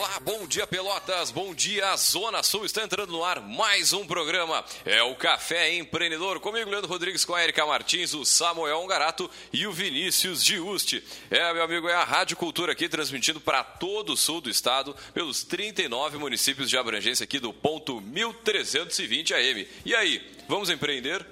Olá, 0.00 0.18
bom 0.18 0.46
dia 0.46 0.66
Pelotas, 0.66 1.30
bom 1.30 1.54
dia 1.54 1.94
Zona 1.94 2.42
Sul. 2.42 2.64
Está 2.64 2.82
entrando 2.82 3.12
no 3.12 3.22
ar 3.22 3.38
mais 3.38 3.92
um 3.92 4.06
programa. 4.06 4.64
É 4.86 5.02
o 5.02 5.14
Café 5.14 5.74
Empreendedor. 5.74 6.40
Comigo, 6.40 6.70
Leandro 6.70 6.88
Rodrigues, 6.88 7.22
com 7.22 7.34
a 7.34 7.42
Erika 7.42 7.66
Martins, 7.66 8.14
o 8.14 8.24
Samuel 8.24 8.78
Ongarato 8.78 9.30
e 9.52 9.66
o 9.66 9.72
Vinícius 9.72 10.42
Giusti. 10.42 11.04
É, 11.30 11.52
meu 11.52 11.62
amigo, 11.62 11.86
é 11.86 11.92
a 11.92 12.02
Rádio 12.02 12.34
Cultura 12.38 12.72
aqui, 12.72 12.88
transmitindo 12.88 13.42
para 13.42 13.62
todo 13.62 14.14
o 14.14 14.16
sul 14.16 14.40
do 14.40 14.48
estado, 14.48 14.96
pelos 15.12 15.44
39 15.44 16.16
municípios 16.16 16.70
de 16.70 16.78
abrangência 16.78 17.24
aqui 17.24 17.38
do 17.38 17.52
ponto 17.52 18.00
1320 18.00 19.34
AM. 19.34 19.68
E 19.84 19.94
aí, 19.94 20.34
vamos 20.48 20.70
empreender? 20.70 21.26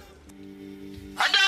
É 1.16 1.47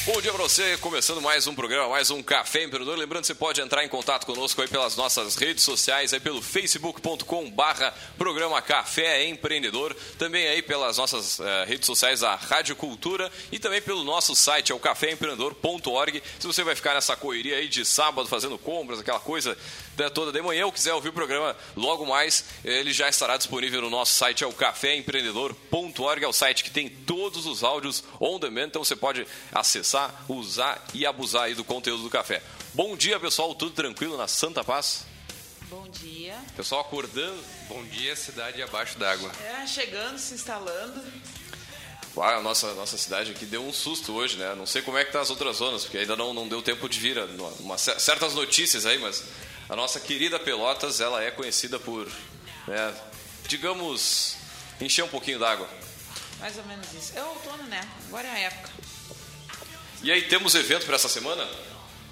Bom 0.07 0.21
dia 0.21 0.35
para 0.35 0.43
você, 0.43 0.77
começando 0.77 1.23
mais 1.23 1.47
um 1.47 1.55
programa, 1.55 1.89
mais 1.89 2.11
um 2.11 2.23
Café 2.23 2.65
Empreendedor. 2.65 2.95
Lembrando 2.95 3.25
você 3.25 3.35
pode 3.35 3.63
entrar 3.63 3.83
em 3.83 3.89
contato 3.89 4.27
conosco 4.27 4.61
aí 4.61 4.69
pelas 4.69 4.97
nossas 4.97 5.35
redes 5.35 5.65
sociais, 5.65 6.13
aí 6.13 6.21
pelo 6.21 6.43
facebook.com 6.43 7.51
barra 7.51 7.91
programa 8.19 8.61
Café 8.61 9.25
Empreendedor, 9.25 9.97
também 10.19 10.47
aí 10.47 10.61
pelas 10.61 10.99
nossas 10.99 11.39
uh, 11.39 11.45
redes 11.67 11.87
sociais, 11.87 12.23
a 12.23 12.35
Rádio 12.35 12.77
Cultura 12.77 13.33
e 13.51 13.59
também 13.59 13.81
pelo 13.81 14.05
nosso 14.05 14.37
site, 14.37 14.73
é 14.73 14.75
o 14.75 14.79
caféempreendedor.org. 14.79 16.23
Se 16.39 16.47
você 16.47 16.63
vai 16.63 16.75
ficar 16.75 16.93
nessa 16.93 17.17
correria 17.17 17.57
aí 17.57 17.67
de 17.67 17.83
sábado 17.83 18.29
fazendo 18.29 18.59
compras, 18.59 19.01
aquela 19.01 19.21
coisa 19.21 19.57
né, 19.97 20.09
toda 20.11 20.33
de 20.33 20.43
manhã, 20.43 20.67
ou 20.67 20.73
quiser 20.73 20.95
ouvir 20.95 21.09
o 21.09 21.13
programa 21.13 21.57
logo 21.77 22.05
mais, 22.07 22.45
ele 22.65 22.93
já 22.93 23.09
estará 23.09 23.37
disponível 23.37 23.83
no 23.83 23.91
nosso 23.91 24.15
site, 24.15 24.45
é 24.45 24.47
o 24.47 24.53
caféempreendedor.org, 24.53 26.25
é 26.25 26.29
o 26.29 26.33
site 26.33 26.65
que 26.65 26.71
tem 26.71 26.89
todos 26.89 27.47
os 27.47 27.63
áudios 27.63 28.05
on 28.21 28.39
demand, 28.39 28.67
então 28.67 28.85
você 28.85 28.97
pode 28.97 29.27
acessar 29.53 30.25
usar 30.29 30.85
e 30.93 31.07
abusar 31.07 31.45
aí 31.45 31.55
do 31.55 31.65
conteúdo 31.65 32.03
do 32.03 32.11
café. 32.11 32.43
Bom 32.73 32.97
dia, 32.97 33.19
pessoal. 33.21 33.55
Tudo 33.55 33.73
tranquilo 33.73 34.17
na 34.17 34.27
Santa 34.27 34.65
Paz? 34.65 35.07
Bom 35.69 35.89
dia. 35.89 36.37
Pessoal 36.57 36.81
acordando. 36.81 37.41
Bom 37.69 37.83
dia, 37.85 38.15
cidade 38.17 38.63
abaixo 38.63 38.99
d'água. 38.99 39.31
É, 39.43 39.67
chegando, 39.67 40.19
se 40.19 40.35
instalando. 40.35 41.01
Ah, 42.17 42.37
a 42.37 42.43
nossa, 42.43 42.73
nossa 42.75 42.97
cidade 42.97 43.33
aqui 43.33 43.45
deu 43.45 43.65
um 43.65 43.73
susto 43.73 44.13
hoje, 44.13 44.37
né? 44.37 44.55
Não 44.55 44.67
sei 44.67 44.83
como 44.83 44.97
é 44.97 45.05
que 45.05 45.13
tá 45.13 45.21
as 45.21 45.31
outras 45.31 45.57
zonas, 45.57 45.83
porque 45.83 45.99
ainda 45.99 46.15
não, 46.15 46.33
não 46.33 46.47
deu 46.47 46.63
tempo 46.63 46.89
de 46.89 47.01
vir 47.01 47.19
uma, 47.61 47.77
certas 47.77 48.35
notícias 48.35 48.87
aí, 48.87 48.99
mas 48.99 49.25
a 49.69 49.77
nossa 49.77 49.99
querida 50.01 50.39
Pelotas, 50.39 51.01
ela 51.01 51.23
é 51.23 51.31
conhecida 51.31 51.79
por, 51.79 52.07
né, 52.67 52.95
digamos, 53.47 54.37
encher 54.81 55.05
um 55.05 55.09
pouquinho 55.09 55.39
d'água. 55.39 55.69
Mais 56.41 56.57
ou 56.59 56.65
menos 56.65 56.93
isso. 56.93 57.13
É 57.17 57.23
outono, 57.23 57.63
né? 57.65 57.81
Agora 58.09 58.29
é 58.29 58.31
a 58.31 58.39
época. 58.41 58.71
E 60.03 60.13
aí, 60.13 60.23
temos 60.23 60.55
evento 60.55 60.85
para 60.85 60.97
essa 60.97 61.09
semana? 61.09 61.49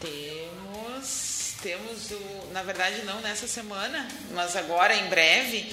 Temos. 0.01 1.55
Temos 1.63 2.11
o. 2.11 2.49
Na 2.53 2.63
verdade, 2.63 3.03
não 3.03 3.21
nessa 3.21 3.47
semana, 3.47 4.09
mas 4.31 4.57
agora, 4.57 4.95
em 4.97 5.09
breve. 5.09 5.71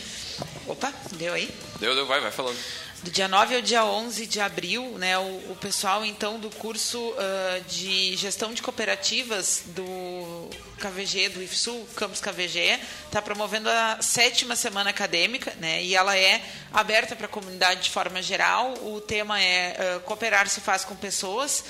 Opa, 0.67 0.93
deu 1.13 1.33
aí? 1.33 1.49
Deu, 1.79 1.95
deu, 1.95 2.05
vai, 2.05 2.19
vai 2.19 2.31
falando. 2.31 2.57
Do 3.01 3.09
dia 3.09 3.29
9 3.29 3.55
ao 3.55 3.61
dia 3.61 3.85
11 3.85 4.25
de 4.25 4.41
abril, 4.41 4.97
né, 4.97 5.17
o, 5.17 5.51
o 5.51 5.57
pessoal, 5.61 6.03
então, 6.03 6.37
do 6.37 6.49
curso 6.49 6.99
uh, 6.99 7.61
de 7.65 8.13
gestão 8.17 8.53
de 8.53 8.61
cooperativas 8.61 9.63
do 9.67 10.49
KVG, 10.79 11.29
do 11.29 11.41
IFSU, 11.41 11.87
Campus 11.95 12.19
KVG, 12.19 12.77
está 13.05 13.21
promovendo 13.21 13.69
a 13.69 13.99
sétima 14.01 14.53
semana 14.53 14.89
acadêmica, 14.89 15.53
né, 15.61 15.81
e 15.81 15.95
ela 15.95 16.17
é 16.17 16.41
aberta 16.73 17.15
para 17.15 17.27
a 17.27 17.29
comunidade 17.29 17.83
de 17.83 17.89
forma 17.89 18.21
geral. 18.21 18.73
O 18.81 18.99
tema 18.99 19.41
é 19.41 19.77
uh, 19.95 19.99
Cooperar 20.01 20.49
se 20.49 20.59
faz 20.59 20.83
com 20.83 20.95
pessoas. 20.95 21.63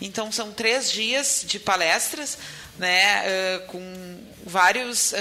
Então, 0.00 0.30
são 0.30 0.52
três 0.52 0.92
dias 0.92 1.42
de 1.44 1.58
palestras, 1.58 2.38
né, 2.78 3.24
uh, 3.24 3.66
com 3.66 4.20
vários 4.44 5.12
uh, 5.12 5.16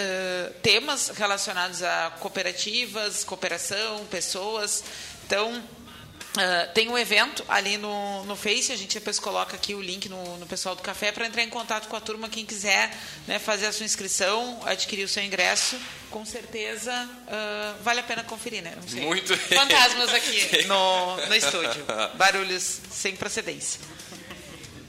temas 0.61 1.09
relacionados 1.09 1.81
a 1.81 2.11
cooperativas, 2.19 3.23
cooperação, 3.23 4.05
pessoas. 4.05 4.83
Então, 5.25 5.57
uh, 5.57 6.73
tem 6.73 6.87
um 6.87 6.97
evento 6.97 7.43
ali 7.47 7.77
no, 7.77 8.23
no 8.25 8.35
Face, 8.35 8.71
a 8.71 8.75
gente 8.75 8.93
depois 8.93 9.17
coloca 9.19 9.55
aqui 9.55 9.73
o 9.73 9.81
link 9.81 10.07
no, 10.07 10.37
no 10.37 10.45
pessoal 10.45 10.75
do 10.75 10.83
café 10.83 11.11
para 11.11 11.25
entrar 11.25 11.43
em 11.43 11.49
contato 11.49 11.87
com 11.87 11.95
a 11.95 11.99
turma, 11.99 12.29
quem 12.29 12.45
quiser 12.45 12.95
né, 13.27 13.39
fazer 13.39 13.65
a 13.65 13.71
sua 13.71 13.85
inscrição, 13.85 14.61
adquirir 14.65 15.03
o 15.03 15.07
seu 15.07 15.23
ingresso, 15.23 15.77
com 16.11 16.23
certeza 16.23 16.91
uh, 16.93 17.83
vale 17.83 18.01
a 18.01 18.03
pena 18.03 18.23
conferir, 18.23 18.61
né? 18.61 18.75
Muito 18.91 19.35
Fantasmas 19.35 20.13
aqui 20.13 20.65
no, 20.67 21.17
no 21.27 21.35
estúdio. 21.35 21.83
Barulhos 22.15 22.81
sem 22.91 23.15
procedência. 23.15 23.79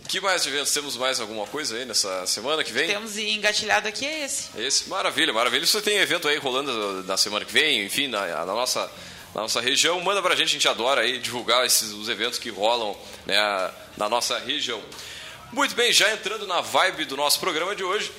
Que 0.06 0.20
mais 0.20 0.46
eventos? 0.46 0.72
Temos 0.72 0.96
mais 0.96 1.18
alguma 1.18 1.46
coisa 1.46 1.76
aí 1.76 1.84
nessa 1.84 2.24
semana 2.26 2.62
que 2.62 2.72
vem? 2.72 2.86
Temos 2.86 3.16
engatilhado 3.16 3.88
aqui 3.88 4.06
é 4.06 4.24
esse. 4.24 4.48
Esse, 4.56 4.88
maravilha, 4.88 5.32
maravilha. 5.32 5.66
Você 5.66 5.80
tem 5.80 5.96
evento 5.98 6.28
aí 6.28 6.38
rolando 6.38 7.02
na 7.02 7.16
semana 7.16 7.44
que 7.44 7.52
vem, 7.52 7.84
enfim, 7.84 8.06
na, 8.06 8.24
na 8.24 8.54
nossa 8.54 8.88
na 9.36 9.42
nossa 9.42 9.60
região. 9.60 10.00
Manda 10.00 10.22
pra 10.22 10.34
gente, 10.34 10.48
a 10.48 10.52
gente 10.52 10.66
adora 10.66 11.02
aí 11.02 11.18
divulgar 11.18 11.66
esses, 11.66 11.92
os 11.92 12.08
eventos 12.08 12.38
que 12.38 12.48
rolam 12.48 12.96
né, 13.26 13.36
na 13.94 14.08
nossa 14.08 14.38
região. 14.38 14.82
Muito 15.52 15.74
bem, 15.76 15.92
já 15.92 16.10
entrando 16.10 16.46
na 16.46 16.62
vibe 16.62 17.04
do 17.04 17.16
nosso 17.18 17.38
programa 17.38 17.76
de 17.76 17.84
hoje, 17.84 18.10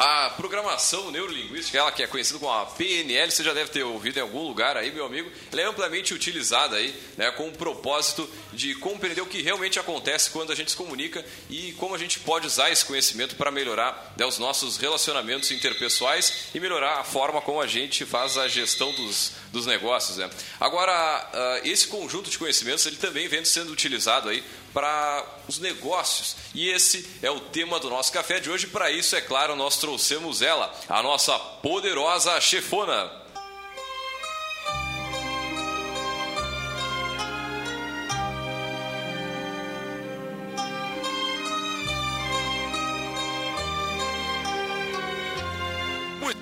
a 0.00 0.30
programação 0.30 1.10
neurolinguística, 1.10 1.76
ela 1.76 1.90
que 1.90 2.04
é 2.04 2.06
conhecida 2.06 2.38
como 2.38 2.52
a 2.52 2.64
PNL, 2.66 3.32
você 3.32 3.42
já 3.42 3.52
deve 3.52 3.70
ter 3.70 3.82
ouvido 3.82 4.18
em 4.18 4.22
algum 4.22 4.46
lugar 4.46 4.76
aí, 4.76 4.92
meu 4.92 5.04
amigo, 5.04 5.28
ela 5.50 5.60
é 5.60 5.64
amplamente 5.64 6.14
utilizada 6.14 6.76
aí, 6.76 6.94
né, 7.16 7.32
com 7.32 7.48
o 7.48 7.52
propósito 7.52 8.28
de 8.52 8.76
compreender 8.76 9.20
o 9.20 9.26
que 9.26 9.42
realmente 9.42 9.76
acontece 9.76 10.30
quando 10.30 10.52
a 10.52 10.54
gente 10.54 10.70
se 10.70 10.76
comunica 10.76 11.24
e 11.50 11.72
como 11.72 11.96
a 11.96 11.98
gente 11.98 12.20
pode 12.20 12.46
usar 12.46 12.70
esse 12.70 12.84
conhecimento 12.84 13.34
para 13.34 13.50
melhorar 13.50 14.14
né, 14.16 14.24
os 14.24 14.38
nossos 14.38 14.76
relacionamentos 14.76 15.50
interpessoais 15.50 16.44
e 16.54 16.60
melhorar 16.60 17.00
a 17.00 17.04
forma 17.04 17.40
como 17.40 17.60
a 17.60 17.66
gente 17.66 18.06
faz 18.06 18.38
a 18.38 18.46
gestão 18.46 18.92
dos, 18.92 19.32
dos 19.52 19.66
negócios. 19.66 20.18
Né. 20.18 20.28
Agora, 20.60 21.28
uh, 21.62 21.68
esse 21.68 21.86
conjunto 21.86 22.30
de 22.30 22.38
conhecimentos 22.38 22.84
ele 22.86 22.96
também 22.96 23.28
vem 23.28 23.44
sendo 23.44 23.72
utilizado 23.72 24.28
aí 24.28 24.42
para 24.72 25.24
os 25.48 25.58
negócios. 25.58 26.36
E 26.54 26.68
esse 26.68 27.08
é 27.22 27.30
o 27.30 27.40
tema 27.40 27.80
do 27.80 27.90
nosso 27.90 28.12
café 28.12 28.40
de 28.40 28.50
hoje. 28.50 28.66
Para 28.66 28.90
isso, 28.90 29.16
é 29.16 29.20
claro, 29.20 29.56
nós 29.56 29.78
trouxemos 29.78 30.42
ela, 30.42 30.72
a 30.88 31.02
nossa 31.02 31.38
poderosa 31.38 32.40
chefona. 32.40 33.10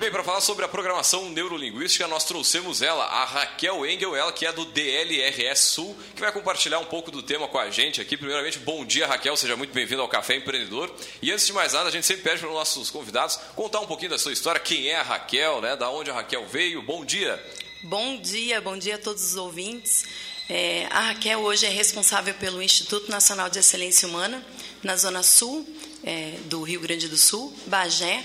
Bem, 0.07 0.11
para 0.13 0.23
falar 0.23 0.39
sobre 0.39 0.63
a 0.63 0.69
programação 0.69 1.29
neurolinguística, 1.31 2.07
nós 2.07 2.23
trouxemos 2.23 2.81
ela, 2.81 3.03
a 3.03 3.25
Raquel 3.25 3.85
Engel, 3.85 4.15
ela 4.15 4.31
que 4.31 4.45
é 4.45 4.53
do 4.53 4.63
DLRS 4.63 5.59
Sul, 5.59 5.97
que 6.15 6.21
vai 6.21 6.31
compartilhar 6.31 6.79
um 6.79 6.85
pouco 6.85 7.11
do 7.11 7.21
tema 7.21 7.45
com 7.49 7.57
a 7.57 7.69
gente 7.69 7.99
aqui. 7.99 8.15
Primeiramente, 8.15 8.57
bom 8.57 8.85
dia, 8.85 9.05
Raquel, 9.05 9.35
seja 9.35 9.57
muito 9.57 9.73
bem-vindo 9.73 10.01
ao 10.01 10.07
Café 10.07 10.37
Empreendedor. 10.37 10.89
E 11.21 11.29
antes 11.29 11.45
de 11.45 11.51
mais 11.51 11.73
nada, 11.73 11.89
a 11.89 11.91
gente 11.91 12.05
sempre 12.05 12.23
pede 12.23 12.39
para 12.39 12.47
os 12.47 12.55
nossos 12.55 12.89
convidados 12.89 13.35
contar 13.53 13.81
um 13.81 13.85
pouquinho 13.85 14.11
da 14.11 14.17
sua 14.17 14.31
história, 14.31 14.61
quem 14.61 14.87
é 14.87 14.95
a 14.95 15.03
Raquel, 15.03 15.59
né? 15.59 15.75
Da 15.75 15.89
onde 15.89 16.09
a 16.09 16.13
Raquel 16.13 16.47
veio. 16.47 16.81
Bom 16.81 17.03
dia. 17.03 17.45
Bom 17.83 18.15
dia, 18.15 18.61
bom 18.61 18.77
dia 18.77 18.95
a 18.95 18.99
todos 18.99 19.21
os 19.21 19.35
ouvintes. 19.35 20.05
É, 20.47 20.87
a 20.89 21.01
Raquel 21.01 21.41
hoje 21.41 21.65
é 21.65 21.69
responsável 21.69 22.33
pelo 22.35 22.61
Instituto 22.61 23.11
Nacional 23.11 23.49
de 23.49 23.59
Excelência 23.59 24.07
Humana 24.07 24.41
na 24.81 24.95
Zona 24.95 25.21
Sul 25.21 25.67
é, 26.01 26.35
do 26.45 26.63
Rio 26.63 26.79
Grande 26.79 27.09
do 27.09 27.17
Sul, 27.17 27.53
Bagé 27.65 28.23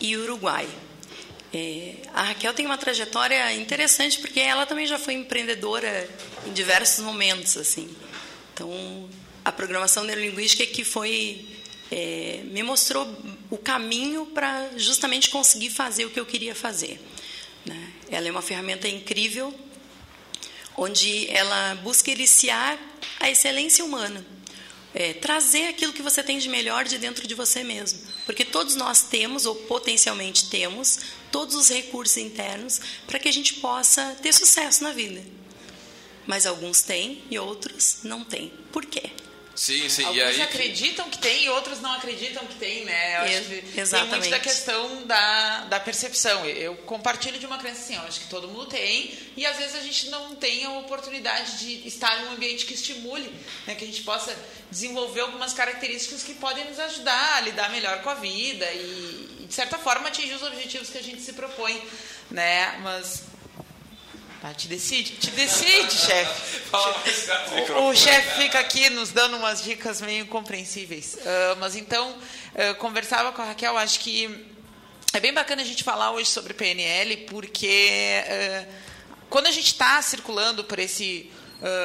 e 0.00 0.16
Uruguai. 0.16 0.68
É, 1.54 1.94
a 2.12 2.22
Raquel 2.22 2.52
tem 2.52 2.66
uma 2.66 2.76
trajetória 2.76 3.52
interessante 3.54 4.18
porque 4.18 4.40
ela 4.40 4.66
também 4.66 4.88
já 4.88 4.98
foi 4.98 5.14
empreendedora 5.14 6.10
em 6.44 6.52
diversos 6.52 7.04
momentos, 7.04 7.56
assim. 7.56 7.88
Então, 8.52 9.08
a 9.44 9.52
programação 9.52 10.02
neurolinguística 10.02 10.64
é 10.64 10.66
que 10.66 10.82
foi 10.82 11.46
é, 11.92 12.40
me 12.46 12.60
mostrou 12.64 13.06
o 13.50 13.56
caminho 13.56 14.26
para 14.26 14.70
justamente 14.76 15.30
conseguir 15.30 15.70
fazer 15.70 16.04
o 16.04 16.10
que 16.10 16.18
eu 16.18 16.26
queria 16.26 16.56
fazer. 16.56 17.00
Né? 17.64 17.92
Ela 18.10 18.26
é 18.26 18.30
uma 18.32 18.42
ferramenta 18.42 18.88
incrível, 18.88 19.54
onde 20.76 21.30
ela 21.30 21.76
busca 21.76 22.10
iniciar 22.10 22.76
a 23.20 23.30
excelência 23.30 23.84
humana 23.84 24.26
é, 24.94 25.12
trazer 25.12 25.66
aquilo 25.66 25.92
que 25.92 26.00
você 26.00 26.22
tem 26.22 26.38
de 26.38 26.48
melhor 26.48 26.84
de 26.84 26.98
dentro 26.98 27.26
de 27.26 27.34
você 27.34 27.64
mesmo. 27.64 27.98
Porque 28.24 28.44
todos 28.44 28.76
nós 28.76 29.02
temos, 29.02 29.44
ou 29.44 29.56
potencialmente 29.56 30.48
temos, 30.48 31.00
todos 31.34 31.56
os 31.56 31.68
recursos 31.68 32.16
internos 32.16 32.80
para 33.08 33.18
que 33.18 33.28
a 33.28 33.32
gente 33.32 33.54
possa 33.54 34.16
ter 34.22 34.32
sucesso 34.32 34.84
na 34.84 34.92
vida. 34.92 35.20
Mas 36.28 36.46
alguns 36.46 36.80
têm 36.80 37.24
e 37.28 37.36
outros 37.40 38.04
não 38.04 38.22
têm. 38.22 38.52
Por 38.70 38.86
quê? 38.86 39.10
Sim, 39.56 39.88
sim. 39.88 40.04
Alguns 40.04 40.16
e 40.16 40.22
aí... 40.22 40.42
acreditam 40.42 41.10
que 41.10 41.18
tem 41.18 41.44
e 41.44 41.48
outros 41.48 41.80
não 41.80 41.92
acreditam 41.92 42.46
que 42.46 42.54
tem, 42.54 42.84
né? 42.84 43.16
Eu 43.16 43.20
acho 43.22 43.44
que 43.48 43.80
Exatamente. 43.80 44.10
tem 44.10 44.20
muito 44.20 44.30
da 44.30 44.38
questão 44.38 45.06
da, 45.06 45.64
da 45.64 45.80
percepção. 45.80 46.46
Eu 46.46 46.76
compartilho 46.78 47.36
de 47.36 47.46
uma 47.46 47.58
crença 47.58 47.80
assim, 47.80 47.96
eu 47.96 48.02
acho 48.02 48.20
que 48.20 48.28
todo 48.28 48.46
mundo 48.46 48.66
tem 48.66 49.12
e 49.36 49.44
às 49.44 49.56
vezes 49.56 49.74
a 49.74 49.80
gente 49.80 50.10
não 50.10 50.36
tem 50.36 50.64
a 50.64 50.70
oportunidade 50.78 51.58
de 51.58 51.88
estar 51.88 52.16
em 52.20 52.28
um 52.28 52.32
ambiente 52.32 52.64
que 52.64 52.74
estimule, 52.74 53.28
né? 53.66 53.74
que 53.74 53.82
a 53.82 53.86
gente 53.88 54.02
possa 54.02 54.36
desenvolver 54.70 55.22
algumas 55.22 55.52
características 55.52 56.22
que 56.22 56.34
podem 56.34 56.64
nos 56.64 56.78
ajudar 56.78 57.38
a 57.38 57.40
lidar 57.40 57.70
melhor 57.70 58.02
com 58.02 58.10
a 58.10 58.14
vida 58.14 58.70
e, 58.72 59.23
e 59.44 59.46
de 59.46 59.54
certa 59.54 59.78
forma, 59.78 60.08
atingir 60.08 60.34
os 60.34 60.42
objetivos 60.42 60.88
que 60.88 60.98
a 60.98 61.02
gente 61.02 61.20
se 61.20 61.34
propõe, 61.34 61.80
né? 62.30 62.78
Mas 62.82 63.22
Tá, 64.44 64.52
te 64.52 64.68
decide, 64.68 65.12
te 65.12 65.30
decide, 65.30 65.90
chefe. 65.90 66.60
O, 67.72 67.88
o 67.88 67.96
chefe 67.96 68.42
fica 68.42 68.58
aqui 68.58 68.90
nos 68.90 69.10
dando 69.10 69.38
umas 69.38 69.64
dicas 69.64 70.02
meio 70.02 70.24
incompreensíveis. 70.24 71.14
Uh, 71.14 71.56
mas 71.58 71.74
então, 71.74 72.10
uh, 72.10 72.74
conversava 72.74 73.32
com 73.32 73.40
a 73.40 73.46
Raquel, 73.46 73.78
acho 73.78 74.00
que 74.00 74.46
é 75.14 75.20
bem 75.20 75.32
bacana 75.32 75.62
a 75.62 75.64
gente 75.64 75.82
falar 75.82 76.10
hoje 76.10 76.28
sobre 76.28 76.52
PNL, 76.52 77.16
porque 77.28 78.22
uh, 78.22 78.72
quando 79.30 79.46
a 79.46 79.50
gente 79.50 79.68
está 79.68 80.02
circulando 80.02 80.62
por 80.62 80.78
esse 80.78 81.32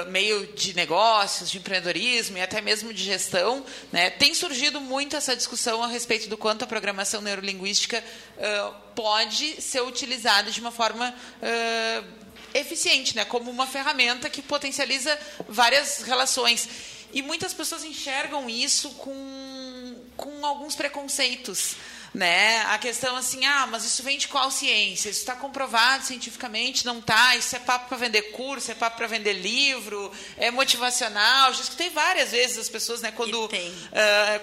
Meio 0.10 0.46
de 0.48 0.74
negócios, 0.74 1.50
de 1.50 1.58
empreendedorismo 1.58 2.38
e 2.38 2.42
até 2.42 2.60
mesmo 2.60 2.94
de 2.94 3.04
gestão, 3.04 3.66
né, 3.92 4.10
tem 4.10 4.34
surgido 4.34 4.82
muito 4.82 5.16
essa 5.16 5.36
discussão 5.36 5.82
a 5.82 5.88
respeito 5.88 6.28
do 6.28 6.38
quanto 6.38 6.64
a 6.64 6.68
programação 6.68 7.22
neurolinguística 7.22 8.04
uh, 8.04 8.74
pode 8.94 9.62
ser 9.62 9.82
utilizada 9.82 10.52
de 10.52 10.60
uma 10.60 10.72
forma 10.72 11.14
uh, 11.14 12.06
eficiente, 12.54 13.16
né, 13.16 13.24
como 13.24 13.50
uma 13.50 13.66
ferramenta 13.66 14.30
que 14.30 14.42
potencializa 14.42 15.18
várias 15.48 16.02
relações. 16.02 16.68
E 17.14 17.22
muitas 17.22 17.54
pessoas 17.54 17.84
enxergam 17.84 18.50
isso 18.50 18.90
com, 18.92 19.96
com 20.18 20.46
alguns 20.46 20.76
preconceitos 20.76 21.76
né? 22.14 22.62
A 22.68 22.78
questão 22.78 23.16
assim, 23.16 23.46
ah, 23.46 23.68
mas 23.68 23.86
isso 23.86 24.02
vem 24.04 24.18
de 24.18 24.28
qual 24.28 24.50
ciência? 24.50 25.10
Isso 25.10 25.20
está 25.20 25.36
comprovado 25.36 26.06
cientificamente? 26.06 26.86
Não 26.86 27.00
está? 27.00 27.36
Isso 27.36 27.56
é 27.56 27.60
papo 27.60 27.88
para 27.88 27.98
vender 27.98 28.22
curso, 28.32 28.72
é 28.72 28.76
papo 28.76 28.98
para 28.98 29.08
vender 29.08 29.34
livro, 29.34 30.12
é 30.38 30.50
motivacional. 30.50 31.54
Já 31.54 31.62
escutei 31.62 31.90
várias 31.90 32.32
vezes 32.32 32.58
as 32.58 32.70
pessoas, 32.70 33.02
né, 33.02 33.12
quando, 33.12 33.46
uh, 33.46 33.50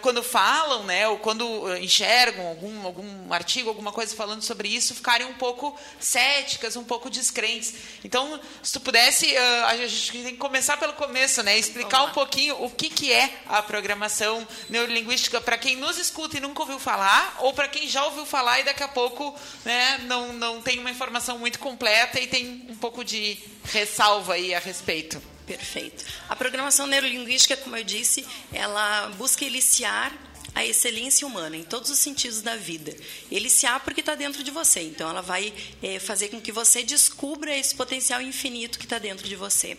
quando 0.01 0.23
falam, 0.23 0.85
né, 0.85 1.09
ou 1.09 1.19
quando 1.19 1.77
enxergam 1.79 2.47
algum, 2.47 2.87
algum 2.87 3.33
artigo, 3.33 3.69
alguma 3.69 3.93
coisa 3.93 4.15
falando 4.15 4.43
sobre 4.43 4.69
isso, 4.69 4.95
ficarem 4.95 5.27
um 5.27 5.35
pouco 5.35 5.77
céticas, 5.99 6.77
um 6.77 6.85
pouco 6.85 7.11
descrentes. 7.11 7.75
Então, 8.05 8.41
se 8.63 8.73
tu 8.73 8.81
pudesse, 8.81 9.33
uh, 9.33 9.65
a 9.67 9.77
gente 9.77 10.13
tem 10.13 10.25
que 10.25 10.37
começar 10.37 10.77
pelo 10.77 10.93
começo, 10.93 11.43
né, 11.43 11.59
explicar 11.59 12.05
um 12.05 12.11
pouquinho 12.11 12.63
o 12.63 12.71
que, 12.71 12.89
que 12.89 13.13
é 13.13 13.31
a 13.49 13.63
programação 13.63 14.47
neurolinguística 14.69 15.41
para 15.41 15.59
quem 15.59 15.77
nos 15.77 15.99
escuta 15.99 16.37
e 16.37 16.41
nunca 16.41 16.63
ouviu 16.63 16.79
falar, 16.79 17.37
ou 17.41 17.56
para 17.57 17.67
quem 17.67 17.89
já 17.89 18.05
ouviu 18.05 18.25
falar 18.25 18.61
e 18.61 18.65
daqui 18.65 18.83
a 18.83 18.89
pouco 18.89 19.35
né, 19.65 19.99
não, 20.05 20.33
não 20.35 20.63
tem 20.63 20.79
uma 20.79 20.91
informação 20.91 21.39
muito 21.39 21.59
completa 21.59 22.21
e 22.21 22.29
tem 22.29 22.67
um 22.69 22.77
pouco 22.77 23.03
de 23.03 23.37
ressalva 23.65 24.35
aí 24.35 24.55
a 24.55 24.61
respeito. 24.61 25.21
Perfeito. 25.47 26.05
A 26.29 26.37
programação 26.37 26.87
neurolinguística, 26.87 27.57
como 27.57 27.77
eu 27.77 27.85
disse, 27.85 28.27
ela 28.53 29.09
busca 29.17 29.45
eliciar 29.45 30.13
a 30.57 30.65
excelência 30.65 31.27
humana 31.27 31.55
em 31.55 31.63
todos 31.63 31.91
os 31.91 31.99
sentidos 31.99 32.41
da 32.41 32.57
vida. 32.57 32.97
Eliciar 33.31 33.79
porque 33.81 34.01
está 34.01 34.15
dentro 34.15 34.43
de 34.43 34.51
você. 34.51 34.81
Então, 34.81 35.11
ela 35.11 35.21
vai 35.21 35.53
é, 35.83 35.99
fazer 35.99 36.29
com 36.29 36.41
que 36.41 36.51
você 36.51 36.83
descubra 36.83 37.55
esse 37.55 37.75
potencial 37.75 38.23
infinito 38.23 38.79
que 38.79 38.87
está 38.87 38.99
dentro 38.99 39.29
de 39.29 39.37
você. 39.37 39.77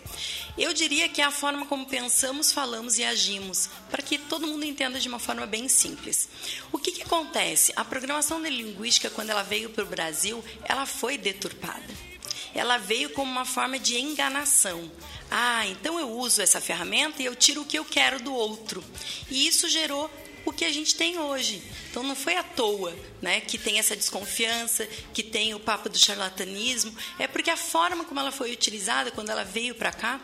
Eu 0.55 0.71
diria 0.73 1.09
que 1.09 1.19
é 1.19 1.23
a 1.23 1.31
forma 1.31 1.65
como 1.65 1.87
pensamos, 1.87 2.51
falamos 2.51 2.99
e 2.99 3.03
agimos, 3.03 3.71
para 3.89 4.03
que 4.03 4.19
todo 4.19 4.45
mundo 4.45 4.65
entenda 4.65 4.99
de 4.99 5.07
uma 5.07 5.17
forma 5.17 5.47
bem 5.47 5.67
simples. 5.67 6.29
O 6.71 6.77
que, 6.77 6.91
que 6.91 7.01
acontece? 7.01 7.73
A 7.75 7.83
programação 7.83 8.39
neurolinguística, 8.39 9.09
quando 9.09 9.31
ela 9.31 9.41
veio 9.41 9.71
para 9.71 9.83
o 9.83 9.87
Brasil, 9.87 10.45
ela 10.63 10.85
foi 10.85 11.17
deturpada. 11.17 12.07
Ela 12.53 12.77
veio 12.77 13.09
como 13.09 13.31
uma 13.31 13.45
forma 13.45 13.79
de 13.79 13.97
enganação. 13.97 14.91
Ah, 15.31 15.65
então 15.65 15.99
eu 15.99 16.11
uso 16.11 16.39
essa 16.39 16.61
ferramenta 16.61 17.23
e 17.23 17.25
eu 17.25 17.35
tiro 17.35 17.63
o 17.63 17.65
que 17.65 17.79
eu 17.79 17.85
quero 17.85 18.19
do 18.19 18.31
outro. 18.31 18.83
E 19.29 19.47
isso 19.47 19.67
gerou 19.67 20.09
o 20.49 20.53
que 20.53 20.63
a 20.63 20.71
gente 20.71 20.95
tem 20.95 21.19
hoje. 21.19 21.61
Então 21.89 22.01
não 22.03 22.15
foi 22.15 22.35
à 22.35 22.43
toa 22.43 22.95
né, 23.21 23.41
que 23.41 23.57
tem 23.57 23.79
essa 23.79 23.95
desconfiança, 23.95 24.87
que 25.13 25.21
tem 25.21 25.53
o 25.53 25.59
papo 25.59 25.89
do 25.89 25.97
charlatanismo, 25.97 26.95
é 27.19 27.27
porque 27.27 27.49
a 27.49 27.57
forma 27.57 28.05
como 28.05 28.19
ela 28.19 28.31
foi 28.31 28.51
utilizada 28.51 29.11
quando 29.11 29.29
ela 29.29 29.43
veio 29.43 29.75
para 29.75 29.91
cá 29.91 30.21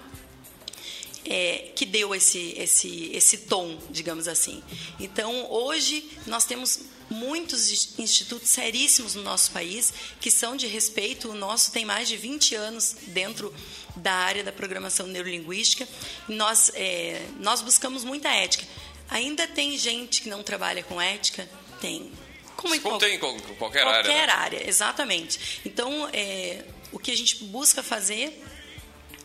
é, 1.25 1.71
que 1.75 1.86
deu 1.86 2.13
esse, 2.13 2.53
esse, 2.57 3.12
esse 3.13 3.38
tom, 3.39 3.77
digamos 3.89 4.27
assim. 4.27 4.63
Então, 5.00 5.50
hoje, 5.51 6.09
nós 6.25 6.45
temos 6.45 6.79
muitos 7.09 8.00
institutos 8.00 8.50
seríssimos 8.50 9.15
no 9.15 9.24
nosso 9.24 9.51
país 9.51 9.93
que 10.19 10.31
são 10.31 10.55
de 10.55 10.67
respeito. 10.67 11.29
O 11.29 11.36
nosso 11.36 11.71
tem 11.71 11.86
mais 11.86 12.07
de 12.07 12.17
20 12.17 12.55
anos 12.55 12.95
dentro 13.07 13.53
da 13.95 14.13
área 14.13 14.43
da 14.43 14.51
programação 14.51 15.07
neurolinguística. 15.07 15.88
Nós, 16.27 16.71
é, 16.74 17.25
nós 17.39 17.62
buscamos 17.62 18.03
muita 18.03 18.29
ética. 18.29 18.65
Ainda 19.13 19.48
tem 19.48 19.77
gente 19.77 20.24
que 20.24 20.29
não 20.29 20.41
trabalha 20.41 20.82
com 20.82 21.00
ética? 21.00 21.48
Tem. 21.79 22.12
Como 22.58 22.74
em 22.74 22.79
qual, 22.79 22.98
tem 22.98 23.15
em 23.15 23.20
qualquer, 23.20 23.55
qualquer 23.58 23.88
área. 23.88 24.10
Qualquer 24.10 24.27
né? 24.27 24.34
área, 24.34 24.67
exatamente. 24.67 25.62
Então, 25.63 26.10
é, 26.12 26.65
o 26.91 26.98
que 26.98 27.12
a 27.12 27.15
gente 27.15 27.43
busca 27.46 27.84
fazer 27.84 28.43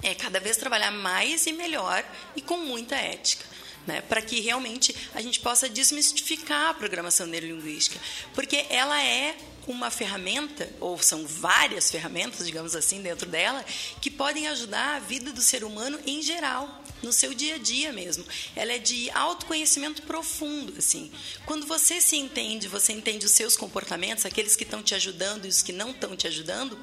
é 0.02 0.14
cada 0.14 0.38
vez 0.40 0.58
trabalhar 0.58 0.90
mais 0.90 1.46
e 1.46 1.52
melhor 1.54 2.04
e 2.36 2.42
com 2.42 2.58
muita 2.58 2.96
ética. 2.96 3.46
Né, 3.86 4.02
para 4.02 4.20
que 4.20 4.38
realmente 4.40 4.94
a 5.14 5.22
gente 5.22 5.40
possa 5.40 5.66
desmistificar 5.66 6.68
a 6.68 6.74
programação 6.74 7.26
neurolinguística, 7.26 7.98
porque 8.34 8.66
ela 8.68 9.02
é 9.02 9.34
uma 9.66 9.90
ferramenta, 9.90 10.70
ou 10.78 10.98
são 10.98 11.26
várias 11.26 11.90
ferramentas, 11.90 12.44
digamos 12.44 12.76
assim, 12.76 13.00
dentro 13.00 13.26
dela, 13.26 13.64
que 14.02 14.10
podem 14.10 14.46
ajudar 14.48 14.96
a 14.96 14.98
vida 14.98 15.32
do 15.32 15.40
ser 15.40 15.64
humano 15.64 15.98
em 16.04 16.20
geral 16.20 16.84
no 17.02 17.12
seu 17.12 17.34
dia 17.34 17.56
a 17.56 17.58
dia 17.58 17.92
mesmo. 17.92 18.24
Ela 18.54 18.72
é 18.72 18.78
de 18.78 19.10
autoconhecimento 19.10 20.02
profundo, 20.02 20.74
assim. 20.78 21.10
Quando 21.46 21.66
você 21.66 22.00
se 22.00 22.16
entende, 22.16 22.68
você 22.68 22.92
entende 22.92 23.26
os 23.26 23.32
seus 23.32 23.56
comportamentos, 23.56 24.26
aqueles 24.26 24.56
que 24.56 24.64
estão 24.64 24.82
te 24.82 24.94
ajudando 24.94 25.46
e 25.46 25.48
os 25.48 25.62
que 25.62 25.72
não 25.72 25.90
estão 25.90 26.16
te 26.16 26.26
ajudando, 26.26 26.78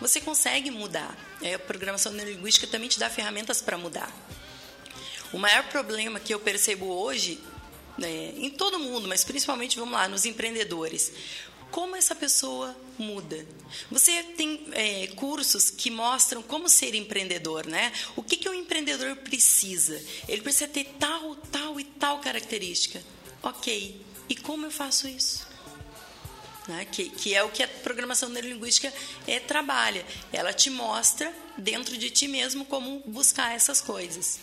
você 0.00 0.20
consegue 0.20 0.70
mudar. 0.70 1.16
É, 1.42 1.54
a 1.54 1.58
programação 1.58 2.12
neurolinguística 2.12 2.66
também 2.66 2.88
te 2.88 2.98
dá 2.98 3.08
ferramentas 3.08 3.60
para 3.60 3.78
mudar. 3.78 4.10
O 5.32 5.38
maior 5.38 5.64
problema 5.64 6.18
que 6.18 6.34
eu 6.34 6.40
percebo 6.40 6.86
hoje, 6.86 7.40
né, 7.96 8.32
em 8.36 8.50
todo 8.50 8.78
mundo, 8.78 9.06
mas 9.06 9.22
principalmente, 9.22 9.78
vamos 9.78 9.94
lá, 9.94 10.08
nos 10.08 10.24
empreendedores, 10.24 11.12
como 11.70 11.96
essa 11.96 12.14
pessoa 12.14 12.76
muda. 12.98 13.46
Você 13.90 14.22
tem 14.22 14.66
é, 14.72 15.06
cursos 15.08 15.70
que 15.70 15.90
mostram 15.90 16.42
como 16.42 16.68
ser 16.68 16.94
empreendedor, 16.94 17.66
né? 17.66 17.92
O 18.16 18.22
que, 18.22 18.36
que 18.36 18.48
o 18.48 18.54
empreendedor 18.54 19.16
precisa? 19.16 20.00
Ele 20.28 20.42
precisa 20.42 20.68
ter 20.68 20.84
tal, 20.98 21.36
tal 21.36 21.78
e 21.78 21.84
tal 21.84 22.20
característica. 22.20 23.02
Ok. 23.42 24.00
E 24.28 24.36
como 24.36 24.66
eu 24.66 24.70
faço 24.70 25.08
isso? 25.08 25.46
Né? 26.68 26.84
Que, 26.84 27.08
que 27.10 27.34
é 27.34 27.42
o 27.42 27.50
que 27.50 27.62
a 27.62 27.68
programação 27.68 28.28
neurolinguística 28.28 28.92
é, 29.26 29.40
trabalha. 29.40 30.04
Ela 30.32 30.52
te 30.52 30.70
mostra 30.70 31.32
dentro 31.56 31.96
de 31.96 32.10
ti 32.10 32.28
mesmo 32.28 32.64
como 32.64 33.02
buscar 33.06 33.54
essas 33.54 33.80
coisas. 33.80 34.38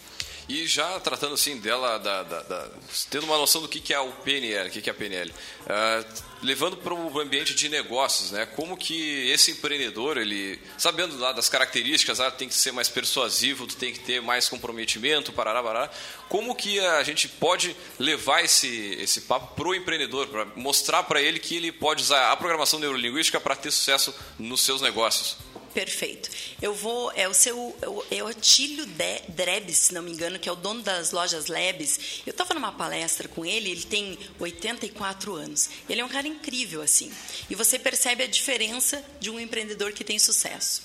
E 0.50 0.66
já 0.66 0.98
tratando 1.02 1.34
assim 1.34 1.58
dela, 1.58 1.98
da, 1.98 2.24
da, 2.24 2.42
da, 2.42 2.70
tendo 3.10 3.26
uma 3.26 3.38
noção 3.38 3.62
do 3.62 3.68
que, 3.68 3.82
que 3.82 3.94
é 3.94 4.00
o 4.00 4.12
PNL, 4.12 4.70
o 4.70 4.72
que, 4.72 4.82
que 4.82 4.90
é 4.90 4.94
a 4.94 4.96
PNL, 4.96 5.30
uh, 5.30 6.24
levando 6.42 6.78
para 6.78 6.94
o 6.94 7.20
ambiente 7.20 7.54
de 7.54 7.68
negócios, 7.68 8.32
né? 8.32 8.46
Como 8.46 8.78
que 8.78 9.30
esse 9.30 9.52
empreendedor, 9.52 10.18
ele, 10.18 10.58
sabendo 10.78 11.18
lá 11.18 11.34
das 11.34 11.50
características, 11.50 12.22
ah, 12.22 12.32
tem 12.32 12.48
que 12.48 12.54
ser 12.54 12.72
mais 12.72 12.88
persuasivo, 12.88 13.68
tu 13.68 13.76
tem 13.76 13.92
que 13.92 14.00
ter 14.00 14.22
mais 14.22 14.48
comprometimento, 14.48 15.34
parará, 15.34 15.62
parará, 15.62 15.92
como 16.30 16.56
que 16.56 16.80
a 16.80 17.04
gente 17.04 17.28
pode 17.28 17.76
levar 18.00 18.42
esse, 18.42 18.96
esse 19.02 19.22
papo 19.22 19.54
para 19.54 19.68
o 19.68 19.76
empreendedor, 19.76 20.28
para 20.28 20.46
mostrar 20.56 21.04
para 21.04 21.22
ele 21.22 21.40
que 21.40 21.58
ele 21.58 21.74
pode 21.74 22.04
usar 22.04 22.32
a 22.32 22.38
programação 22.38 22.80
neurolinguística 22.80 23.40
para 23.42 23.56
ter 23.56 23.72
sucesso 23.72 24.16
nos 24.40 24.62
seus 24.62 24.80
negócios? 24.82 25.36
Perfeito. 25.78 26.32
Eu 26.60 26.74
vou. 26.74 27.12
É 27.12 27.28
o 27.28 27.36
seu. 27.36 27.78
É 28.10 28.24
o 28.24 28.28
Atílio 28.28 28.84
Drebs, 29.28 29.78
se 29.78 29.94
não 29.94 30.02
me 30.02 30.12
engano, 30.12 30.40
que 30.40 30.50
é 30.50 30.52
o 30.52 30.56
dono 30.56 30.82
das 30.82 31.12
lojas 31.12 31.46
Lebes. 31.46 32.24
Eu 32.26 32.32
estava 32.32 32.56
numa 32.56 32.72
palestra 32.72 33.28
com 33.28 33.46
ele, 33.46 33.70
ele 33.70 33.84
tem 33.84 34.18
84 34.40 35.36
anos. 35.36 35.70
Ele 35.88 36.02
é 36.02 36.04
um 36.04 36.10
cara 36.10 36.28
incrível, 36.28 36.82
assim. 36.82 37.12
E 37.48 37.54
você 37.54 37.78
percebe 37.78 38.24
a 38.24 38.28
diferença 38.28 39.06
de 39.20 39.30
um 39.30 39.40
empreendedor 39.40 39.92
que 39.92 40.04
tem 40.04 40.18
sucesso. 40.18 40.82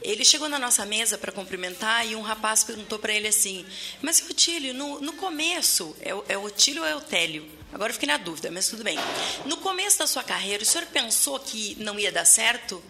Ele 0.00 0.24
chegou 0.24 0.48
na 0.48 0.60
nossa 0.60 0.86
mesa 0.86 1.18
para 1.18 1.32
cumprimentar 1.32 2.06
e 2.06 2.14
um 2.14 2.22
rapaz 2.22 2.62
perguntou 2.62 3.00
para 3.00 3.12
ele 3.12 3.26
assim: 3.26 3.66
Mas, 4.00 4.22
Otílio, 4.30 4.72
no, 4.72 5.00
no 5.00 5.14
começo, 5.14 5.96
é, 6.00 6.10
é 6.34 6.38
Otílio 6.38 6.82
ou 6.82 6.88
é 6.88 6.94
o 6.94 7.00
Télio? 7.00 7.50
Agora 7.72 7.90
eu 7.90 7.94
fiquei 7.94 8.06
na 8.06 8.16
dúvida, 8.16 8.48
mas 8.48 8.68
tudo 8.68 8.84
bem. 8.84 8.96
No 9.44 9.56
começo 9.56 9.98
da 9.98 10.06
sua 10.06 10.22
carreira, 10.22 10.62
o 10.62 10.66
senhor 10.66 10.86
pensou 10.86 11.40
que 11.40 11.74
não 11.80 11.98
ia 11.98 12.12
dar 12.12 12.24
certo? 12.24 12.80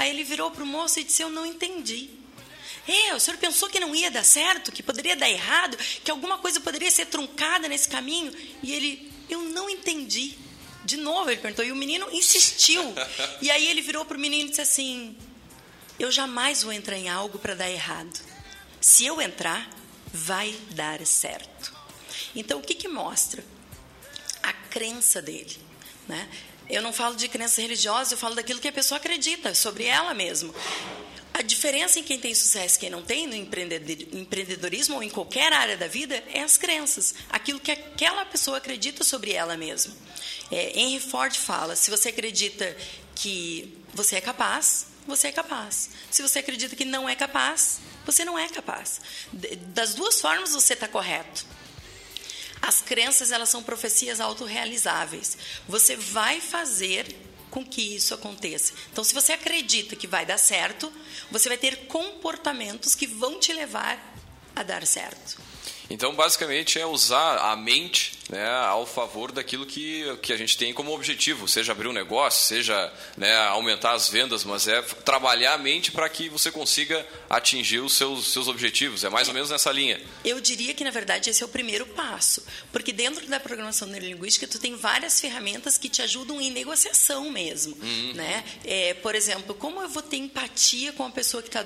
Aí 0.00 0.08
ele 0.08 0.24
virou 0.24 0.50
para 0.50 0.64
o 0.64 0.66
moço 0.66 0.98
e 0.98 1.04
disse: 1.04 1.22
Eu 1.22 1.28
não 1.28 1.44
entendi. 1.44 2.08
É, 2.88 3.14
o 3.14 3.20
senhor 3.20 3.36
pensou 3.36 3.68
que 3.68 3.78
não 3.78 3.94
ia 3.94 4.10
dar 4.10 4.24
certo, 4.24 4.72
que 4.72 4.82
poderia 4.82 5.14
dar 5.14 5.28
errado, 5.28 5.76
que 5.76 6.10
alguma 6.10 6.38
coisa 6.38 6.58
poderia 6.58 6.90
ser 6.90 7.04
truncada 7.04 7.68
nesse 7.68 7.86
caminho? 7.86 8.32
E 8.62 8.72
ele: 8.72 9.12
Eu 9.28 9.42
não 9.42 9.68
entendi. 9.68 10.38
De 10.86 10.96
novo 10.96 11.30
ele 11.30 11.42
perguntou, 11.42 11.62
e 11.62 11.70
o 11.70 11.76
menino 11.76 12.08
insistiu. 12.10 12.82
E 13.42 13.50
aí 13.50 13.68
ele 13.68 13.82
virou 13.82 14.06
para 14.06 14.16
o 14.16 14.20
menino 14.20 14.46
e 14.46 14.48
disse 14.48 14.62
assim: 14.62 15.14
Eu 15.98 16.10
jamais 16.10 16.62
vou 16.62 16.72
entrar 16.72 16.96
em 16.96 17.10
algo 17.10 17.38
para 17.38 17.54
dar 17.54 17.70
errado. 17.70 18.18
Se 18.80 19.04
eu 19.04 19.20
entrar, 19.20 19.68
vai 20.10 20.58
dar 20.70 21.04
certo. 21.04 21.74
Então, 22.34 22.58
o 22.58 22.62
que, 22.62 22.74
que 22.74 22.88
mostra? 22.88 23.44
A 24.42 24.54
crença 24.54 25.20
dele. 25.20 25.58
Né? 26.08 26.26
Eu 26.70 26.82
não 26.82 26.92
falo 26.92 27.16
de 27.16 27.28
crença 27.28 27.60
religiosa, 27.60 28.14
eu 28.14 28.18
falo 28.18 28.36
daquilo 28.36 28.60
que 28.60 28.68
a 28.68 28.72
pessoa 28.72 28.98
acredita 28.98 29.54
sobre 29.54 29.84
ela 29.84 30.14
mesma. 30.14 30.54
A 31.34 31.42
diferença 31.42 31.98
em 31.98 32.02
quem 32.02 32.18
tem 32.18 32.34
sucesso 32.34 32.76
e 32.76 32.80
quem 32.80 32.90
não 32.90 33.02
tem 33.02 33.26
no 33.26 33.34
empreendedorismo 33.34 34.96
ou 34.96 35.02
em 35.02 35.08
qualquer 35.08 35.52
área 35.52 35.76
da 35.76 35.86
vida 35.86 36.22
é 36.32 36.42
as 36.42 36.56
crenças, 36.56 37.14
aquilo 37.28 37.58
que 37.58 37.70
aquela 37.70 38.24
pessoa 38.24 38.58
acredita 38.58 39.02
sobre 39.02 39.32
ela 39.32 39.56
mesma. 39.56 39.94
É, 40.50 40.78
Henry 40.78 41.00
Ford 41.00 41.34
fala: 41.36 41.74
se 41.76 41.90
você 41.90 42.10
acredita 42.10 42.76
que 43.14 43.76
você 43.92 44.16
é 44.16 44.20
capaz, 44.20 44.86
você 45.06 45.28
é 45.28 45.32
capaz. 45.32 45.90
Se 46.10 46.22
você 46.22 46.40
acredita 46.40 46.76
que 46.76 46.84
não 46.84 47.08
é 47.08 47.16
capaz, 47.16 47.80
você 48.04 48.24
não 48.24 48.38
é 48.38 48.48
capaz. 48.48 49.00
Das 49.32 49.94
duas 49.94 50.20
formas 50.20 50.52
você 50.52 50.74
está 50.74 50.88
correto. 50.88 51.44
As 52.62 52.80
crenças, 52.80 53.32
elas 53.32 53.48
são 53.48 53.62
profecias 53.62 54.20
autorrealizáveis. 54.20 55.36
Você 55.66 55.96
vai 55.96 56.40
fazer 56.40 57.16
com 57.50 57.64
que 57.64 57.96
isso 57.96 58.14
aconteça. 58.14 58.72
Então, 58.92 59.02
se 59.02 59.14
você 59.14 59.32
acredita 59.32 59.96
que 59.96 60.06
vai 60.06 60.24
dar 60.24 60.38
certo, 60.38 60.92
você 61.30 61.48
vai 61.48 61.58
ter 61.58 61.86
comportamentos 61.86 62.94
que 62.94 63.06
vão 63.06 63.40
te 63.40 63.52
levar 63.52 63.98
a 64.54 64.62
dar 64.62 64.86
certo. 64.86 65.49
Então, 65.90 66.14
basicamente, 66.14 66.78
é 66.78 66.86
usar 66.86 67.38
a 67.50 67.56
mente 67.56 68.20
né, 68.30 68.48
ao 68.48 68.86
favor 68.86 69.32
daquilo 69.32 69.66
que, 69.66 70.04
que 70.22 70.32
a 70.32 70.36
gente 70.36 70.56
tem 70.56 70.72
como 70.72 70.94
objetivo, 70.94 71.48
seja 71.48 71.72
abrir 71.72 71.88
um 71.88 71.92
negócio, 71.92 72.46
seja 72.46 72.92
né, 73.16 73.36
aumentar 73.48 73.92
as 73.92 74.08
vendas, 74.08 74.44
mas 74.44 74.68
é 74.68 74.80
trabalhar 74.82 75.54
a 75.54 75.58
mente 75.58 75.90
para 75.90 76.08
que 76.08 76.28
você 76.28 76.50
consiga 76.50 77.04
atingir 77.28 77.80
os 77.80 77.94
seus, 77.94 78.32
seus 78.32 78.46
objetivos. 78.46 79.02
É 79.02 79.08
mais 79.08 79.26
ou 79.26 79.34
menos 79.34 79.50
nessa 79.50 79.72
linha. 79.72 80.00
Eu 80.24 80.40
diria 80.40 80.72
que, 80.72 80.84
na 80.84 80.90
verdade, 80.90 81.28
esse 81.28 81.42
é 81.42 81.46
o 81.46 81.48
primeiro 81.48 81.84
passo, 81.86 82.44
porque 82.70 82.92
dentro 82.92 83.26
da 83.26 83.40
programação 83.40 83.88
neurolinguística, 83.88 84.46
tu 84.46 84.58
tem 84.60 84.76
várias 84.76 85.20
ferramentas 85.20 85.76
que 85.76 85.88
te 85.88 86.00
ajudam 86.02 86.40
em 86.40 86.50
negociação 86.50 87.30
mesmo. 87.30 87.76
Uhum. 87.82 88.12
Né? 88.14 88.44
É, 88.64 88.94
por 88.94 89.16
exemplo, 89.16 89.54
como 89.54 89.82
eu 89.82 89.88
vou 89.88 90.02
ter 90.02 90.18
empatia 90.18 90.92
com 90.92 91.04
a 91.04 91.10
pessoa 91.10 91.42
que 91.42 91.48
está 91.48 91.64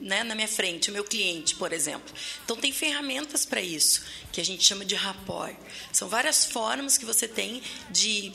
né, 0.00 0.24
na 0.24 0.34
minha 0.34 0.48
frente, 0.48 0.88
o 0.88 0.92
meu 0.92 1.04
cliente, 1.04 1.54
por 1.56 1.74
exemplo. 1.74 2.14
Então, 2.42 2.56
tem 2.56 2.72
ferramentas 2.72 3.44
para 3.50 3.60
isso, 3.60 4.02
que 4.32 4.40
a 4.40 4.44
gente 4.44 4.64
chama 4.64 4.84
de 4.84 4.94
rapport. 4.94 5.54
São 5.92 6.08
várias 6.08 6.46
formas 6.46 6.96
que 6.96 7.04
você 7.04 7.28
tem 7.28 7.60
de 7.90 8.32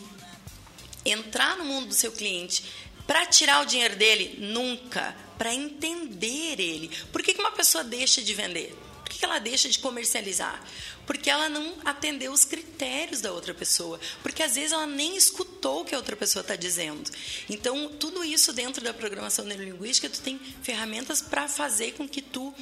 entrar 1.05 1.57
no 1.57 1.63
mundo 1.63 1.87
do 1.87 1.93
seu 1.93 2.11
cliente 2.11 2.63
para 3.07 3.25
tirar 3.25 3.61
o 3.61 3.65
dinheiro 3.65 3.95
dele, 3.95 4.37
nunca. 4.39 5.15
Para 5.37 5.53
entender 5.53 6.59
ele. 6.59 6.89
Por 7.11 7.21
que, 7.21 7.33
que 7.33 7.41
uma 7.41 7.51
pessoa 7.51 7.83
deixa 7.83 8.21
de 8.21 8.33
vender? 8.33 8.75
Por 9.03 9.09
que, 9.09 9.19
que 9.19 9.25
ela 9.25 9.37
deixa 9.37 9.69
de 9.69 9.79
comercializar? 9.79 10.63
Porque 11.05 11.29
ela 11.29 11.47
não 11.47 11.75
atendeu 11.85 12.31
os 12.31 12.43
critérios 12.43 13.21
da 13.21 13.31
outra 13.31 13.53
pessoa. 13.53 13.99
Porque 14.23 14.41
às 14.41 14.55
vezes 14.55 14.71
ela 14.71 14.87
nem 14.87 15.15
escutou 15.15 15.81
o 15.81 15.85
que 15.85 15.93
a 15.93 15.97
outra 15.97 16.15
pessoa 16.15 16.41
está 16.41 16.55
dizendo. 16.55 17.11
Então, 17.49 17.89
tudo 17.99 18.23
isso 18.23 18.51
dentro 18.53 18.83
da 18.83 18.93
programação 18.93 19.45
neurolinguística, 19.45 20.09
tu 20.09 20.21
tem 20.21 20.39
ferramentas 20.63 21.21
para 21.21 21.47
fazer 21.47 21.93
com 21.93 22.07
que 22.07 22.21
tu 22.21 22.53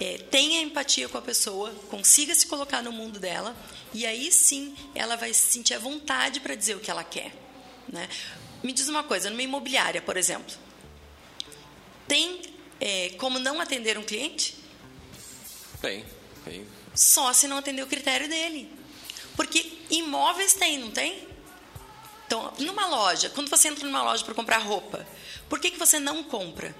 é, 0.00 0.18
tenha 0.30 0.60
empatia 0.60 1.08
com 1.08 1.18
a 1.18 1.22
pessoa, 1.22 1.70
consiga 1.90 2.34
se 2.34 2.46
colocar 2.46 2.82
no 2.82 2.92
mundo 2.92 3.18
dela, 3.18 3.56
e 3.92 4.06
aí 4.06 4.30
sim 4.30 4.74
ela 4.94 5.16
vai 5.16 5.32
se 5.32 5.52
sentir 5.52 5.74
à 5.74 5.78
vontade 5.78 6.40
para 6.40 6.54
dizer 6.54 6.76
o 6.76 6.80
que 6.80 6.90
ela 6.90 7.04
quer. 7.04 7.32
Né? 7.88 8.08
Me 8.62 8.72
diz 8.72 8.88
uma 8.88 9.02
coisa, 9.02 9.30
numa 9.30 9.42
imobiliária, 9.42 10.00
por 10.00 10.16
exemplo, 10.16 10.54
tem 12.06 12.42
é, 12.80 13.10
como 13.18 13.38
não 13.38 13.60
atender 13.60 13.98
um 13.98 14.02
cliente? 14.02 14.56
Tem, 15.80 16.04
tem. 16.44 16.66
Só 16.94 17.32
se 17.32 17.46
não 17.46 17.58
atender 17.58 17.82
o 17.82 17.86
critério 17.86 18.28
dele. 18.28 18.72
Porque 19.36 19.78
imóveis 19.90 20.54
tem, 20.54 20.78
não 20.78 20.90
tem? 20.90 21.26
Então, 22.26 22.52
numa 22.58 22.86
loja, 22.86 23.30
quando 23.30 23.48
você 23.48 23.68
entra 23.68 23.86
numa 23.86 24.02
loja 24.02 24.24
para 24.24 24.34
comprar 24.34 24.58
roupa, 24.58 25.06
por 25.48 25.60
que, 25.60 25.70
que 25.70 25.78
você 25.78 25.98
não 25.98 26.22
compra? 26.22 26.74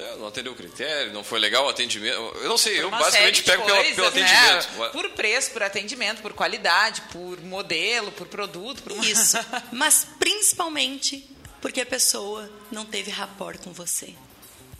É, 0.00 0.16
não 0.16 0.28
atendeu 0.28 0.52
o 0.52 0.56
critério, 0.56 1.12
não 1.12 1.22
foi 1.22 1.38
legal 1.38 1.66
o 1.66 1.68
atendimento. 1.68 2.14
Eu 2.14 2.48
não 2.48 2.56
sei, 2.56 2.80
eu 2.80 2.90
basicamente 2.90 3.42
pego 3.42 3.62
coisas, 3.62 3.94
pelo, 3.94 4.10
pelo, 4.10 4.10
né? 4.10 4.22
atendimento. 4.24 4.78
Né? 4.78 4.88
Por 4.88 5.10
preço, 5.10 5.50
por 5.50 5.62
atendimento, 5.62 6.22
por 6.22 6.32
qualidade, 6.32 7.02
por 7.12 7.40
modelo, 7.42 8.10
por 8.12 8.26
produto. 8.26 8.82
Por... 8.82 9.04
Isso. 9.04 9.36
Mas 9.70 10.06
principalmente 10.18 11.28
porque 11.60 11.82
a 11.82 11.86
pessoa 11.86 12.50
não 12.70 12.86
teve 12.86 13.10
rapport 13.10 13.58
com 13.62 13.72
você. 13.72 14.14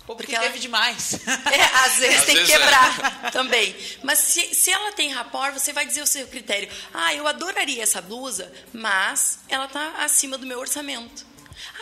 Ou 0.07 0.17
porque, 0.17 0.33
porque 0.33 0.35
ela... 0.35 0.47
teve 0.47 0.59
demais. 0.59 1.21
É, 1.53 1.63
às 1.85 1.99
vezes 1.99 2.21
às 2.21 2.25
tem 2.25 2.35
vezes 2.37 2.51
que 2.51 2.59
quebrar 2.59 3.23
é. 3.25 3.31
também. 3.31 3.77
Mas 4.03 4.19
se, 4.19 4.55
se 4.55 4.71
ela 4.71 4.93
tem 4.93 5.13
rapport, 5.13 5.53
você 5.53 5.73
vai 5.73 5.85
dizer 5.85 6.03
o 6.03 6.07
seu 6.07 6.27
critério. 6.27 6.69
Ah, 6.93 7.15
eu 7.15 7.27
adoraria 7.27 7.83
essa 7.83 8.01
blusa, 8.01 8.51
mas 8.73 9.41
ela 9.49 9.67
está 9.67 9.97
acima 9.99 10.39
do 10.39 10.47
meu 10.47 10.59
orçamento. 10.59 11.30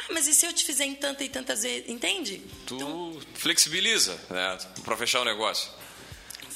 Ah, 0.09 0.13
mas 0.13 0.27
e 0.27 0.35
se 0.35 0.47
eu 0.47 0.53
te 0.53 0.65
fizer 0.65 0.85
em 0.85 0.95
tanta 0.95 1.23
e 1.23 1.29
tantas 1.29 1.63
vezes? 1.63 1.89
Entende? 1.89 2.43
Tu 2.67 2.77
então, 2.77 3.21
flexibiliza, 3.35 4.19
né? 4.31 4.59
Para 4.85 4.97
fechar 4.97 5.21
o 5.21 5.25
negócio 5.25 5.71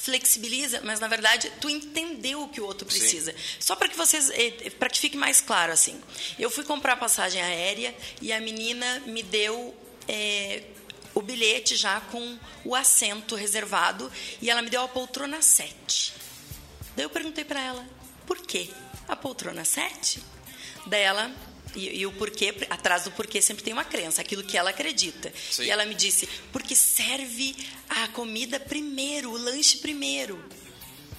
flexibiliza, 0.02 0.80
mas 0.82 0.98
na 0.98 1.06
verdade 1.06 1.48
tu 1.60 1.70
entendeu 1.70 2.42
o 2.42 2.48
que 2.48 2.60
o 2.60 2.64
outro 2.64 2.84
precisa. 2.84 3.30
Sim. 3.30 3.38
Só 3.60 3.76
para 3.76 3.88
que 3.88 3.96
vocês, 3.96 4.30
eh, 4.30 4.70
para 4.70 4.90
que 4.90 4.98
fique 4.98 5.16
mais 5.16 5.40
claro 5.40 5.72
assim. 5.72 6.00
Eu 6.36 6.50
fui 6.50 6.64
comprar 6.64 6.96
passagem 6.96 7.40
aérea 7.40 7.94
e 8.20 8.32
a 8.32 8.40
menina 8.40 8.98
me 9.06 9.22
deu 9.22 9.72
é, 10.08 10.64
o 11.14 11.22
bilhete 11.22 11.76
já 11.76 12.00
com 12.00 12.36
o 12.64 12.74
assento 12.74 13.36
reservado 13.36 14.10
e 14.40 14.50
ela 14.50 14.60
me 14.60 14.70
deu 14.70 14.82
a 14.82 14.88
poltrona 14.88 15.40
7. 15.40 16.14
Daí 16.96 17.04
eu 17.04 17.10
perguntei 17.10 17.44
para 17.44 17.60
ela, 17.60 17.86
por 18.26 18.38
quê? 18.38 18.68
A 19.06 19.14
poltrona 19.14 19.64
7? 19.64 20.20
Daí 20.86 21.02
ela 21.02 21.32
e, 21.74 22.00
e, 22.00 22.06
o 22.06 22.12
porquê, 22.12 22.54
atrás 22.70 23.04
do 23.04 23.10
porquê 23.12 23.40
sempre 23.40 23.62
tem 23.62 23.72
uma 23.72 23.84
crença, 23.84 24.20
aquilo 24.20 24.42
que 24.42 24.56
ela 24.56 24.70
acredita. 24.70 25.32
Sim. 25.50 25.64
E 25.64 25.70
ela 25.70 25.84
me 25.84 25.94
disse, 25.94 26.28
porque 26.52 26.76
serve 26.76 27.56
a 27.88 28.08
comida 28.08 28.60
primeiro, 28.60 29.30
o 29.30 29.36
lanche 29.36 29.78
primeiro. 29.78 30.42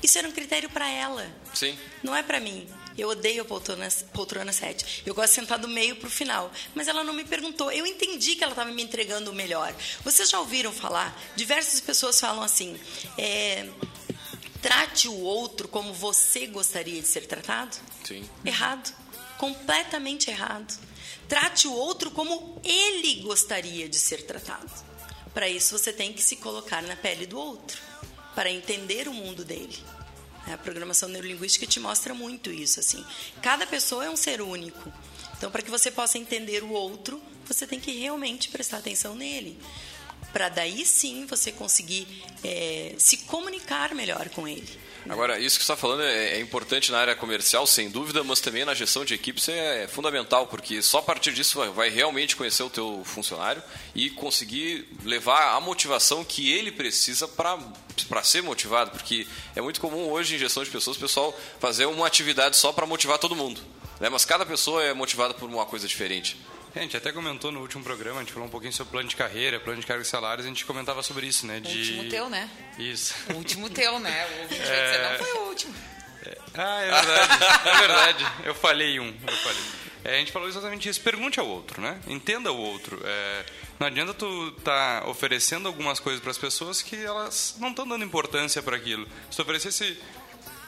Isso 0.01 0.17
era 0.17 0.27
um 0.27 0.31
critério 0.31 0.69
para 0.69 0.89
ela. 0.89 1.25
Sim. 1.53 1.77
Não 2.03 2.15
é 2.15 2.21
para 2.21 2.39
mim. 2.39 2.67
Eu 2.97 3.09
odeio 3.09 3.41
a 3.41 3.45
poltrona, 3.45 3.87
poltrona 4.13 4.51
7. 4.51 5.03
Eu 5.05 5.15
gosto 5.15 5.29
de 5.29 5.35
sentar 5.35 5.57
do 5.57 5.67
meio 5.67 5.95
para 5.95 6.07
o 6.07 6.11
final. 6.11 6.51
Mas 6.75 6.87
ela 6.87 7.03
não 7.03 7.13
me 7.13 7.23
perguntou. 7.23 7.71
Eu 7.71 7.87
entendi 7.87 8.35
que 8.35 8.43
ela 8.43 8.51
estava 8.51 8.71
me 8.71 8.83
entregando 8.83 9.31
o 9.31 9.33
melhor. 9.33 9.73
Vocês 10.03 10.29
já 10.29 10.39
ouviram 10.39 10.71
falar? 10.71 11.17
Diversas 11.35 11.79
pessoas 11.79 12.19
falam 12.19 12.43
assim: 12.43 12.79
é, 13.17 13.67
trate 14.61 15.07
o 15.07 15.19
outro 15.21 15.67
como 15.67 15.93
você 15.93 16.45
gostaria 16.45 17.01
de 17.01 17.07
ser 17.07 17.25
tratado? 17.25 17.75
Sim. 18.03 18.29
Errado 18.45 19.02
completamente 19.43 20.29
errado. 20.29 20.73
Trate 21.27 21.67
o 21.67 21.73
outro 21.73 22.09
como 22.09 22.61
ele 22.63 23.15
gostaria 23.23 23.89
de 23.89 23.97
ser 23.97 24.25
tratado. 24.25 24.71
Para 25.33 25.49
isso, 25.49 25.77
você 25.77 25.91
tem 25.91 26.13
que 26.13 26.23
se 26.23 26.37
colocar 26.37 26.81
na 26.81 26.95
pele 26.95 27.25
do 27.25 27.37
outro, 27.37 27.81
para 28.33 28.49
entender 28.49 29.09
o 29.09 29.13
mundo 29.13 29.43
dele. 29.43 29.77
A 30.47 30.57
programação 30.57 31.09
neurolinguística 31.09 31.67
te 31.67 31.77
mostra 31.77 32.13
muito 32.13 32.51
isso. 32.51 32.79
Assim, 32.79 33.03
cada 33.41 33.67
pessoa 33.67 34.05
é 34.05 34.09
um 34.09 34.15
ser 34.15 34.41
único. 34.41 34.93
Então, 35.37 35.51
para 35.51 35.61
que 35.61 35.69
você 35.69 35.91
possa 35.91 36.17
entender 36.17 36.63
o 36.63 36.71
outro, 36.71 37.21
você 37.45 37.67
tem 37.67 37.81
que 37.81 37.91
realmente 37.91 38.47
prestar 38.47 38.77
atenção 38.77 39.13
nele, 39.13 39.59
para 40.33 40.49
daí 40.49 40.85
sim 40.85 41.25
você 41.27 41.51
conseguir 41.51 42.07
é, 42.43 42.95
se 42.97 43.17
comunicar 43.17 43.93
melhor 43.93 44.27
com 44.29 44.47
ele. 44.47 44.67
Agora, 45.09 45.37
isso 45.37 45.59
que 45.59 45.65
você 45.65 45.73
está 45.73 45.75
falando 45.75 46.01
é, 46.01 46.35
é, 46.35 46.39
importante 46.39 46.89
na 46.89 46.97
área 46.97 47.15
comercial, 47.15 47.67
sem 47.67 47.89
dúvida, 47.89 48.23
mas 48.23 48.39
também 48.39 48.63
na 48.63 48.73
gestão 48.73 49.03
de 49.03 49.13
equipes 49.13 49.49
é 49.49 49.85
fundamental, 49.85 50.47
porque 50.47 50.81
só 50.81 50.99
a 50.99 51.01
partir 51.01 51.33
disso 51.33 51.57
vai, 51.57 51.69
vai 51.69 51.89
realmente 51.89 52.37
conhecer 52.37 52.63
o 52.63 52.69
teu 52.69 53.01
funcionário 53.03 53.61
e 53.93 54.09
conseguir 54.09 54.87
levar 55.03 55.55
a 55.55 55.59
motivação 55.59 56.23
que 56.23 56.51
ele 56.51 56.71
precisa 56.71 57.27
para 57.27 57.59
para 58.09 58.23
ser 58.23 58.41
motivado, 58.41 58.89
porque 58.89 59.27
é 59.55 59.61
muito 59.61 59.79
comum 59.79 60.09
hoje 60.09 60.35
em 60.35 60.39
gestão 60.39 60.63
de 60.63 60.69
pessoas 60.71 60.97
o 60.97 60.99
pessoal 60.99 61.37
fazer 61.59 61.85
uma 61.85 62.07
atividade 62.07 62.57
só 62.57 62.73
para 62.73 62.87
motivar 62.87 63.19
todo 63.19 63.35
mundo, 63.35 63.61
né? 63.99 64.09
mas 64.09 64.25
cada 64.25 64.43
pessoa 64.45 64.83
é 64.83 64.93
motivada 64.93 65.33
por 65.35 65.47
uma 65.47 65.65
coisa 65.65 65.87
diferente. 65.87 66.35
A 66.75 66.79
gente 66.79 66.97
até 66.97 67.11
comentou 67.11 67.51
no 67.51 67.61
último 67.61 67.83
programa, 67.83 68.19
a 68.19 68.23
gente 68.23 68.33
falou 68.33 68.47
um 68.47 68.51
pouquinho 68.51 68.73
sobre 68.73 68.91
plano 68.91 69.07
de 69.07 69.15
carreira, 69.15 69.59
plano 69.59 69.79
de 69.79 69.85
carga 69.85 70.01
e 70.01 70.05
salários, 70.05 70.45
a 70.45 70.49
gente 70.49 70.65
comentava 70.65 71.03
sobre 71.03 71.27
isso, 71.27 71.45
né? 71.45 71.59
De... 71.59 71.69
O 71.69 71.77
último 71.77 72.09
teu, 72.09 72.29
né? 72.29 72.49
Isso. 72.79 73.13
O 73.29 73.33
último 73.35 73.69
teu, 73.69 73.99
né? 73.99 74.25
O 74.25 74.41
ouvinte 74.41 74.61
vai 74.61 74.83
dizer, 74.83 75.09
não 75.09 75.17
foi 75.19 75.33
o 75.33 75.47
último. 75.49 75.75
É... 76.25 76.37
Ah, 76.55 76.81
é 76.81 76.91
verdade, 76.91 77.67
é 77.67 77.77
verdade. 77.77 78.27
Eu 78.45 78.55
falhei 78.55 78.99
um, 78.99 79.07
eu 79.07 79.37
falei. 79.37 79.63
É, 80.03 80.15
a 80.15 80.19
gente 80.19 80.31
falou 80.31 80.49
exatamente 80.49 80.89
isso. 80.89 80.99
Pergunte 80.99 81.39
ao 81.39 81.47
outro, 81.47 81.81
né? 81.81 81.99
Entenda 82.07 82.51
o 82.51 82.57
outro. 82.57 82.99
É, 83.05 83.45
não 83.79 83.87
adianta 83.87 84.13
tu 84.13 84.53
estar 84.57 85.01
tá 85.01 85.07
oferecendo 85.07 85.67
algumas 85.67 85.99
coisas 85.99 86.21
para 86.21 86.31
as 86.31 86.37
pessoas 86.37 86.81
que 86.81 86.95
elas 86.95 87.55
não 87.59 87.69
estão 87.69 87.87
dando 87.87 88.03
importância 88.03 88.61
para 88.61 88.75
aquilo. 88.75 89.07
Se 89.29 89.37
tu 89.37 89.43
oferecesse 89.43 89.97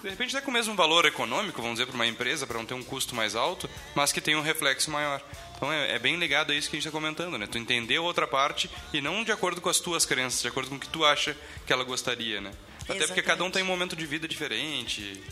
de 0.02 0.10
repente 0.10 0.38
até 0.38 0.46
com 0.46 0.52
o 0.52 0.54
mesmo 0.54 0.76
valor 0.76 1.06
econômico, 1.06 1.62
vamos 1.62 1.78
dizer, 1.78 1.88
para 1.88 1.96
uma 1.96 2.06
empresa, 2.06 2.46
para 2.46 2.58
não 2.60 2.66
ter 2.66 2.76
um 2.76 2.84
custo 2.84 3.16
mais 3.16 3.36
alto, 3.36 3.68
mas 3.96 4.12
que 4.12 4.22
tenha 4.22 4.38
um 4.38 4.42
reflexo 4.42 4.92
maior. 4.92 5.22
Então 5.56 5.72
é, 5.72 5.96
é, 5.96 6.00
bem 6.00 6.16
ligado 6.18 6.52
a 6.52 6.56
isso 6.56 6.70
que 6.70 6.76
a 6.76 6.80
gente 6.80 6.88
está 6.88 6.98
comentando, 6.98 7.38
né? 7.38 7.48
Tu 7.48 7.58
entender 7.58 7.98
a 7.98 8.02
outra 8.02 8.28
parte 8.28 8.70
e 8.94 9.02
não 9.02 9.24
de 9.24 9.32
acordo 9.32 9.62
com 9.62 9.70
as 9.70 9.80
tuas 9.80 10.06
crenças, 10.06 10.42
de 10.42 10.48
acordo 10.48 10.70
com 10.70 10.76
o 10.76 10.80
que 10.80 10.90
tu 10.90 11.06
acha 11.06 11.36
que 11.66 11.72
ela 11.72 11.84
gostaria, 11.84 12.42
né? 12.42 12.50
Até 12.50 12.94
Exatamente. 12.94 13.08
porque 13.08 13.22
cada 13.22 13.44
um 13.44 13.50
tem 13.50 13.64
um 13.64 13.68
momento 13.68 13.96
de 13.96 14.06
vida 14.06 14.28
diferente. 14.28 15.24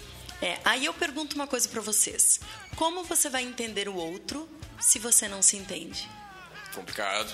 É, 0.42 0.60
aí 0.66 0.86
eu 0.86 0.94
pergunto 0.94 1.36
uma 1.36 1.48
coisa 1.48 1.70
para 1.70 1.82
vocês. 1.82 2.40
Como 2.76 3.04
você 3.04 3.30
vai 3.30 3.44
entender 3.44 3.88
o 3.88 3.96
outro 3.96 4.50
se 4.80 5.00
você 5.00 5.28
não 5.28 5.42
se 5.42 5.56
entende? 5.56 6.10
Complicado. 6.74 7.32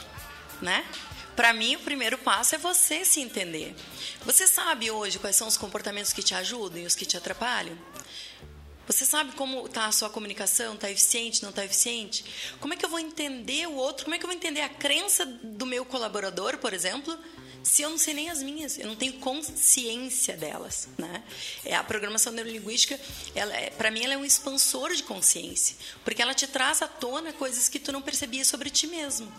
Né? 0.61 0.85
Para 1.35 1.53
mim, 1.53 1.75
o 1.75 1.79
primeiro 1.79 2.17
passo 2.17 2.53
é 2.55 2.57
você 2.57 3.05
se 3.05 3.21
entender. 3.21 3.73
Você 4.25 4.45
sabe 4.45 4.91
hoje 4.91 5.17
quais 5.17 5.37
são 5.37 5.47
os 5.47 5.55
comportamentos 5.55 6.11
que 6.11 6.21
te 6.21 6.35
ajudam 6.35 6.81
e 6.81 6.85
os 6.85 6.95
que 6.95 7.05
te 7.05 7.15
atrapalham? 7.15 7.77
Você 8.89 9.05
sabe 9.05 9.33
como 9.33 9.67
está 9.67 9.85
a 9.85 9.91
sua 9.91 10.09
comunicação? 10.09 10.73
Está 10.73 10.89
eficiente? 10.89 11.43
Não 11.43 11.51
está 11.51 11.63
eficiente? 11.63 12.25
Como 12.59 12.73
é 12.73 12.75
que 12.75 12.83
eu 12.83 12.89
vou 12.89 12.99
entender 12.99 13.67
o 13.67 13.75
outro? 13.75 14.03
Como 14.03 14.15
é 14.15 14.17
que 14.17 14.25
eu 14.25 14.27
vou 14.27 14.35
entender 14.35 14.61
a 14.61 14.69
crença 14.69 15.27
do 15.27 15.63
meu 15.63 15.85
colaborador, 15.85 16.57
por 16.57 16.73
exemplo? 16.73 17.15
se 17.61 17.81
eu 17.81 17.89
não 17.89 17.97
sei 17.97 18.13
nem 18.13 18.29
as 18.29 18.41
minhas, 18.41 18.79
eu 18.79 18.87
não 18.87 18.95
tenho 18.95 19.13
consciência 19.19 20.35
delas, 20.37 20.87
né? 20.97 21.21
É 21.65 21.75
a 21.75 21.83
programação 21.83 22.31
neurolinguística, 22.31 22.99
ela 23.35 23.53
é, 23.53 23.69
para 23.69 23.91
mim 23.91 24.01
ela 24.01 24.13
é 24.13 24.17
um 24.17 24.23
expansor 24.23 24.95
de 24.95 25.03
consciência, 25.03 25.75
porque 26.03 26.21
ela 26.21 26.33
te 26.33 26.47
traz 26.47 26.81
à 26.81 26.87
tona 26.87 27.33
coisas 27.33 27.67
que 27.67 27.77
tu 27.77 27.91
não 27.91 28.01
percebia 28.01 28.45
sobre 28.45 28.69
ti 28.69 28.87
mesmo. 28.87 29.31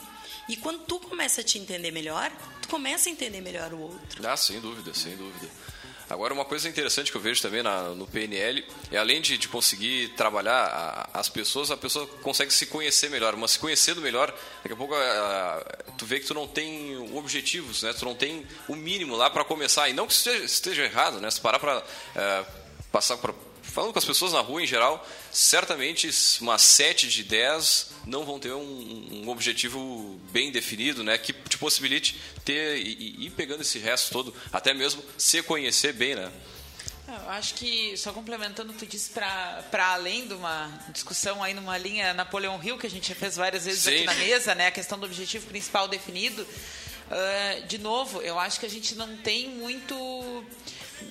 E 0.51 0.57
quando 0.57 0.85
tu 0.85 1.01
começa 1.01 1.41
a 1.41 1.45
te 1.45 1.59
entender 1.59 1.91
melhor, 1.91 2.31
tu 2.61 2.69
começa 2.69 3.09
a 3.09 3.13
entender 3.13 3.41
melhor 3.41 3.73
o 3.73 3.81
outro. 3.81 4.29
Ah, 4.29 4.37
sem 4.37 4.61
dúvida, 4.61 4.93
sem 4.93 5.17
dúvida. 5.17 5.49
Agora, 6.11 6.35
uma 6.35 6.45
coisa 6.45 6.69
interessante 6.69 7.11
que 7.11 7.17
eu 7.17 7.21
vejo 7.21 7.41
também 7.41 7.63
na, 7.63 7.91
no 7.91 8.05
PNL 8.07 8.65
é 8.91 8.99
além 8.99 9.21
de, 9.21 9.39
de 9.39 9.47
conseguir 9.47 10.09
trabalhar 10.17 10.65
a, 11.15 11.21
as 11.21 11.29
pessoas, 11.29 11.71
a 11.71 11.77
pessoa 11.77 12.05
consegue 12.23 12.53
se 12.53 12.67
conhecer 12.67 13.09
melhor. 13.09 13.37
Mas 13.37 13.53
se 13.53 13.59
conhecendo 13.61 14.01
melhor, 14.01 14.35
daqui 14.63 14.73
a 14.73 14.77
pouco 14.77 14.95
a, 14.95 15.65
tu 15.97 16.05
vê 16.05 16.19
que 16.19 16.27
tu 16.27 16.35
não 16.35 16.49
tem 16.49 16.97
objetivos, 17.17 17.85
né? 17.85 17.93
Tu 17.93 18.05
não 18.05 18.15
tem 18.17 18.45
o 18.67 18.75
mínimo 18.75 19.15
lá 19.15 19.31
para 19.31 19.45
começar. 19.45 19.89
E 19.89 19.93
não 19.93 20.07
que 20.07 20.13
esteja, 20.13 20.45
esteja 20.45 20.83
errado, 20.83 21.21
né? 21.21 21.31
Se 21.31 21.41
parar 21.41 21.61
para 21.61 21.83
é, 22.17 22.45
passar 22.91 23.17
para 23.17 23.33
falando 23.63 23.93
com 23.93 23.99
as 23.99 24.05
pessoas 24.05 24.33
na 24.33 24.41
rua 24.41 24.63
em 24.63 24.67
geral, 24.67 25.07
certamente 25.31 26.11
umas 26.41 26.63
7 26.63 27.09
de 27.09 27.25
10 27.25 27.91
não 28.07 28.25
vão 28.25 28.39
ter 28.39 28.53
um, 28.53 29.23
um 29.25 29.29
objetivo 29.29 30.21
bem 30.31 30.51
definido, 30.51 31.03
né, 31.03 31.17
que 31.19 31.33
te 31.33 31.59
possibilite 31.59 32.21
ter 32.45 32.77
e 32.79 33.27
ir 33.27 33.31
pegando 33.31 33.63
esse 33.63 33.79
resto 33.79 34.11
todo, 34.11 34.35
até 34.53 34.73
mesmo 34.75 35.03
se 35.17 35.43
conhecer 35.43 35.93
bem, 35.93 36.15
né? 36.15 36.31
Eu 37.09 37.31
acho 37.31 37.55
que, 37.55 37.97
só 37.97 38.13
complementando, 38.13 38.73
tu 38.73 38.87
disse 38.87 39.11
para 39.11 39.93
além 39.93 40.29
de 40.29 40.35
uma 40.35 40.71
discussão 40.93 41.43
aí 41.43 41.53
numa 41.53 41.77
linha 41.77 42.15
Napoleão 42.15 42.63
Hill, 42.63 42.79
que 42.79 42.87
a 42.87 42.91
gente 42.91 43.09
já 43.09 43.17
fez 43.17 43.35
várias 43.35 43.65
vezes 43.65 43.83
Sim. 43.83 43.97
aqui 43.97 44.05
na 44.05 44.15
mesa, 44.15 44.55
né, 44.55 44.69
a 44.69 44.71
questão 44.71 44.97
do 44.97 45.07
objetivo 45.07 45.47
principal 45.47 45.89
definido. 45.89 46.43
Uh, 46.43 47.67
de 47.67 47.79
novo, 47.79 48.23
eu 48.23 48.39
acho 48.39 48.61
que 48.61 48.67
a 48.67 48.71
gente 48.71 48.95
não 48.95 49.17
tem 49.17 49.49
muito 49.49 50.45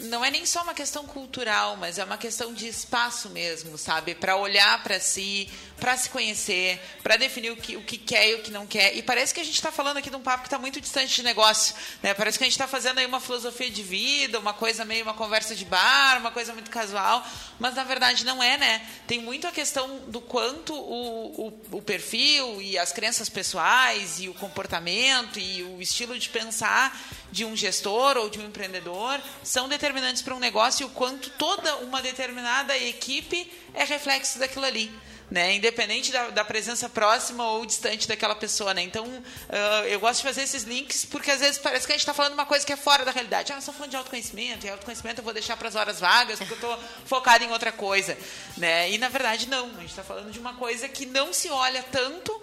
não 0.01 0.23
é 0.23 0.31
nem 0.31 0.45
só 0.45 0.63
uma 0.63 0.73
questão 0.73 1.05
cultural, 1.05 1.77
mas 1.77 1.97
é 1.97 2.03
uma 2.03 2.17
questão 2.17 2.53
de 2.53 2.67
espaço 2.67 3.29
mesmo, 3.29 3.77
sabe? 3.77 4.15
Para 4.15 4.35
olhar 4.35 4.81
para 4.83 4.99
si, 4.99 5.49
para 5.79 5.95
se 5.97 6.09
conhecer, 6.09 6.79
para 7.01 7.15
definir 7.15 7.51
o 7.51 7.55
que, 7.55 7.77
o 7.77 7.81
que 7.81 7.97
quer 7.97 8.29
e 8.29 8.35
o 8.35 8.41
que 8.41 8.51
não 8.51 8.67
quer. 8.67 8.95
E 8.95 9.01
parece 9.01 9.33
que 9.33 9.39
a 9.39 9.43
gente 9.43 9.55
está 9.55 9.71
falando 9.71 9.97
aqui 9.97 10.09
de 10.09 10.15
um 10.15 10.21
papo 10.21 10.43
que 10.43 10.47
está 10.47 10.59
muito 10.59 10.79
distante 10.79 11.15
de 11.15 11.23
negócio, 11.23 11.75
né? 12.03 12.13
Parece 12.13 12.37
que 12.37 12.43
a 12.43 12.47
gente 12.47 12.53
está 12.53 12.67
fazendo 12.67 12.99
aí 12.99 13.05
uma 13.05 13.19
filosofia 13.19 13.69
de 13.69 13.81
vida, 13.81 14.39
uma 14.39 14.53
coisa 14.53 14.85
meio 14.85 15.03
uma 15.03 15.13
conversa 15.13 15.55
de 15.55 15.65
bar, 15.65 16.17
uma 16.19 16.31
coisa 16.31 16.53
muito 16.53 16.69
casual, 16.69 17.25
mas 17.59 17.75
na 17.75 17.83
verdade 17.83 18.25
não 18.25 18.43
é, 18.43 18.57
né? 18.57 18.87
Tem 19.07 19.19
muito 19.19 19.47
a 19.47 19.51
questão 19.51 19.99
do 20.07 20.21
quanto 20.21 20.73
o, 20.73 21.47
o, 21.47 21.77
o 21.77 21.81
perfil 21.81 22.61
e 22.61 22.77
as 22.77 22.91
crenças 22.91 23.29
pessoais 23.29 24.19
e 24.19 24.29
o 24.29 24.33
comportamento 24.33 25.39
e 25.39 25.63
o 25.63 25.81
estilo 25.81 26.17
de 26.17 26.29
pensar 26.29 26.97
de 27.31 27.45
um 27.45 27.55
gestor 27.55 28.17
ou 28.17 28.29
de 28.29 28.39
um 28.39 28.45
empreendedor 28.45 29.19
são 29.43 29.67
determinantes 29.67 30.21
para 30.21 30.35
um 30.35 30.39
negócio 30.39 30.83
e 30.83 30.85
o 30.85 30.89
quanto 30.89 31.29
toda 31.31 31.77
uma 31.77 32.01
determinada 32.01 32.77
equipe 32.77 33.51
é 33.73 33.83
reflexo 33.83 34.39
daquilo 34.39 34.65
ali. 34.65 34.91
Né? 35.29 35.53
Independente 35.53 36.11
da, 36.11 36.31
da, 36.31 36.43
presença 36.43 36.89
próxima 36.89 37.47
ou 37.51 37.63
distante 37.63 38.07
daquela 38.07 38.33
pessoa, 38.33 38.73
né? 38.73 38.81
Então, 38.81 39.05
uh, 39.05 39.85
eu 39.87 39.99
gosto 39.99 40.21
de 40.21 40.23
fazer 40.23 40.41
esses 40.41 40.63
links 40.63 41.05
porque 41.05 41.29
às 41.29 41.39
vezes 41.39 41.59
parece 41.59 41.85
que 41.85 41.91
a 41.91 41.95
gente 41.95 42.01
está 42.01 42.15
falando 42.15 42.33
uma 42.33 42.47
coisa 42.47 42.65
que 42.65 42.73
é 42.73 42.75
fora 42.75 43.05
da 43.05 43.11
realidade. 43.11 43.53
Ah, 43.53 43.61
só 43.61 43.71
falando 43.71 43.91
de 43.91 43.95
autoconhecimento, 43.95 44.65
e 44.65 44.69
autoconhecimento 44.71 45.19
eu 45.19 45.23
vou 45.23 45.31
deixar 45.31 45.55
para 45.55 45.67
as 45.67 45.75
horas 45.75 45.99
vagas 45.99 46.39
porque 46.39 46.53
eu 46.53 46.55
estou 46.55 46.79
focado 47.05 47.43
em 47.43 47.51
outra 47.51 47.71
coisa, 47.71 48.17
né? 48.57 48.89
E 48.89 48.97
na 48.97 49.07
verdade 49.07 49.47
não, 49.47 49.67
a 49.67 49.81
gente 49.81 49.91
está 49.91 50.03
falando 50.03 50.31
de 50.31 50.39
uma 50.39 50.55
coisa 50.55 50.89
que 50.89 51.05
não 51.05 51.31
se 51.31 51.47
olha 51.49 51.83
tanto 51.91 52.41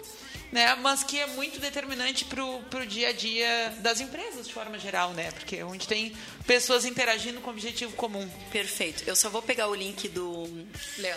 né? 0.51 0.75
Mas 0.75 1.03
que 1.03 1.19
é 1.19 1.27
muito 1.27 1.59
determinante 1.59 2.25
para 2.25 2.43
o 2.43 2.85
dia 2.85 3.09
a 3.09 3.11
dia 3.11 3.73
das 3.79 3.99
empresas 3.99 4.47
de 4.47 4.53
forma 4.53 4.79
geral, 4.79 5.13
né? 5.13 5.31
Porque 5.31 5.57
é 5.57 5.65
onde 5.65 5.87
tem 5.87 6.15
pessoas 6.45 6.85
interagindo 6.85 7.41
com 7.41 7.49
objetivo 7.49 7.93
comum. 7.93 8.27
Perfeito. 8.51 9.03
Eu 9.05 9.15
só 9.15 9.29
vou 9.29 9.41
pegar 9.41 9.67
o 9.67 9.75
link 9.75 10.07
do, 10.07 10.47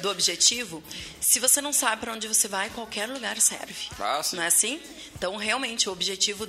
do 0.01 0.11
objetivo. 0.11 0.83
Se 1.21 1.39
você 1.39 1.61
não 1.61 1.73
sabe 1.73 2.01
para 2.01 2.13
onde 2.13 2.27
você 2.27 2.49
vai, 2.49 2.71
qualquer 2.71 3.07
lugar 3.07 3.41
serve. 3.41 3.89
Ah, 3.99 4.21
não 4.33 4.43
é 4.43 4.47
assim? 4.47 4.81
Então, 5.15 5.37
realmente, 5.37 5.89
o 5.89 5.93
objetivo. 5.93 6.49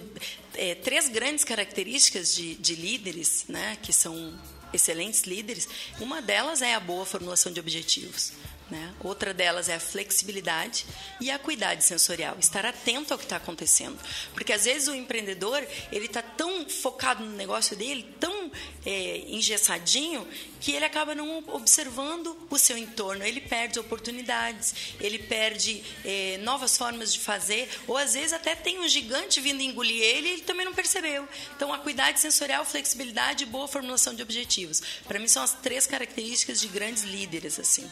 É, 0.53 0.75
três 0.75 1.07
grandes 1.07 1.43
características 1.43 2.35
de, 2.35 2.55
de 2.55 2.75
líderes, 2.75 3.45
né? 3.47 3.77
Que 3.81 3.93
são 3.93 4.37
excelentes 4.73 5.23
líderes. 5.23 5.67
Uma 5.99 6.21
delas 6.21 6.61
é 6.61 6.73
a 6.73 6.79
boa 6.79 7.05
formulação 7.05 7.51
de 7.51 7.59
objetivos. 7.59 8.33
Né? 8.71 8.93
Outra 9.01 9.34
delas 9.34 9.67
é 9.67 9.75
a 9.75 9.79
flexibilidade 9.81 10.86
e 11.19 11.29
a 11.29 11.36
acuidade 11.36 11.84
sensorial, 11.84 12.38
estar 12.39 12.65
atento 12.65 13.12
ao 13.12 13.19
que 13.19 13.25
está 13.25 13.36
acontecendo. 13.36 13.99
Porque 14.34 14.53
às 14.53 14.63
vezes 14.63 14.88
o 14.88 14.95
empreendedor 14.95 15.62
ele 15.91 16.05
está 16.05 16.21
tão 16.21 16.69
focado 16.69 17.21
no 17.21 17.36
negócio 17.36 17.75
dele, 17.75 18.15
tão 18.17 18.49
é, 18.86 19.25
engessadinho, 19.27 20.25
que 20.62 20.71
ele 20.71 20.86
acaba 20.86 21.13
não 21.13 21.43
observando 21.49 22.47
o 22.49 22.57
seu 22.57 22.77
entorno. 22.77 23.25
Ele 23.25 23.41
perde 23.41 23.77
oportunidades, 23.77 24.73
ele 25.01 25.19
perde 25.19 25.84
é, 26.05 26.38
novas 26.38 26.77
formas 26.77 27.12
de 27.12 27.19
fazer, 27.19 27.67
ou 27.86 27.97
às 27.97 28.13
vezes 28.13 28.31
até 28.31 28.55
tem 28.55 28.79
um 28.79 28.88
gigante 28.88 29.41
vindo 29.41 29.62
engolir 29.62 30.01
ele 30.01 30.29
e 30.29 30.31
ele 30.31 30.41
também 30.43 30.65
não 30.65 30.73
percebeu. 30.73 31.27
Então, 31.57 31.73
acuidade 31.73 32.21
sensorial, 32.21 32.63
flexibilidade 32.63 33.43
e 33.43 33.47
boa 33.47 33.67
formulação 33.67 34.13
de 34.13 34.23
objetivos. 34.23 34.81
Para 35.05 35.19
mim, 35.19 35.27
são 35.27 35.43
as 35.43 35.51
três 35.55 35.86
características 35.86 36.62
de 36.62 36.69
grandes 36.69 37.03
líderes. 37.03 37.60
assim. 37.60 37.89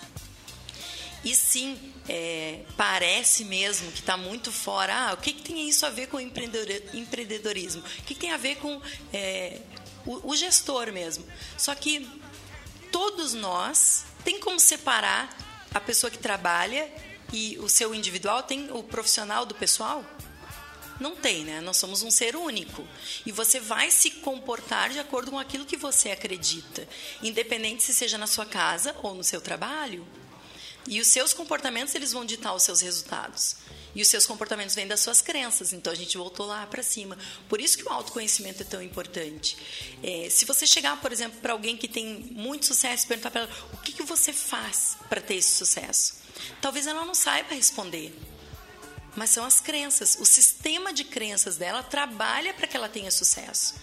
E 1.24 1.36
sim, 1.36 1.78
é, 2.08 2.62
parece 2.78 3.44
mesmo 3.44 3.92
que 3.92 4.00
está 4.00 4.16
muito 4.16 4.52
fora. 4.52 5.10
Ah, 5.10 5.14
o 5.14 5.18
que, 5.18 5.34
que, 5.34 5.42
tem 5.42 5.68
isso 5.68 5.86
a 5.86 5.90
ver 5.90 6.08
com 6.08 6.20
empreendedorismo? 6.20 7.82
O 7.82 8.04
que, 8.04 8.14
que 8.14 8.16
tem 8.16 8.32
a 8.32 8.38
ver 8.38 8.56
com 8.58 8.82
é, 9.12 9.60
o, 10.06 10.32
o 10.32 10.36
gestor 10.36 10.92
mesmo? 10.94 11.26
Só 11.58 11.76
que 11.76 12.10
todos 12.92 13.34
nós 13.34 14.06
tem 14.24 14.40
como 14.40 14.60
separar 14.60 15.36
a 15.74 15.80
pessoa 15.80 16.10
que 16.10 16.18
trabalha 16.18 16.90
e 17.34 17.58
o 17.60 17.68
seu 17.68 17.94
individual 17.94 18.44
tem 18.44 18.72
o 18.72 18.82
profissional 18.82 19.46
do 19.46 19.54
pessoal? 19.54 20.04
Não 21.00 21.16
tem, 21.16 21.44
né? 21.46 21.62
Nós 21.62 21.78
somos 21.78 22.02
um 22.02 22.12
ser 22.12 22.36
único. 22.36 22.86
E 23.26 23.32
você 23.32 23.60
vai 23.60 23.90
se 23.90 24.12
comportar 24.12 24.90
de 24.90 25.00
acordo 25.00 25.32
com 25.32 25.40
aquilo 25.40 25.66
que 25.66 25.78
você 25.78 26.12
acredita, 26.12 26.88
independente 27.24 27.84
se 27.84 27.94
seja 27.94 28.18
na 28.18 28.28
sua 28.28 28.46
casa 28.46 28.96
ou 29.02 29.16
no 29.16 29.24
seu 29.24 29.40
trabalho. 29.40 30.06
E 30.88 31.00
os 31.00 31.08
seus 31.08 31.34
comportamentos 31.34 31.94
eles 31.96 32.12
vão 32.12 32.26
ditar 32.26 32.54
os 32.54 32.64
seus 32.64 32.82
resultados. 32.82 33.56
E 33.96 34.02
os 34.02 34.08
seus 34.08 34.26
comportamentos 34.26 34.76
vêm 34.76 34.88
das 34.88 35.00
suas 35.00 35.22
crenças. 35.22 35.74
Então 35.74 35.92
a 35.92 35.96
gente 35.96 36.18
voltou 36.18 36.46
lá 36.46 36.66
para 36.68 36.84
cima. 36.84 37.18
Por 37.48 37.60
isso 37.60 37.78
que 37.78 37.84
o 37.84 37.90
autoconhecimento 37.90 38.62
é 38.64 38.66
tão 38.66 38.82
importante. 38.82 39.58
É, 40.04 40.30
se 40.30 40.46
você 40.46 40.66
chegar, 40.66 41.00
por 41.02 41.12
exemplo, 41.12 41.40
para 41.42 41.54
alguém 41.54 41.76
que 41.76 41.88
tem 41.88 42.20
muito 42.32 42.66
sucesso 42.66 43.06
e 43.06 43.08
perguntar 43.08 43.32
para 43.32 43.42
ela 43.42 43.52
o 43.74 43.78
que, 43.78 43.92
que 43.92 44.04
você 44.04 44.32
faz 44.32 44.98
para 45.10 45.22
ter 45.22 45.36
esse 45.36 45.56
sucesso, 45.56 46.16
talvez 46.62 46.88
ela 46.88 47.06
não 47.06 47.16
saiba 47.16 47.56
responder. 47.56 48.14
Mas 49.16 49.32
são 49.32 49.44
as 49.44 49.60
crenças. 49.60 50.18
O 50.20 50.26
sistema 50.26 50.94
de 50.94 51.04
crenças 51.04 51.58
dela 51.58 51.82
trabalha 51.82 52.54
para 52.54 52.68
que 52.68 52.78
ela 52.78 52.88
tenha 52.88 53.12
sucesso. 53.12 53.74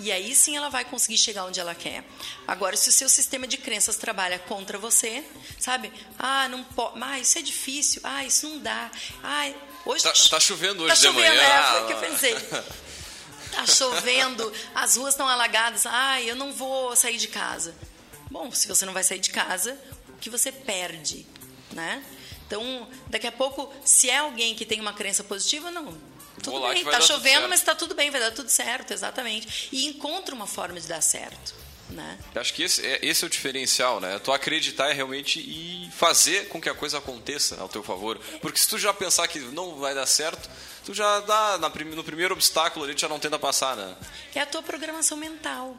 E 0.00 0.10
aí 0.10 0.34
sim 0.34 0.56
ela 0.56 0.70
vai 0.70 0.84
conseguir 0.84 1.18
chegar 1.18 1.44
onde 1.44 1.60
ela 1.60 1.74
quer. 1.74 2.02
Agora, 2.48 2.76
se 2.76 2.88
o 2.88 2.92
seu 2.92 3.08
sistema 3.08 3.46
de 3.46 3.58
crenças 3.58 3.96
trabalha 3.96 4.38
contra 4.38 4.78
você, 4.78 5.22
sabe? 5.58 5.92
Ah, 6.18 6.48
não 6.48 6.64
pode. 6.64 6.98
Ah, 7.02 7.18
isso 7.18 7.38
é 7.38 7.42
difícil. 7.42 8.00
Ah, 8.02 8.24
isso 8.24 8.48
não 8.48 8.58
dá. 8.58 8.90
Ah, 9.22 9.52
hoje. 9.84 10.02
Tá, 10.02 10.12
tá 10.30 10.40
chovendo 10.40 10.82
hoje 10.82 10.88
tá 10.88 10.94
de 10.94 11.02
chovendo, 11.02 11.36
manhã. 11.36 11.42
É, 11.42 11.70
foi 11.72 11.82
o 11.82 11.86
que 11.86 11.92
eu 11.92 12.00
pensei. 12.10 12.34
Tá 13.52 13.66
chovendo, 13.66 14.52
as 14.74 14.96
ruas 14.96 15.12
estão 15.12 15.28
alagadas. 15.28 15.84
Ah, 15.84 16.20
eu 16.22 16.34
não 16.34 16.52
vou 16.52 16.96
sair 16.96 17.18
de 17.18 17.28
casa. 17.28 17.74
Bom, 18.30 18.50
se 18.52 18.66
você 18.68 18.86
não 18.86 18.92
vai 18.94 19.02
sair 19.02 19.18
de 19.18 19.30
casa, 19.30 19.78
o 20.08 20.18
que 20.18 20.30
você 20.30 20.50
perde, 20.50 21.26
né? 21.72 22.02
Então, 22.46 22.88
daqui 23.08 23.26
a 23.26 23.32
pouco, 23.32 23.72
se 23.84 24.08
é 24.08 24.18
alguém 24.18 24.54
que 24.54 24.64
tem 24.64 24.80
uma 24.80 24.92
crença 24.92 25.22
positiva, 25.22 25.70
não, 25.70 25.96
tudo 26.40 26.58
Vou 26.58 26.68
bem, 26.68 26.84
tá 26.84 27.00
chovendo, 27.00 27.48
mas 27.48 27.62
tá 27.62 27.74
tudo 27.74 27.94
bem, 27.94 28.10
vai 28.10 28.20
dar 28.20 28.32
tudo 28.32 28.48
certo, 28.48 28.92
exatamente. 28.92 29.68
E 29.72 29.86
encontra 29.86 30.34
uma 30.34 30.46
forma 30.46 30.80
de 30.80 30.86
dar 30.86 31.00
certo, 31.00 31.54
né? 31.90 32.18
Acho 32.34 32.54
que 32.54 32.62
esse 32.62 32.84
é, 32.84 32.98
esse 33.02 33.24
é 33.24 33.26
o 33.26 33.30
diferencial, 33.30 34.00
né? 34.00 34.18
Tu 34.18 34.32
acreditar 34.32 34.92
realmente 34.92 35.40
e 35.40 35.90
fazer 35.96 36.48
com 36.48 36.60
que 36.60 36.68
a 36.68 36.74
coisa 36.74 36.98
aconteça 36.98 37.60
ao 37.60 37.68
teu 37.68 37.82
favor. 37.82 38.18
Porque 38.40 38.58
se 38.58 38.68
tu 38.68 38.78
já 38.78 38.92
pensar 38.92 39.28
que 39.28 39.38
não 39.38 39.76
vai 39.76 39.94
dar 39.94 40.06
certo, 40.06 40.48
tu 40.84 40.94
já 40.94 41.20
dá 41.20 41.58
na 41.58 41.68
no 41.68 42.04
primeiro 42.04 42.34
obstáculo 42.34 42.84
ali, 42.84 42.94
tu 42.94 43.00
já 43.00 43.08
não 43.08 43.18
tenta 43.18 43.38
passar, 43.38 43.76
né? 43.76 43.96
É 44.34 44.40
a 44.40 44.46
tua 44.46 44.62
programação 44.62 45.16
mental. 45.16 45.76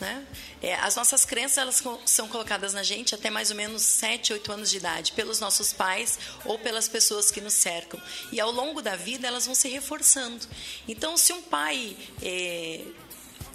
Né? 0.00 0.24
É, 0.62 0.74
as 0.76 0.94
nossas 0.94 1.24
crenças 1.24 1.58
elas 1.58 1.82
são 2.04 2.28
colocadas 2.28 2.72
na 2.72 2.84
gente 2.84 3.14
até 3.14 3.30
mais 3.30 3.50
ou 3.50 3.56
menos 3.56 3.82
7, 3.82 4.32
8 4.32 4.52
anos 4.52 4.70
de 4.70 4.76
idade, 4.76 5.12
pelos 5.12 5.40
nossos 5.40 5.72
pais 5.72 6.18
ou 6.44 6.56
pelas 6.56 6.88
pessoas 6.88 7.32
que 7.32 7.40
nos 7.40 7.54
cercam. 7.54 8.00
E 8.30 8.40
ao 8.40 8.52
longo 8.52 8.80
da 8.80 8.94
vida 8.94 9.26
elas 9.26 9.46
vão 9.46 9.56
se 9.56 9.68
reforçando. 9.68 10.46
Então, 10.86 11.16
se 11.16 11.32
um 11.32 11.42
pai 11.42 11.96
é, 12.22 12.84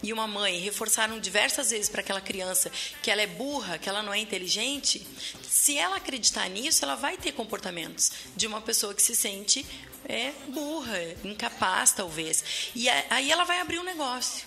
e 0.04 0.12
uma 0.12 0.28
mãe 0.28 0.60
reforçaram 0.60 1.18
diversas 1.18 1.72
vezes 1.72 1.88
para 1.88 2.02
aquela 2.02 2.20
criança 2.20 2.70
que 3.02 3.10
ela 3.10 3.22
é 3.22 3.28
burra, 3.28 3.78
que 3.78 3.88
ela 3.88 4.04
não 4.04 4.14
é 4.14 4.20
inteligente, 4.20 5.08
se 5.48 5.78
ela 5.78 5.96
acreditar 5.96 6.50
nisso, 6.50 6.84
ela 6.84 6.96
vai 6.96 7.16
ter 7.16 7.32
comportamentos 7.32 8.12
de 8.36 8.46
uma 8.46 8.60
pessoa 8.60 8.94
que 8.94 9.02
se 9.02 9.16
sente 9.16 9.66
é, 10.06 10.34
burra, 10.50 11.00
incapaz 11.24 11.94
talvez. 11.94 12.44
E 12.76 12.90
aí 12.90 13.32
ela 13.32 13.46
vai 13.46 13.62
abrir 13.62 13.80
um 13.80 13.84
negócio. 13.84 14.46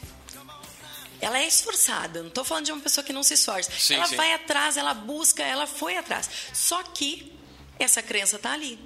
Ela 1.21 1.39
é 1.39 1.47
esforçada, 1.47 2.21
não 2.21 2.29
estou 2.29 2.45
falando 2.45 2.67
de 2.67 2.73
uma 2.73 2.81
pessoa 2.81 3.05
que 3.05 3.13
não 3.13 3.23
se 3.23 3.35
esforça. 3.35 3.71
Sim, 3.79 3.95
ela 3.95 4.07
sim. 4.07 4.17
vai 4.17 4.33
atrás, 4.33 4.77
ela 4.77 4.95
busca, 4.95 5.43
ela 5.43 5.67
foi 5.67 5.97
atrás. 5.97 6.29
Só 6.53 6.83
que 6.83 7.33
essa 7.79 8.03
crença 8.03 8.37
está 8.37 8.53
ali. 8.53 8.79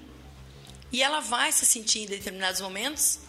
E 0.92 1.02
ela 1.02 1.20
vai 1.20 1.52
se 1.52 1.64
sentir 1.64 2.00
em 2.00 2.06
determinados 2.06 2.60
momentos 2.60 3.20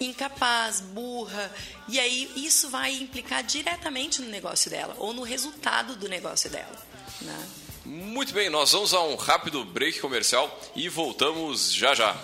incapaz, 0.00 0.80
burra. 0.80 1.52
E 1.88 1.98
aí 1.98 2.30
isso 2.36 2.68
vai 2.68 2.92
implicar 2.92 3.42
diretamente 3.42 4.20
no 4.20 4.28
negócio 4.28 4.70
dela 4.70 4.94
ou 4.98 5.12
no 5.12 5.22
resultado 5.22 5.96
do 5.96 6.08
negócio 6.08 6.50
dela. 6.50 6.76
Né? 7.20 7.48
Muito 7.84 8.32
bem, 8.32 8.48
nós 8.48 8.72
vamos 8.72 8.94
a 8.94 9.02
um 9.02 9.14
rápido 9.14 9.64
break 9.64 10.00
comercial 10.00 10.60
e 10.74 10.88
voltamos 10.88 11.72
já 11.72 11.94
já. 11.94 12.16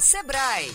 Sebrae. 0.00 0.72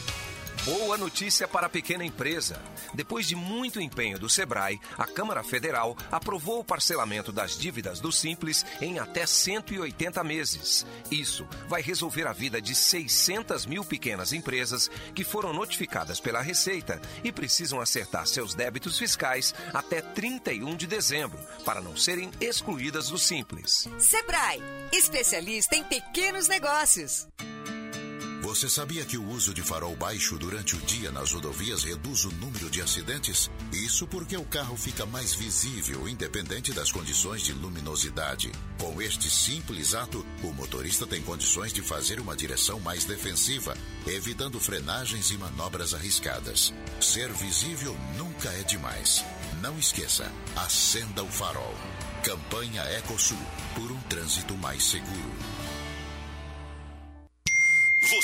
Boa 0.66 0.98
notícia 0.98 1.48
para 1.48 1.68
a 1.68 1.70
pequena 1.70 2.04
empresa. 2.04 2.62
Depois 2.94 3.26
de 3.26 3.36
muito 3.36 3.80
empenho 3.80 4.20
do 4.20 4.30
Sebrae, 4.30 4.80
a 4.98 5.06
Câmara 5.06 5.42
Federal 5.42 5.96
aprovou 6.12 6.60
o 6.60 6.64
parcelamento 6.66 7.32
das 7.32 7.58
dívidas 7.58 8.02
do 8.02 8.12
Simples 8.12 8.66
em 8.82 9.00
até 9.00 9.26
180 9.26 10.22
meses. 10.24 10.86
Isso 11.10 11.48
vai 11.68 11.82
resolver 11.82 12.28
a 12.28 12.34
vida 12.34 12.62
de 12.62 12.76
600 12.76 13.66
mil 13.66 13.86
pequenas 13.86 14.34
empresas 14.34 14.92
que 15.16 15.24
foram 15.24 15.54
notificadas 15.54 16.20
pela 16.20 16.42
Receita 16.42 17.02
e 17.24 17.32
precisam 17.32 17.80
acertar 17.80 18.28
seus 18.28 18.54
débitos 18.54 18.98
fiscais 18.98 19.56
até 19.74 20.02
31 20.02 20.76
de 20.76 20.88
dezembro, 20.88 21.40
para 21.64 21.82
não 21.82 21.96
serem 21.96 22.30
excluídas 22.42 23.08
do 23.08 23.18
Simples. 23.18 23.88
Sebrae, 23.98 24.62
especialista 24.92 25.76
em 25.76 25.84
pequenos 25.86 26.50
negócios. 26.50 27.28
Você 28.44 28.68
sabia 28.68 29.06
que 29.06 29.18
o 29.18 29.26
uso 29.30 29.54
de 29.54 29.62
farol 29.62 29.96
baixo 29.96 30.38
durante 30.38 30.76
o 30.76 30.80
dia 30.82 31.10
nas 31.14 31.32
rodovias 31.32 31.86
reduz 31.86 32.26
o 32.26 32.32
número 32.34 32.70
de 32.70 32.82
acidentes? 32.82 33.50
Isso 33.72 34.06
porque 34.06 34.36
o 34.36 34.44
carro 34.44 34.76
fica 34.76 35.06
mais 35.06 35.34
visível, 35.34 36.10
independente 36.10 36.74
das 36.74 36.92
condições 36.92 37.42
de 37.44 37.54
luminosidade. 37.54 38.52
Com 38.78 39.02
este 39.02 39.30
simples 39.30 39.94
ato, 39.94 40.26
o 40.44 40.52
motorista 40.52 41.08
tem 41.08 41.22
condições 41.22 41.72
de 41.72 41.82
fazer 41.82 42.20
uma 42.20 42.36
direção 42.36 42.82
mais 42.82 43.06
defensiva, 43.06 43.78
evitando 44.06 44.60
frenagens 44.60 45.32
e 45.32 45.38
manobras 45.38 45.94
arriscadas. 45.94 46.74
Ser 47.00 47.32
visível 47.32 47.96
nunca 48.18 48.50
é 48.50 48.64
demais. 48.64 49.24
Não 49.62 49.80
esqueça, 49.80 50.30
acenda 50.58 51.24
o 51.24 51.32
farol. 51.32 51.74
Campanha 52.22 52.84
Ecosul, 52.98 53.38
por 53.74 53.90
um 53.90 54.00
trânsito 54.02 54.58
mais 54.58 54.84
seguro. 54.84 55.32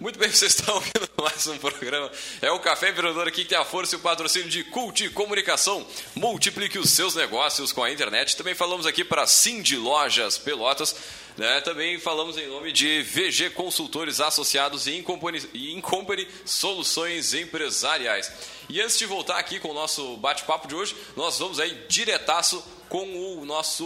muito 0.00 0.18
bem, 0.18 0.30
vocês 0.30 0.54
estão 0.54 0.76
ouvindo 0.76 1.08
mais 1.20 1.46
um 1.48 1.58
programa. 1.58 2.10
É 2.40 2.50
o 2.50 2.60
Café 2.60 2.90
Empreendedor 2.90 3.26
aqui 3.26 3.42
que 3.42 3.48
tem 3.48 3.58
a 3.58 3.64
força 3.64 3.96
e 3.96 3.98
o 3.98 4.00
patrocínio 4.00 4.48
de 4.48 4.62
Cult 4.64 5.08
Comunicação. 5.10 5.86
Multiplique 6.14 6.78
os 6.78 6.90
seus 6.90 7.14
negócios 7.14 7.72
com 7.72 7.82
a 7.82 7.90
internet. 7.90 8.36
Também 8.36 8.54
falamos 8.54 8.86
aqui 8.86 9.04
para 9.04 9.26
Cindy 9.26 9.76
Lojas 9.76 10.38
Pelotas. 10.38 10.94
Né? 11.36 11.60
Também 11.62 11.98
falamos 11.98 12.36
em 12.36 12.46
nome 12.46 12.72
de 12.72 13.02
VG 13.02 13.50
Consultores 13.50 14.20
Associados 14.20 14.86
e 14.86 14.96
Incompany, 14.96 15.48
Incompany 15.54 16.28
Soluções 16.44 17.34
Empresariais. 17.34 18.30
E 18.68 18.80
antes 18.80 18.98
de 18.98 19.06
voltar 19.06 19.38
aqui 19.38 19.58
com 19.58 19.70
o 19.70 19.74
nosso 19.74 20.16
bate-papo 20.16 20.68
de 20.68 20.74
hoje, 20.74 20.96
nós 21.16 21.38
vamos 21.38 21.58
aí 21.58 21.86
diretaço 21.88 22.64
com 22.88 23.04
o 23.40 23.44
nosso, 23.44 23.84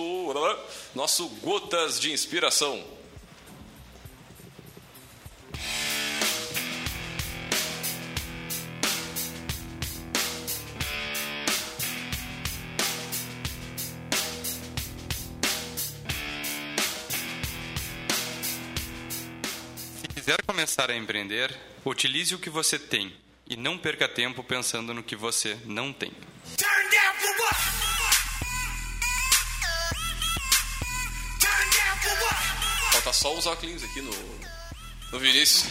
nosso 0.95 1.27
Gotas 1.43 1.99
de 1.99 2.13
Inspiração. 2.13 3.02
Quiser 20.23 20.41
começar 20.47 20.89
a 20.89 20.97
empreender, 20.97 21.53
utilize 21.85 22.33
o 22.33 22.39
que 22.39 22.49
você 22.49 22.79
tem 22.79 23.13
e 23.45 23.57
não 23.57 23.77
perca 23.77 24.09
tempo 24.09 24.45
pensando 24.45 24.95
no 24.95 25.03
que 25.03 25.17
você 25.17 25.59
não 25.65 25.93
tem. 25.93 26.13
Falta 32.93 33.13
só 33.13 33.37
os 33.37 33.47
óculos 33.47 33.83
aqui 33.83 34.01
no, 34.01 34.13
no 35.11 35.19
Vinícius. 35.19 35.65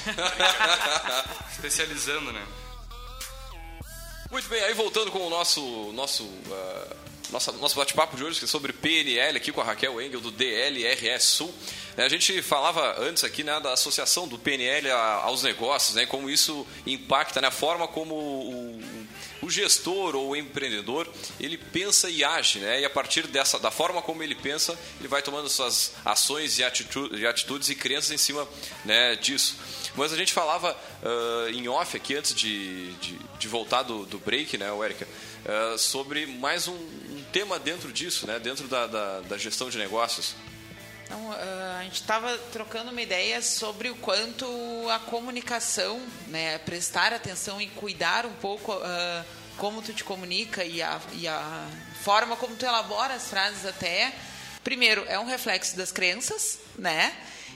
Especializando, 1.54 2.34
né? 2.34 2.46
Muito 4.30 4.50
bem, 4.50 4.62
aí 4.66 4.74
voltando 4.74 5.12
com 5.12 5.28
o 5.28 5.30
nosso 5.30 5.94
nosso 5.94 6.26
uh, 6.26 7.11
nossa, 7.32 7.52
nosso 7.54 7.76
bate-papo 7.76 8.18
de 8.18 8.24
hoje 8.24 8.40
que 8.40 8.46
é 8.46 8.48
sobre 8.48 8.74
PNL 8.74 9.38
aqui 9.38 9.52
com 9.52 9.62
a 9.62 9.64
Raquel 9.64 10.02
Engel 10.02 10.20
do 10.20 10.32
DLRS 10.32 11.24
Sul. 11.24 11.54
Né, 11.96 12.04
a 12.04 12.10
gente 12.10 12.42
falava 12.42 13.00
antes 13.00 13.24
aqui 13.24 13.44
né, 13.44 13.60
da 13.60 13.74
associação 13.74 14.28
do 14.28 14.38
PNL 14.38 14.92
aos 14.92 15.44
negócios, 15.44 15.96
né, 15.96 16.06
como 16.06 16.30
isso 16.30 16.68
impacta, 16.86 17.42
né, 17.42 17.48
a 17.48 17.52
forma 17.52 17.88
como 17.88 18.16
o, 18.16 18.82
o 19.42 19.50
gestor 19.50 20.16
ou 20.16 20.30
o 20.30 20.36
empreendedor 20.36 21.08
ele 21.40 21.58
pensa 21.58 22.10
e 22.10 22.24
age, 22.24 22.60
né, 22.60 22.82
e 22.82 22.86
a 22.86 22.90
partir 22.90 23.28
dessa 23.28 23.58
da 23.60 23.72
forma 23.72 24.02
como 24.02 24.22
ele 24.24 24.36
pensa, 24.36 24.78
ele 25.00 25.08
vai 25.08 25.22
tomando 25.22 25.50
suas 25.50 25.94
ações 26.04 26.60
e 26.60 26.64
atitudes, 26.64 27.20
e, 27.20 27.26
atitudes 27.26 27.70
e 27.70 27.76
crenças 27.76 28.12
em 28.12 28.18
cima 28.18 28.48
né, 28.86 29.16
disso. 29.16 29.58
Mas 29.96 30.14
a 30.14 30.18
gente 30.18 30.32
falava 30.32 30.78
uh, 31.04 31.50
em 31.50 31.68
off 31.68 31.98
aqui 31.98 32.16
antes 32.16 32.34
de, 32.34 32.92
de, 32.94 33.20
de 33.38 33.48
voltar 33.48 33.84
do, 33.84 34.06
do 34.06 34.18
break, 34.20 34.58
né, 34.58 34.68
Érica, 34.84 35.08
uh, 35.46 35.78
sobre 35.78 36.26
mais 36.26 36.68
um, 36.68 36.74
um, 36.74 37.21
tema 37.32 37.58
dentro 37.60 37.92
disso, 37.92 38.28
né, 38.28 38.40
dentro 38.40 38.68
da, 38.68 38.88
da, 38.88 39.20
da 39.22 39.38
gestão 39.38 39.70
de 39.70 39.78
negócios. 39.78 40.36
Então, 41.06 41.30
uh, 41.30 41.80
a 41.80 41.84
gente 41.84 41.96
estava 41.96 42.38
trocando 42.54 42.92
uma 42.92 43.02
ideia 43.02 43.42
sobre 43.42 43.90
o 43.90 43.96
quanto 43.96 44.46
a 44.90 45.00
comunicação, 45.00 46.02
né, 46.28 46.58
prestar 46.60 47.14
atenção 47.14 47.62
e 47.62 47.68
cuidar 47.68 48.26
um 48.26 48.34
pouco 48.34 48.72
uh, 48.74 49.26
como 49.58 49.82
tu 49.82 49.94
te 49.94 50.04
comunica 50.04 50.64
e 50.64 50.82
a, 50.82 51.02
e 51.14 51.28
a 51.28 51.68
forma 52.02 52.36
como 52.38 52.56
tu 52.56 52.66
elabora 52.66 53.14
as 53.16 53.28
frases 53.28 53.66
até. 53.66 54.14
Primeiro, 54.64 55.04
é 55.08 55.20
um 55.20 55.26
reflexo 55.26 55.76
das 55.76 55.92
crenças, 55.92 56.60
né? 56.78 57.14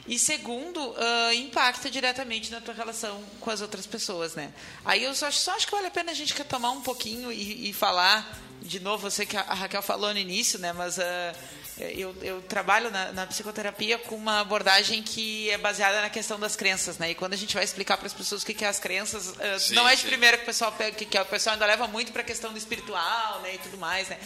E 0.08 0.20
segundo, 0.20 0.80
uh, 0.80 1.34
impacta 1.34 1.90
diretamente 1.90 2.52
na 2.52 2.62
tua 2.62 2.74
relação 2.74 3.24
com 3.40 3.50
as 3.50 3.62
outras 3.62 3.88
pessoas, 3.88 4.36
né? 4.36 4.54
Aí 4.84 5.04
eu 5.04 5.16
só, 5.16 5.32
só 5.32 5.56
acho 5.56 5.66
que 5.66 5.72
vale 5.72 5.88
a 5.88 5.92
pena 5.92 6.12
a 6.12 6.16
gente 6.16 6.34
retomar 6.34 6.72
um 6.74 6.82
pouquinho 6.82 7.32
e, 7.32 7.70
e 7.70 7.74
falar 7.74 8.38
de 8.66 8.80
novo, 8.80 9.08
eu 9.08 9.12
sei 9.12 9.26
que 9.26 9.38
a 9.38 9.54
Raquel 9.54 9.82
falou 9.82 10.12
no 10.12 10.20
início, 10.20 10.58
né? 10.60 10.74
Mas 10.74 10.98
uh, 10.98 11.02
eu, 11.78 12.16
eu, 12.22 12.42
trabalho 12.42 12.90
na, 12.90 13.12
na, 13.12 13.28
psicoterapia 13.28 13.98
com 14.00 14.16
uma 14.16 14.40
abordagem 14.40 15.04
que 15.04 15.50
é 15.52 15.58
baseada 15.58 16.02
na 16.02 16.10
questão 16.10 16.40
das 16.40 16.56
crenças, 16.56 16.98
né? 16.98 17.12
E 17.12 17.16
quando 17.16 17.34
a 17.34 17.38
gente 17.38 17.54
vai 17.54 17.64
explicar 17.64 17.98
para 17.98 18.08
as 18.08 18.14
pessoas 18.14 18.42
o 18.42 18.46
que, 18.46 18.54
que 18.54 18.66
é 18.66 18.68
as 18.68 18.80
crenças, 18.80 19.30
uh, 19.30 19.60
sim, 19.60 19.76
não 19.76 19.88
é 19.88 19.96
de 19.96 20.02
sim. 20.02 20.08
primeira 20.08 20.38
que 20.38 20.44
o 20.44 20.46
pessoal 20.48 20.72
pega, 20.72 20.96
que, 20.96 21.06
que 21.06 21.18
o 21.18 21.26
pessoal 21.26 21.54
ainda 21.54 21.66
leva 21.66 21.88
muito 21.88 22.12
para 22.12 22.22
a 22.22 22.26
questão 22.26 22.52
do 22.52 22.58
espiritual, 22.58 23.42
né? 23.42 23.56
E 23.56 23.58
tudo 23.60 23.78
mais, 23.78 24.10
né? 24.10 24.18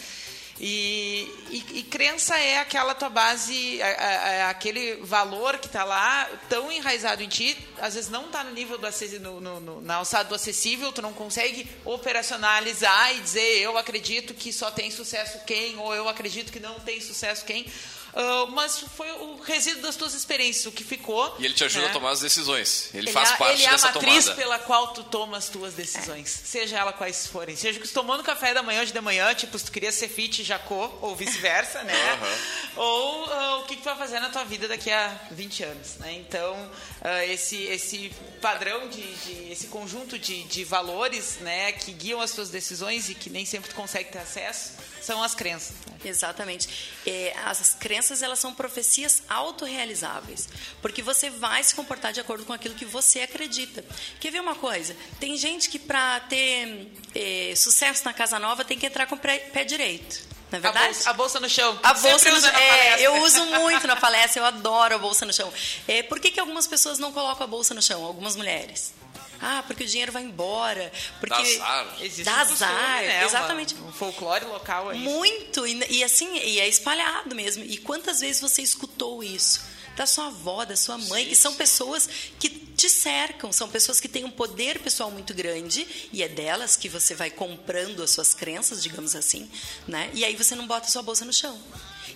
E, 0.62 1.32
e, 1.50 1.80
e, 1.80 1.84
crença 1.84 2.38
é 2.38 2.58
aquela 2.58 2.94
tua 2.94 3.10
base, 3.10 3.82
é, 3.82 3.86
é, 3.86 4.36
é 4.40 4.44
aquele 4.44 4.98
valor 4.98 5.58
que 5.58 5.68
está 5.68 5.86
lá, 5.86 6.30
tão 6.50 6.70
enraizado 6.70 7.24
em 7.24 7.30
ti, 7.30 7.58
às 7.78 7.94
vezes 7.94 8.10
não 8.10 8.26
está 8.26 8.44
no 8.44 8.52
nível 8.52 8.78
do 8.78 8.86
no, 9.22 9.40
no, 9.40 9.60
no, 9.62 9.82
na 9.82 9.96
alçada 9.96 10.28
do 10.28 10.36
acessível, 10.36 10.92
tu 10.92 11.02
não 11.02 11.14
consegue 11.14 11.66
operacionalizar 11.86 13.16
e 13.16 13.22
dizer 13.22 13.62
eu 13.62 13.78
acredito 13.78 14.34
que 14.34 14.52
só 14.52 14.70
tem 14.70 14.92
sucesso 14.92 15.40
quem, 15.46 15.78
ou 15.78 15.96
eu 15.96 16.10
acredito 16.10 16.52
que 16.52 16.60
não 16.60 16.78
tem 16.82 17.00
sucesso 17.00 17.46
quem. 17.46 17.66
Uh, 18.14 18.52
mas 18.52 18.80
foi 18.80 19.10
o 19.12 19.40
resíduo 19.42 19.82
das 19.82 19.96
tuas 19.96 20.14
experiências, 20.14 20.66
o 20.66 20.72
que 20.72 20.84
ficou. 20.84 21.36
E 21.40 21.46
ele 21.46 21.54
te 21.54 21.64
ajuda 21.64 21.86
né? 21.86 21.90
a 21.92 21.94
tomar 21.94 22.12
as 22.12 22.20
decisões. 22.20 22.90
Ele, 22.94 23.06
ele 23.06 23.12
faz 23.12 23.32
é, 23.32 23.38
parte 23.38 23.54
ele 23.54 23.66
é 23.66 23.72
dessa 23.72 23.90
a 23.90 23.94
matriz 23.94 24.26
tomada. 24.26 24.42
pela 24.42 24.60
qual 24.60 24.94
tu 24.94 25.04
toma 25.04 25.38
as 25.38 25.50
tuas 25.50 25.74
decisões, 25.74 26.42
é. 26.42 26.46
seja 26.46 26.78
ela 26.78 26.94
quais 26.94 27.28
forem. 27.28 27.56
Seja 27.56 27.80
que 27.80 27.88
tu 27.88 27.94
tomou 27.94 28.18
no 28.18 28.24
café 28.24 28.54
da 28.54 28.64
manhã 28.64 28.82
hoje 28.82 28.92
de 28.92 29.02
manhã, 29.02 29.34
tipo, 29.34 29.58
se 29.58 29.66
tu 29.66 29.72
queria 29.72 29.92
ser 29.92 30.10
fit 30.10 30.44
jacô, 30.44 30.90
ou 31.02 31.16
vice-versa, 31.16 31.84
né? 31.84 31.94
Uhum. 31.94 32.84
Ou 32.84 33.26
uh, 33.26 33.60
o 33.60 33.64
que, 33.64 33.76
que 33.76 33.82
tu 33.82 33.86
vai 33.86 33.98
fazer 33.98 34.20
na 34.20 34.30
tua 34.30 34.44
vida 34.44 34.68
daqui 34.68 34.92
a 34.92 35.20
20 35.32 35.64
anos, 35.64 35.96
né? 36.00 36.14
Então, 36.14 36.56
uh, 36.56 37.32
esse, 37.32 37.64
esse 37.64 38.12
padrão, 38.42 38.90
de, 38.90 39.02
de 39.02 39.52
esse 39.52 39.68
conjunto 39.68 40.18
de, 40.18 40.44
de 40.44 40.64
valores, 40.64 41.38
né, 41.42 41.72
que 41.74 41.92
guiam 41.92 42.22
as 42.22 42.32
tuas 42.32 42.50
decisões 42.50 43.10
e 43.10 43.16
que 43.16 43.30
nem 43.30 43.46
sempre 43.46 43.70
tu 43.70 43.76
consegue 43.76 44.12
ter 44.12 44.20
acesso, 44.20 44.74
são 45.02 45.22
as 45.24 45.36
crenças. 45.36 45.76
Exatamente. 46.04 46.70
É, 47.06 47.36
as 47.46 47.76
crenças, 47.76 48.22
elas 48.22 48.40
são 48.40 48.54
profecias 48.54 49.24
autorrealizáveis, 49.30 50.48
porque 50.82 51.02
você 51.02 51.30
vai 51.30 51.64
se 51.64 51.76
comportar 51.76 52.14
de 52.14 52.20
acordo 52.20 52.46
com 52.46 52.54
aquilo 52.54 52.76
que 52.76 52.86
você 52.86 53.22
acredita. 53.22 53.84
Quer 54.20 54.32
ver 54.32 54.40
uma 54.40 54.56
coisa? 54.56 54.96
Tem 55.20 55.36
gente 55.38 55.70
que 55.70 55.78
para 55.78 56.20
ter 56.22 56.92
é, 57.16 57.54
sucesso 57.56 58.06
na 58.06 58.14
casa 58.14 58.40
nova 58.40 58.64
tem 58.64 58.78
que 58.78 58.86
entrar 58.86 59.06
com 59.08 59.16
o 59.16 59.20
pé, 59.20 59.64
direito. 59.64 60.28
Não 60.52 60.58
é 60.58 60.62
verdade? 60.62 60.86
A 60.86 60.90
bolsa, 60.90 61.10
a 61.10 61.14
bolsa 61.14 61.40
no 61.40 61.50
chão. 61.50 61.80
A 61.84 61.94
bolsa 61.94 62.32
no, 62.32 62.48
é, 62.48 63.02
eu 63.02 63.22
uso 63.24 63.46
muito 63.46 63.86
na 63.86 63.96
palestra, 63.96 64.42
eu 64.42 64.46
adoro 64.46 64.96
a 64.96 64.98
bolsa 64.98 65.26
no 65.26 65.34
chão. 65.34 65.52
É, 65.88 66.02
por 66.04 66.20
que, 66.20 66.32
que 66.32 66.40
algumas 66.40 66.66
pessoas 66.66 66.98
não 66.98 67.12
colocam 67.12 67.44
a 67.44 67.48
bolsa 67.48 67.74
no 67.74 67.82
chão? 67.82 68.04
Algumas 68.04 68.36
mulheres. 68.36 68.99
Ah, 69.42 69.64
porque 69.66 69.84
o 69.84 69.88
dinheiro 69.88 70.12
vai 70.12 70.24
embora. 70.24 70.92
Porque 71.20 71.34
dá 71.34 71.40
azar. 71.40 71.98
Existe 72.02 72.24
dá 72.24 72.42
azar. 72.42 73.02
Né? 73.02 73.26
Exatamente. 73.26 73.76
um 73.76 73.92
folclore 73.92 74.46
local 74.46 74.90
aí. 74.90 75.00
Muito. 75.00 75.66
E, 75.66 75.80
e, 75.90 76.04
assim, 76.04 76.38
e 76.38 76.60
é 76.60 76.68
espalhado 76.68 77.36
mesmo. 77.36 77.64
E 77.64 77.78
quantas 77.78 78.20
vezes 78.20 78.42
você 78.42 78.62
escutou 78.62 79.24
isso? 79.24 79.62
Da 79.96 80.06
sua 80.06 80.28
avó, 80.28 80.64
da 80.64 80.78
sua 80.78 80.98
mãe, 80.98 81.24
Sim. 81.24 81.30
que 81.30 81.36
são 81.36 81.56
pessoas 81.56 82.10
que 82.40 82.50
te 82.50 82.90
cercam, 82.90 83.52
são 83.52 83.68
pessoas 83.68 84.00
que 84.00 84.08
têm 84.08 84.24
um 84.24 84.32
poder 84.32 84.80
pessoal 84.80 85.12
muito 85.12 85.34
grande 85.34 85.86
e 86.14 86.24
é 86.24 86.30
delas 86.30 86.78
que 86.78 86.88
você 86.88 87.14
vai 87.14 87.30
comprando 87.30 88.02
as 88.02 88.12
suas 88.12 88.34
crenças, 88.34 88.82
digamos 88.82 89.14
assim, 89.14 89.52
né? 89.86 90.10
E 90.14 90.24
aí 90.24 90.34
você 90.38 90.56
não 90.56 90.66
bota 90.66 90.88
a 90.88 90.90
sua 90.90 91.02
bolsa 91.02 91.26
no 91.26 91.34
chão. 91.34 91.62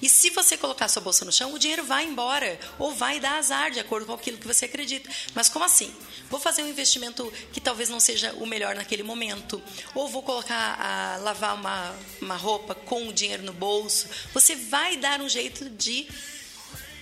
E 0.04 0.10
se 0.10 0.32
você 0.32 0.58
colocar 0.58 0.90
sua 0.90 1.02
bolsa 1.02 1.24
no 1.24 1.32
chão, 1.32 1.54
o 1.54 1.58
dinheiro 1.58 1.86
vai 1.86 2.04
embora 2.04 2.60
ou 2.78 2.94
vai 2.94 3.22
dar 3.22 3.38
azar 3.38 3.72
de 3.72 3.80
acordo 3.80 4.06
com 4.06 4.12
aquilo 4.12 4.38
que 4.38 4.46
você 4.46 4.66
acredita. 4.66 5.10
Mas 5.34 5.48
como 5.48 5.64
assim? 5.64 5.96
Vou 6.30 6.42
fazer 6.42 6.62
um 6.62 6.68
investimento 6.68 7.32
que 7.54 7.62
talvez 7.62 7.88
não 7.88 8.02
seja 8.02 8.34
o 8.34 8.46
melhor 8.46 8.76
naquele 8.76 9.02
momento, 9.02 9.64
ou 9.96 10.10
vou 10.10 10.22
colocar 10.22 10.78
a 10.78 11.18
lavar 11.22 11.56
uma, 11.56 11.96
uma 12.22 12.36
roupa 12.36 12.76
com 12.76 13.08
o 13.08 13.14
dinheiro 13.14 13.44
no 13.44 13.54
bolso. 13.54 14.10
Você 14.34 14.58
vai 14.58 14.98
dar 14.98 15.22
um 15.22 15.30
jeito 15.30 15.70
de 15.70 16.06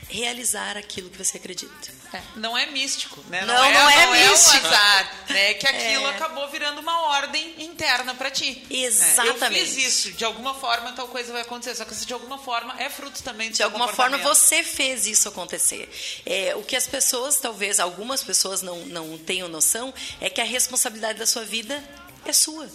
realizar 0.08 0.78
aquilo 0.78 1.10
que 1.10 1.18
você 1.18 1.38
acredita. 1.38 2.01
É, 2.13 2.21
não 2.36 2.58
é 2.58 2.65
místico, 2.67 3.24
né? 3.30 3.41
Não, 3.45 3.54
não, 3.54 3.63
é, 3.63 3.74
não 3.74 3.89
é 3.89 4.06
não 4.06 4.12
místico. 4.13 4.58
É 4.58 4.62
um 4.62 4.65
azar, 4.67 5.26
né? 5.30 5.54
Que 5.56 5.67
aquilo 5.67 6.08
É. 6.08 6.10
acabou 6.10 6.47
virando 6.50 6.82
uma 6.82 7.08
ordem 7.08 7.56
interna 7.63 8.13
para 8.15 8.30
ti. 8.30 8.65
né? 8.69 8.78
Exatamente. 8.78 9.60
Eu 9.60 9.65
fiz 9.65 9.78
isso, 9.78 10.12
de 10.13 10.26
alguma 10.26 10.54
forma 10.54 10.91
tal 10.93 11.08
coisa 11.08 11.32
vai 11.32 11.41
acontecer. 11.41 11.76
Só 11.76 11.86
que 11.86 11.93
isso 11.93 12.06
de 12.06 12.13
alguma 12.13 12.38
forma 12.38 12.76
é 12.82 12.89
fruto 12.89 13.21
também 13.24 13.50
do 13.50 13.52
De 13.52 13.58
seu 13.58 13.65
alguma 13.67 13.88
forma 13.88 14.17
você 14.17 14.63
fez 14.63 15.06
isso 15.08 15.28
acontecer. 15.30 15.89
É, 16.26 16.56
o 16.56 16.63
que 16.63 16.76
as 16.76 16.88
pessoas, 16.88 17.38
talvez 17.39 17.80
algumas 17.80 18.24
pessoas 18.24 18.62
não, 18.62 18.80
não 18.86 19.17
tenham 19.17 19.47
noção, 19.47 19.93
é 20.19 20.30
que 20.30 20.41
a 20.41 20.45
responsabilidade 20.45 21.19
da 21.19 21.26
sua 21.26 21.43
vida 21.45 21.84
é 22.26 22.34
sua. 22.34 22.69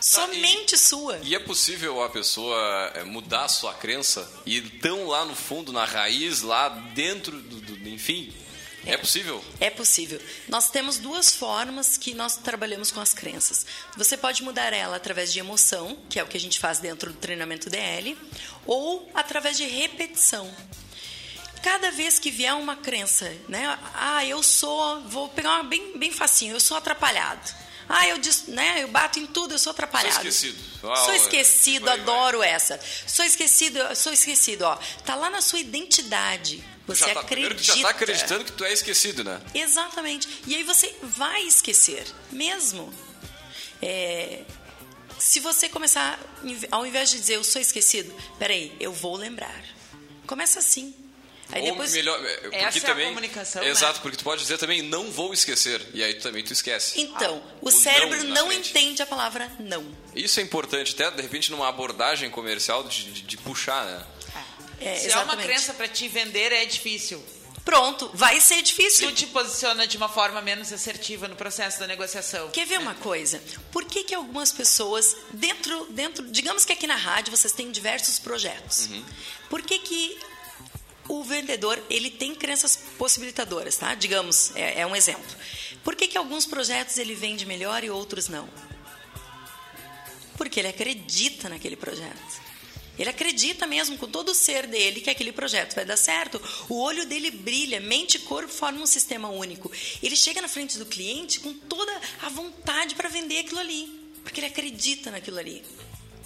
Somente 0.00 0.76
sua. 0.78 1.18
E 1.22 1.34
é 1.34 1.38
possível 1.38 2.02
a 2.02 2.08
pessoa 2.08 2.92
é, 2.94 3.02
mudar 3.02 3.44
a 3.44 3.48
sua 3.48 3.74
crença 3.74 4.30
e 4.44 4.60
tão 4.60 5.06
lá 5.06 5.24
no 5.24 5.34
fundo, 5.34 5.72
na 5.72 5.84
raiz, 5.84 6.42
lá 6.42 6.68
dentro 6.68 7.40
do, 7.40 7.56
do 7.60 7.88
enfim, 7.88 8.32
é 8.86 8.96
possível? 8.96 9.44
É 9.60 9.68
possível. 9.68 10.20
Nós 10.48 10.70
temos 10.70 10.98
duas 10.98 11.34
formas 11.34 11.96
que 11.96 12.14
nós 12.14 12.36
trabalhamos 12.36 12.92
com 12.92 13.00
as 13.00 13.12
crenças. 13.12 13.66
Você 13.96 14.16
pode 14.16 14.44
mudar 14.44 14.72
ela 14.72 14.96
através 14.96 15.32
de 15.32 15.40
emoção, 15.40 15.98
que 16.08 16.20
é 16.20 16.22
o 16.22 16.26
que 16.26 16.36
a 16.36 16.40
gente 16.40 16.60
faz 16.60 16.78
dentro 16.78 17.12
do 17.12 17.18
treinamento 17.18 17.68
DL, 17.68 18.16
ou 18.64 19.10
através 19.12 19.56
de 19.56 19.64
repetição. 19.64 20.48
Cada 21.62 21.90
vez 21.90 22.20
que 22.20 22.30
vier 22.30 22.54
uma 22.54 22.76
crença, 22.76 23.28
né? 23.48 23.76
Ah, 23.92 24.24
eu 24.24 24.40
sou, 24.40 25.02
vou 25.02 25.28
pegar 25.30 25.54
uma 25.54 25.64
bem, 25.64 25.98
bem 25.98 26.12
facinho, 26.12 26.54
eu 26.54 26.60
sou 26.60 26.76
atrapalhado. 26.76 27.65
Ah, 27.88 28.08
eu, 28.08 28.18
né, 28.48 28.82
eu 28.82 28.88
bato 28.88 29.18
em 29.18 29.26
tudo, 29.26 29.54
eu 29.54 29.58
sou 29.58 29.70
atrapalhado. 29.70 30.14
Sou 30.14 30.22
esquecido. 30.22 30.58
sou 30.80 31.14
esquecido, 31.14 31.84
vai, 31.86 32.00
adoro 32.00 32.38
vai. 32.38 32.48
essa. 32.48 32.80
Sou 33.06 33.24
esquecido, 33.24 33.78
sou 33.94 34.12
esquecido, 34.12 34.62
ó. 34.62 34.78
Tá 35.04 35.14
lá 35.14 35.30
na 35.30 35.40
sua 35.40 35.60
identidade. 35.60 36.64
Você 36.86 37.06
já 37.06 37.14
tá, 37.14 37.20
acredita. 37.20 37.54
que 37.54 37.62
já 37.64 37.74
está 37.74 37.88
acreditando 37.90 38.44
que 38.44 38.52
tu 38.52 38.64
é 38.64 38.72
esquecido, 38.72 39.24
né? 39.24 39.40
Exatamente. 39.54 40.28
E 40.46 40.54
aí 40.54 40.62
você 40.62 40.94
vai 41.02 41.42
esquecer, 41.42 42.06
mesmo. 42.30 42.92
É, 43.82 44.42
se 45.18 45.40
você 45.40 45.68
começar, 45.68 46.18
ao 46.70 46.86
invés 46.86 47.10
de 47.10 47.18
dizer 47.18 47.34
eu 47.34 47.44
sou 47.44 47.60
esquecido, 47.60 48.14
peraí, 48.38 48.74
eu 48.78 48.92
vou 48.92 49.16
lembrar. 49.16 49.64
Começa 50.26 50.58
assim. 50.58 50.94
Aí 51.52 51.62
Ou 51.62 51.70
depois, 51.70 51.92
melhor, 51.92 52.18
é, 52.24 52.36
porque 52.38 52.56
essa 52.56 52.80
também, 52.80 53.04
é 53.04 53.06
a 53.06 53.10
comunicação, 53.10 53.62
Exato, 53.62 53.94
né? 53.94 53.98
porque 54.02 54.16
tu 54.16 54.24
pode 54.24 54.42
dizer 54.42 54.58
também 54.58 54.82
não 54.82 55.10
vou 55.10 55.32
esquecer 55.32 55.80
e 55.94 56.02
aí 56.02 56.14
tu 56.14 56.22
também 56.22 56.42
tu 56.42 56.52
esquece. 56.52 57.00
Então, 57.00 57.40
ah, 57.44 57.58
o, 57.62 57.68
o, 57.68 57.70
cérebro 57.70 58.24
não, 58.24 58.46
não 58.46 58.52
entende 58.52 59.00
a 59.00 59.06
palavra 59.06 59.50
não. 59.60 59.86
Isso 60.14 60.40
é 60.40 60.42
importante, 60.42 60.94
até 60.94 61.10
de 61.10 61.22
repente 61.22 61.50
numa 61.52 61.68
abordagem 61.68 62.30
comercial 62.30 62.82
de, 62.84 63.12
de, 63.12 63.22
de 63.22 63.36
puxar, 63.36 63.84
né? 63.84 64.06
É, 64.80 64.96
Se 64.96 65.10
é 65.10 65.18
uma 65.18 65.36
crença 65.36 65.72
para 65.72 65.88
te 65.88 66.08
vender 66.08 66.52
é 66.52 66.64
difícil. 66.66 67.24
Pronto, 67.64 68.08
vai 68.14 68.40
ser 68.40 68.62
difícil. 68.62 69.08
Tu 69.08 69.14
te 69.14 69.26
posiciona 69.26 69.88
de 69.88 69.96
uma 69.96 70.08
forma 70.08 70.40
menos 70.40 70.72
assertiva 70.72 71.26
no 71.26 71.34
processo 71.34 71.80
da 71.80 71.86
negociação. 71.86 72.48
Quer 72.50 72.64
ver 72.64 72.78
uma 72.78 72.94
coisa? 72.94 73.42
Por 73.72 73.84
que, 73.84 74.04
que 74.04 74.14
algumas 74.14 74.52
pessoas, 74.52 75.16
dentro, 75.32 75.84
dentro. 75.90 76.24
Digamos 76.28 76.64
que 76.64 76.72
aqui 76.72 76.86
na 76.86 76.94
rádio 76.94 77.36
vocês 77.36 77.52
têm 77.52 77.72
diversos 77.72 78.20
projetos. 78.20 78.86
Uhum. 78.86 79.04
Por 79.50 79.62
que, 79.62 79.80
que 79.80 80.16
o 81.08 81.22
vendedor 81.22 81.82
ele 81.88 82.10
tem 82.10 82.34
crenças 82.34 82.76
possibilitadoras, 82.98 83.76
tá? 83.76 83.94
Digamos, 83.94 84.54
é, 84.54 84.80
é 84.80 84.86
um 84.86 84.96
exemplo. 84.96 85.24
Por 85.82 85.94
que, 85.94 86.08
que 86.08 86.18
alguns 86.18 86.46
projetos 86.46 86.98
ele 86.98 87.14
vende 87.14 87.46
melhor 87.46 87.84
e 87.84 87.90
outros 87.90 88.28
não? 88.28 88.48
Porque 90.36 90.60
ele 90.60 90.68
acredita 90.68 91.48
naquele 91.48 91.76
projeto. 91.76 92.46
Ele 92.98 93.10
acredita 93.10 93.66
mesmo 93.66 93.98
com 93.98 94.08
todo 94.08 94.30
o 94.30 94.34
ser 94.34 94.66
dele 94.66 95.00
que 95.00 95.10
aquele 95.10 95.30
projeto 95.30 95.74
vai 95.74 95.84
dar 95.84 95.96
certo. 95.96 96.40
O 96.68 96.80
olho 96.80 97.06
dele 97.06 97.30
brilha, 97.30 97.78
mente 97.78 98.16
e 98.16 98.20
corpo 98.20 98.48
formam 98.48 98.82
um 98.82 98.86
sistema 98.86 99.28
único. 99.28 99.70
Ele 100.02 100.16
chega 100.16 100.40
na 100.40 100.48
frente 100.48 100.78
do 100.78 100.86
cliente 100.86 101.40
com 101.40 101.52
toda 101.52 101.92
a 102.22 102.28
vontade 102.30 102.94
para 102.94 103.08
vender 103.08 103.40
aquilo 103.40 103.60
ali, 103.60 103.88
porque 104.22 104.40
ele 104.40 104.46
acredita 104.46 105.10
naquilo 105.10 105.38
ali. 105.38 105.62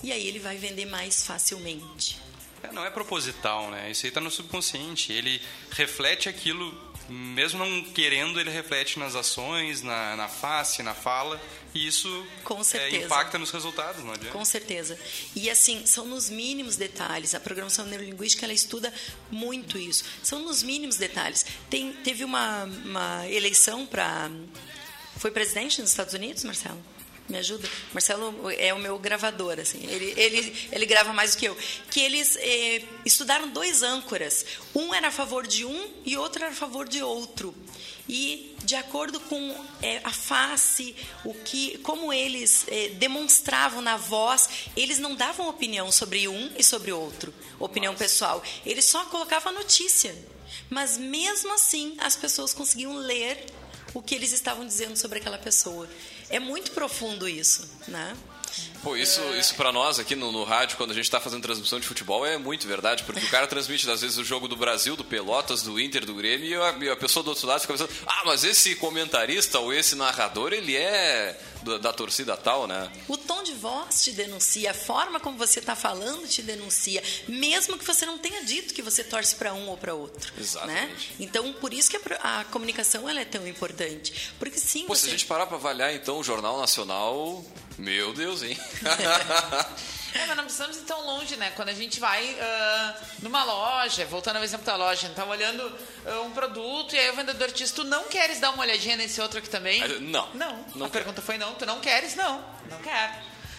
E 0.02 0.12
aí 0.12 0.26
ele 0.26 0.38
vai 0.38 0.56
vender 0.56 0.86
mais 0.86 1.24
facilmente. 1.24 2.29
É, 2.62 2.72
não 2.72 2.84
é 2.84 2.90
proposital, 2.90 3.70
né? 3.70 3.90
Isso 3.90 4.06
aí 4.06 4.10
está 4.10 4.20
no 4.20 4.30
subconsciente. 4.30 5.12
Ele 5.12 5.40
reflete 5.70 6.28
aquilo, 6.28 6.72
mesmo 7.08 7.58
não 7.58 7.84
querendo, 7.84 8.38
ele 8.38 8.50
reflete 8.50 8.98
nas 8.98 9.14
ações, 9.14 9.82
na, 9.82 10.16
na 10.16 10.28
face, 10.28 10.82
na 10.82 10.94
fala. 10.94 11.40
E 11.74 11.86
isso 11.86 12.26
Com 12.42 12.62
certeza. 12.64 12.96
É, 12.96 13.04
impacta 13.06 13.38
nos 13.38 13.50
resultados, 13.50 14.02
não 14.02 14.12
adianta? 14.12 14.36
Com 14.36 14.44
certeza. 14.44 14.98
E 15.34 15.48
assim, 15.48 15.86
são 15.86 16.04
nos 16.04 16.28
mínimos 16.28 16.76
detalhes. 16.76 17.34
A 17.34 17.40
programação 17.40 17.86
neurolinguística 17.86 18.44
ela 18.44 18.52
estuda 18.52 18.92
muito 19.30 19.78
isso. 19.78 20.04
São 20.22 20.40
nos 20.40 20.62
mínimos 20.62 20.96
detalhes. 20.96 21.46
Tem, 21.68 21.92
teve 21.92 22.24
uma, 22.24 22.64
uma 22.64 23.28
eleição 23.28 23.86
para. 23.86 24.30
Foi 25.16 25.30
presidente 25.30 25.80
nos 25.80 25.90
Estados 25.90 26.14
Unidos, 26.14 26.44
Marcelo? 26.44 26.82
Me 27.30 27.38
ajuda. 27.38 27.68
Marcelo 27.92 28.50
é 28.50 28.74
o 28.74 28.78
meu 28.78 28.98
gravador, 28.98 29.58
assim. 29.58 29.84
Ele, 29.86 30.14
ele, 30.16 30.68
ele 30.72 30.86
grava 30.86 31.12
mais 31.12 31.34
do 31.34 31.38
que 31.38 31.46
eu. 31.46 31.56
Que 31.90 32.00
eles 32.00 32.36
eh, 32.36 32.82
estudaram 33.04 33.48
dois 33.48 33.82
âncoras. 33.82 34.44
Um 34.74 34.92
era 34.92 35.08
a 35.08 35.10
favor 35.10 35.46
de 35.46 35.64
um 35.64 35.90
e 36.04 36.16
outro 36.16 36.42
era 36.42 36.52
a 36.52 36.56
favor 36.56 36.88
de 36.88 37.02
outro. 37.02 37.54
E 38.08 38.56
de 38.64 38.74
acordo 38.74 39.20
com 39.20 39.56
eh, 39.82 40.00
a 40.02 40.12
face, 40.12 40.96
o 41.24 41.32
que, 41.32 41.78
como 41.78 42.12
eles 42.12 42.64
eh, 42.68 42.88
demonstravam 42.90 43.80
na 43.80 43.96
voz, 43.96 44.48
eles 44.76 44.98
não 44.98 45.14
davam 45.14 45.48
opinião 45.48 45.92
sobre 45.92 46.26
um 46.26 46.50
e 46.58 46.64
sobre 46.64 46.90
outro, 46.90 47.32
opinião 47.58 47.92
Nossa. 47.92 48.04
pessoal. 48.04 48.42
Eles 48.66 48.84
só 48.84 49.04
colocavam 49.06 49.52
a 49.52 49.54
notícia. 49.54 50.14
Mas 50.68 50.98
mesmo 50.98 51.52
assim, 51.54 51.96
as 51.98 52.16
pessoas 52.16 52.52
conseguiam 52.52 52.96
ler 52.96 53.44
o 53.94 54.02
que 54.02 54.14
eles 54.14 54.32
estavam 54.32 54.66
dizendo 54.66 54.96
sobre 54.96 55.18
aquela 55.18 55.38
pessoa. 55.38 55.88
É 56.28 56.38
muito 56.38 56.70
profundo 56.72 57.28
isso, 57.28 57.68
né? 57.88 58.16
Pô, 58.82 58.96
isso, 58.96 59.20
isso 59.38 59.54
para 59.54 59.70
nós 59.70 59.98
aqui 59.98 60.16
no, 60.16 60.32
no, 60.32 60.42
rádio, 60.42 60.76
quando 60.76 60.90
a 60.90 60.94
gente 60.94 61.04
está 61.04 61.20
fazendo 61.20 61.42
transmissão 61.42 61.78
de 61.78 61.86
futebol, 61.86 62.26
é 62.26 62.36
muito 62.38 62.66
verdade, 62.66 63.04
porque 63.04 63.24
o 63.24 63.28
cara 63.28 63.46
transmite, 63.46 63.88
às 63.90 64.00
vezes, 64.00 64.16
o 64.16 64.24
jogo 64.24 64.48
do 64.48 64.56
Brasil, 64.56 64.96
do 64.96 65.04
Pelotas, 65.04 65.62
do 65.62 65.78
Inter, 65.78 66.04
do 66.04 66.14
Grêmio, 66.14 66.46
e 66.48 66.54
a, 66.54 66.76
e 66.80 66.88
a 66.88 66.96
pessoa 66.96 67.22
do 67.22 67.28
outro 67.28 67.46
lado 67.46 67.60
fica 67.60 67.74
pensando, 67.74 67.90
ah, 68.06 68.22
mas 68.24 68.42
esse 68.42 68.74
comentarista 68.76 69.58
ou 69.58 69.72
esse 69.72 69.94
narrador, 69.94 70.52
ele 70.52 70.76
é 70.76 71.38
da, 71.62 71.78
da 71.78 71.92
torcida 71.92 72.36
tal, 72.36 72.66
né? 72.66 72.90
O 73.08 73.16
tom 73.16 73.42
de 73.42 73.52
voz 73.52 74.02
te 74.02 74.12
denuncia, 74.12 74.70
a 74.70 74.74
forma 74.74 75.20
como 75.20 75.36
você 75.36 75.58
está 75.58 75.76
falando 75.76 76.26
te 76.26 76.42
denuncia, 76.42 77.02
mesmo 77.28 77.78
que 77.78 77.84
você 77.84 78.06
não 78.06 78.18
tenha 78.18 78.44
dito 78.44 78.74
que 78.74 78.82
você 78.82 79.04
torce 79.04 79.34
para 79.36 79.52
um 79.54 79.68
ou 79.68 79.76
para 79.76 79.94
outro. 79.94 80.32
Né? 80.34 80.40
Exatamente. 80.40 81.08
Né? 81.10 81.16
Então, 81.20 81.52
por 81.54 81.72
isso 81.72 81.90
que 81.90 81.96
a, 81.96 82.40
a, 82.40 82.44
comunicação 82.44 83.08
ela 83.08 83.20
é 83.20 83.24
tão 83.24 83.46
importante. 83.46 84.32
Porque 84.38 84.58
sim. 84.58 84.86
Pô, 84.86 84.94
você... 84.94 85.02
se 85.02 85.08
a 85.08 85.10
gente 85.10 85.26
parar 85.26 85.46
para 85.46 85.56
avaliar, 85.56 85.94
então, 85.94 86.18
o 86.18 86.24
Jornal 86.24 86.58
Nacional 86.58 87.44
meu 87.80 88.12
Deus, 88.12 88.42
hein? 88.42 88.56
É, 90.14 90.26
mas 90.26 90.36
não 90.36 90.44
precisamos 90.44 90.76
ir 90.76 90.82
tão 90.82 91.04
longe, 91.06 91.36
né? 91.36 91.52
Quando 91.54 91.68
a 91.68 91.74
gente 91.74 92.00
vai 92.00 92.32
uh, 92.32 93.06
numa 93.22 93.44
loja, 93.44 94.04
voltando 94.06 94.36
ao 94.36 94.44
exemplo 94.44 94.66
da 94.66 94.76
loja, 94.76 95.08
tá 95.14 95.24
olhando 95.24 95.60
uh, 95.60 96.22
um 96.26 96.30
produto 96.32 96.94
e 96.94 96.98
aí 96.98 97.10
o 97.10 97.16
vendedor 97.16 97.50
diz: 97.52 97.70
Tu 97.70 97.84
não 97.84 98.04
queres 98.04 98.40
dar 98.40 98.50
uma 98.50 98.62
olhadinha 98.62 98.96
nesse 98.96 99.20
outro 99.20 99.38
aqui 99.38 99.48
também? 99.48 99.80
Não. 100.00 100.28
Não. 100.34 100.64
não 100.74 100.86
a 100.86 100.90
quero. 100.90 100.90
pergunta 100.90 101.22
foi: 101.22 101.38
Não, 101.38 101.54
tu 101.54 101.64
não 101.64 101.80
queres? 101.80 102.14
Não. 102.14 102.44
Não 102.68 102.78
quero. 102.78 103.12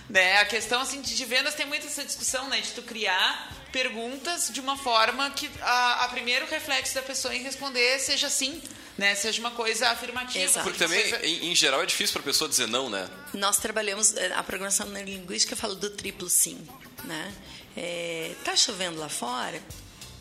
Né? 0.10 0.40
A 0.40 0.46
questão 0.46 0.82
assim, 0.82 1.02
de 1.02 1.26
vendas 1.26 1.56
tem 1.56 1.66
muito 1.66 1.88
essa 1.88 2.04
discussão, 2.04 2.50
né? 2.50 2.60
De 2.60 2.72
tu 2.72 2.82
criar 2.82 3.61
perguntas 3.72 4.50
de 4.52 4.60
uma 4.60 4.78
forma 4.78 5.30
que 5.32 5.50
a, 5.62 6.06
a 6.06 6.10
primeiro 6.10 6.46
reflexo 6.46 6.96
da 6.96 7.02
pessoa 7.02 7.36
em 7.36 7.42
responder 7.42 8.00
seja 8.00 8.30
sim 8.30 8.62
né, 8.98 9.16
seja 9.16 9.40
uma 9.40 9.52
coisa 9.52 9.90
afirmativa. 9.90 10.44
Exato. 10.44 10.64
Porque 10.64 10.78
também, 10.78 11.02
seja... 11.02 11.26
em, 11.26 11.52
em, 11.52 11.56
geral, 11.56 11.82
é 11.82 11.86
difícil 11.86 12.14
para 12.14 12.22
a 12.22 12.26
pessoa 12.26 12.48
dizer 12.48 12.68
não, 12.68 12.90
né? 12.90 13.10
Nós 13.34 13.58
trabalhamos, 13.58 14.16
eh, 14.16 14.32
a 14.36 14.44
programação 14.44 14.88
neurolinguística 14.88 15.56
fala 15.56 15.74
do 15.74 15.90
triplo 15.90 16.30
sim, 16.30 16.60
né? 17.06 17.34
É, 17.76 18.36
tá 18.44 18.56
chovendo 18.56 19.00
lá 19.00 19.10
fora? 19.10 19.62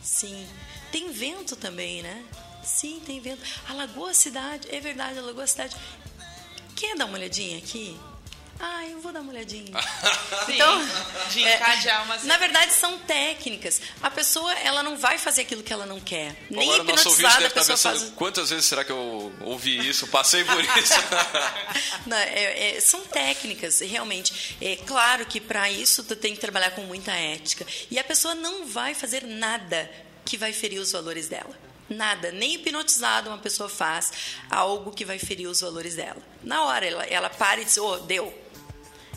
Sim. 0.02 0.46
Tem 0.90 1.12
vento 1.12 1.56
também, 1.56 2.02
né? 2.02 2.24
Sim, 2.64 3.02
tem 3.04 3.20
vento. 3.20 3.42
Alagou 3.68 4.06
a 4.06 4.14
cidade, 4.14 4.68
é 4.70 4.80
verdade, 4.80 5.18
alagou 5.18 5.42
a 5.42 5.46
cidade. 5.46 5.76
Quer 6.74 6.96
dar 6.96 7.04
uma 7.04 7.18
olhadinha 7.18 7.58
aqui? 7.58 7.98
Ah, 8.62 8.86
eu 8.86 9.00
vou 9.00 9.10
dar 9.10 9.20
uma 9.20 9.32
olhadinha. 9.32 9.72
Sim, 10.44 10.54
então, 10.54 10.86
de 11.30 11.40
encadear 11.42 12.04
uma... 12.04 12.16
Na 12.18 12.36
verdade, 12.36 12.74
são 12.74 12.98
técnicas. 12.98 13.80
A 14.02 14.10
pessoa, 14.10 14.52
ela 14.58 14.82
não 14.82 14.98
vai 14.98 15.16
fazer 15.16 15.42
aquilo 15.42 15.62
que 15.62 15.72
ela 15.72 15.86
não 15.86 15.98
quer. 15.98 16.36
Nem 16.50 16.70
Agora, 16.70 16.82
hipnotizada 16.82 17.46
a 17.46 17.50
pessoa 17.50 17.76
pensando, 17.76 17.98
faz... 17.98 18.12
Quantas 18.14 18.50
vezes 18.50 18.66
será 18.66 18.84
que 18.84 18.92
eu 18.92 19.32
ouvi 19.40 19.88
isso, 19.88 20.06
passei 20.08 20.44
por 20.44 20.60
isso? 20.78 20.94
não, 22.06 22.16
é, 22.18 22.76
é, 22.76 22.80
são 22.82 23.00
técnicas, 23.00 23.80
realmente. 23.80 24.56
É 24.60 24.76
claro 24.76 25.24
que 25.24 25.40
para 25.40 25.70
isso 25.70 26.04
tu 26.04 26.14
tem 26.14 26.34
que 26.34 26.40
trabalhar 26.40 26.72
com 26.72 26.82
muita 26.82 27.12
ética. 27.12 27.66
E 27.90 27.98
a 27.98 28.04
pessoa 28.04 28.34
não 28.34 28.66
vai 28.66 28.94
fazer 28.94 29.24
nada 29.24 29.90
que 30.24 30.36
vai 30.36 30.52
ferir 30.52 30.80
os 30.80 30.92
valores 30.92 31.28
dela. 31.28 31.58
Nada, 31.88 32.30
nem 32.30 32.54
hipnotizado 32.54 33.30
uma 33.30 33.38
pessoa 33.38 33.68
faz 33.68 34.12
algo 34.48 34.92
que 34.92 35.04
vai 35.04 35.18
ferir 35.18 35.48
os 35.48 35.60
valores 35.60 35.96
dela. 35.96 36.22
Na 36.40 36.62
hora 36.62 36.86
ela, 36.86 37.04
ela 37.04 37.28
para 37.28 37.60
e 37.60 37.64
diz: 37.64 37.78
oh, 37.78 37.96
deu, 37.98 38.32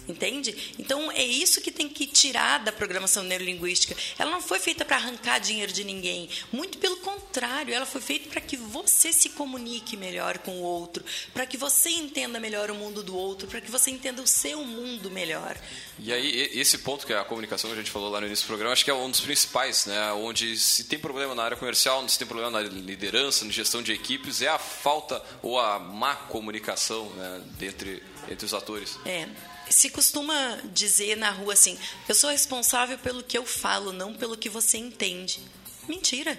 Entende? 0.08 0.74
Então 0.78 1.12
é 1.12 1.24
isso 1.24 1.62
que 1.62 1.72
tem 1.72 1.88
que 1.88 2.06
tirar 2.06 2.60
da 2.60 2.72
programação 2.72 3.24
neurolinguística. 3.24 3.96
Ela 4.20 4.32
não 4.32 4.42
foi 4.42 4.60
feita 4.60 4.84
para 4.84 4.98
arrancar 4.98 5.40
dinheiro 5.40 5.72
de 5.72 5.84
ninguém. 5.84 6.30
Muito 6.52 6.78
pelo 6.78 6.98
contrário, 6.98 7.74
ela 7.74 7.86
foi 7.86 8.02
feita 8.02 8.30
para 8.30 8.42
que 8.42 8.58
você 8.58 9.14
se 9.14 9.30
comunique 9.30 9.96
melhor 9.96 10.40
com 10.40 10.52
o 10.58 10.62
outro, 10.62 11.06
para 11.34 11.46
que 11.46 11.56
você 11.56 11.90
entenda 11.90 12.40
melhor 12.40 12.70
o 12.70 12.76
mundo 12.76 13.02
do 13.02 13.16
outro, 13.16 13.48
para 13.48 13.62
que 13.62 13.72
você 13.72 13.92
entenda 13.92 14.22
o 14.22 14.28
seu 14.28 14.64
mundo 14.66 15.10
melhor. 15.10 15.58
E 16.00 16.12
aí, 16.12 16.50
esse 16.54 16.80
ponto 16.80 17.06
que 17.06 17.14
é 17.14 17.18
a 17.18 17.24
comunicação 17.24 17.70
que 17.70 17.76
a 17.76 17.80
gente 17.80 17.92
falou 17.92 18.10
lá 18.10 18.20
no 18.20 18.28
início 18.28 18.46
do 18.46 18.48
programa, 18.48 18.74
acho 18.74 18.84
que 18.84 18.92
é 18.92 18.94
um 18.94 19.10
dos 19.10 19.22
principais, 19.22 19.86
né? 19.86 20.12
Onde 20.14 20.58
se 20.58 20.84
tem 20.86 21.00
problema 21.00 21.34
na 21.34 21.44
área 21.44 21.56
comercial, 21.56 22.08
se 22.10 22.18
tem 22.18 22.28
problema 22.28 22.52
na 22.52 22.62
liderança, 22.62 23.46
na 23.46 23.52
gestão 23.52 23.82
de 23.82 23.94
equipes, 23.94 24.42
é 24.42 24.50
a 24.50 24.60
falta 24.60 25.24
ou 25.42 25.60
a 25.60 25.80
má 25.80 26.16
comunicação 26.16 27.10
né, 27.12 27.42
entre, 27.62 28.04
entre 28.30 28.46
os 28.46 28.54
atores. 28.54 29.00
É. 29.06 29.28
se 29.70 29.90
costuma 29.90 30.60
dizer 30.74 31.18
na 31.18 31.32
rua 31.32 31.54
assim: 31.54 31.78
eu 32.08 32.16
sou 32.16 32.30
responsável 32.30 32.98
pelo 32.98 33.24
que 33.24 33.38
eu 33.38 33.46
falo, 33.46 33.92
não 33.92 34.14
pelo 34.14 34.38
que 34.38 34.50
você 34.50 34.78
entende. 34.78 35.40
Mentira. 35.88 36.38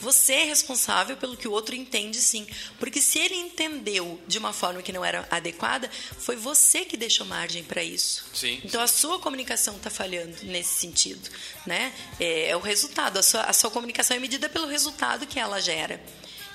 Você 0.00 0.32
é 0.32 0.44
responsável 0.44 1.14
pelo 1.18 1.36
que 1.36 1.46
o 1.46 1.52
outro 1.52 1.74
entende, 1.74 2.18
sim. 2.18 2.46
Porque 2.78 3.02
se 3.02 3.18
ele 3.18 3.34
entendeu 3.34 4.18
de 4.26 4.38
uma 4.38 4.50
forma 4.50 4.80
que 4.80 4.92
não 4.92 5.04
era 5.04 5.28
adequada, 5.30 5.90
foi 6.18 6.36
você 6.36 6.86
que 6.86 6.96
deixou 6.96 7.26
margem 7.26 7.62
para 7.62 7.84
isso. 7.84 8.24
Sim. 8.32 8.62
Então 8.64 8.80
a 8.80 8.86
sua 8.86 9.18
comunicação 9.18 9.76
está 9.76 9.90
falhando 9.90 10.34
nesse 10.44 10.80
sentido, 10.80 11.28
né? 11.66 11.92
É, 12.18 12.48
é 12.48 12.56
o 12.56 12.60
resultado. 12.60 13.18
A 13.18 13.22
sua, 13.22 13.42
a 13.42 13.52
sua 13.52 13.70
comunicação 13.70 14.16
é 14.16 14.20
medida 14.20 14.48
pelo 14.48 14.66
resultado 14.66 15.26
que 15.26 15.38
ela 15.38 15.60
gera. 15.60 16.02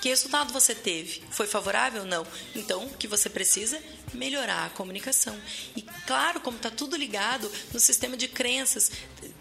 Que 0.02 0.10
resultado 0.10 0.54
você 0.54 0.76
teve? 0.76 1.24
Foi 1.32 1.48
favorável? 1.48 2.06
Não. 2.06 2.26
Então, 2.56 2.86
o 2.86 2.98
que 2.98 3.08
você 3.08 3.30
precisa? 3.30 3.82
Melhorar 4.14 4.66
a 4.66 4.70
comunicação. 4.70 5.40
E 5.76 5.82
claro, 6.06 6.40
como 6.40 6.58
está 6.58 6.70
tudo 6.70 6.96
ligado 6.96 7.52
no 7.74 7.80
sistema 7.80 8.16
de 8.16 8.28
crenças, 8.28 8.92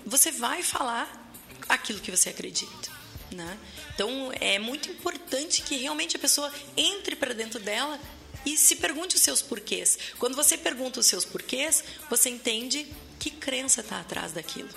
você 0.06 0.30
vai 0.30 0.62
falar 0.62 1.30
aquilo 1.68 2.00
que 2.00 2.10
você 2.10 2.30
acredita. 2.30 2.92
Né? 3.30 3.58
Então, 3.94 4.32
é 4.40 4.58
muito 4.58 4.90
importante 4.90 5.62
que 5.62 5.76
realmente 5.76 6.16
a 6.16 6.20
pessoa 6.20 6.52
entre 6.76 7.16
para 7.16 7.34
dentro 7.34 7.58
dela 7.58 7.98
e 8.46 8.56
se 8.56 8.76
pergunte 8.76 9.16
os 9.16 9.22
seus 9.22 9.42
porquês. 9.42 9.98
Quando 10.18 10.36
você 10.36 10.56
pergunta 10.56 11.00
os 11.00 11.06
seus 11.06 11.24
porquês, 11.24 11.82
você 12.08 12.28
entende 12.28 12.86
que 13.18 13.30
crença 13.30 13.80
está 13.80 14.00
atrás 14.00 14.32
daquilo. 14.32 14.68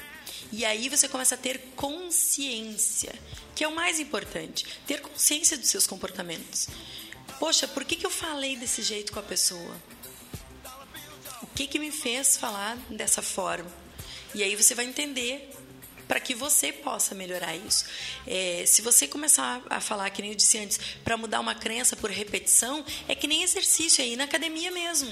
E 0.52 0.64
aí 0.64 0.90
você 0.90 1.08
começa 1.08 1.36
a 1.36 1.38
ter 1.38 1.60
consciência, 1.76 3.14
que 3.56 3.64
é 3.64 3.68
o 3.68 3.76
mais 3.76 4.00
importante. 4.00 4.66
Ter 4.86 5.02
consciência 5.02 5.58
dos 5.58 5.70
seus 5.70 5.86
comportamentos. 5.86 6.68
Poxa, 7.40 7.68
por 7.68 7.84
que, 7.84 7.96
que 7.96 8.06
eu 8.06 8.10
falei 8.10 8.56
desse 8.56 8.82
jeito 8.82 9.12
com 9.12 9.20
a 9.20 9.24
pessoa? 9.24 9.76
O 11.42 11.48
que, 11.48 11.68
que 11.68 11.80
me 11.80 11.92
fez 11.92 12.38
falar 12.38 12.78
dessa 12.90 13.22
forma? 13.22 13.72
E 14.34 14.44
aí 14.44 14.56
você 14.56 14.74
vai 14.74 14.86
entender 14.86 15.54
para 16.08 16.20
que 16.20 16.34
você 16.34 16.72
possa 16.72 17.14
melhorar 17.14 17.56
isso. 17.56 17.86
É, 18.26 18.64
se 18.66 18.82
você 18.82 19.08
começar 19.08 19.62
a 19.70 19.82
falar, 19.82 20.10
que 20.10 20.22
nem 20.22 20.32
eu 20.32 20.38
disse 20.38 20.58
antes, 20.58 20.80
para 21.04 21.18
mudar 21.18 21.40
uma 21.40 21.54
crença 21.54 21.96
por 21.96 22.10
repetição, 22.10 22.84
é 23.08 23.14
que 23.14 23.28
nem 23.28 23.44
exercício 23.44 24.04
aí 24.04 24.16
na 24.16 24.24
academia 24.24 24.72
mesmo. 24.72 25.12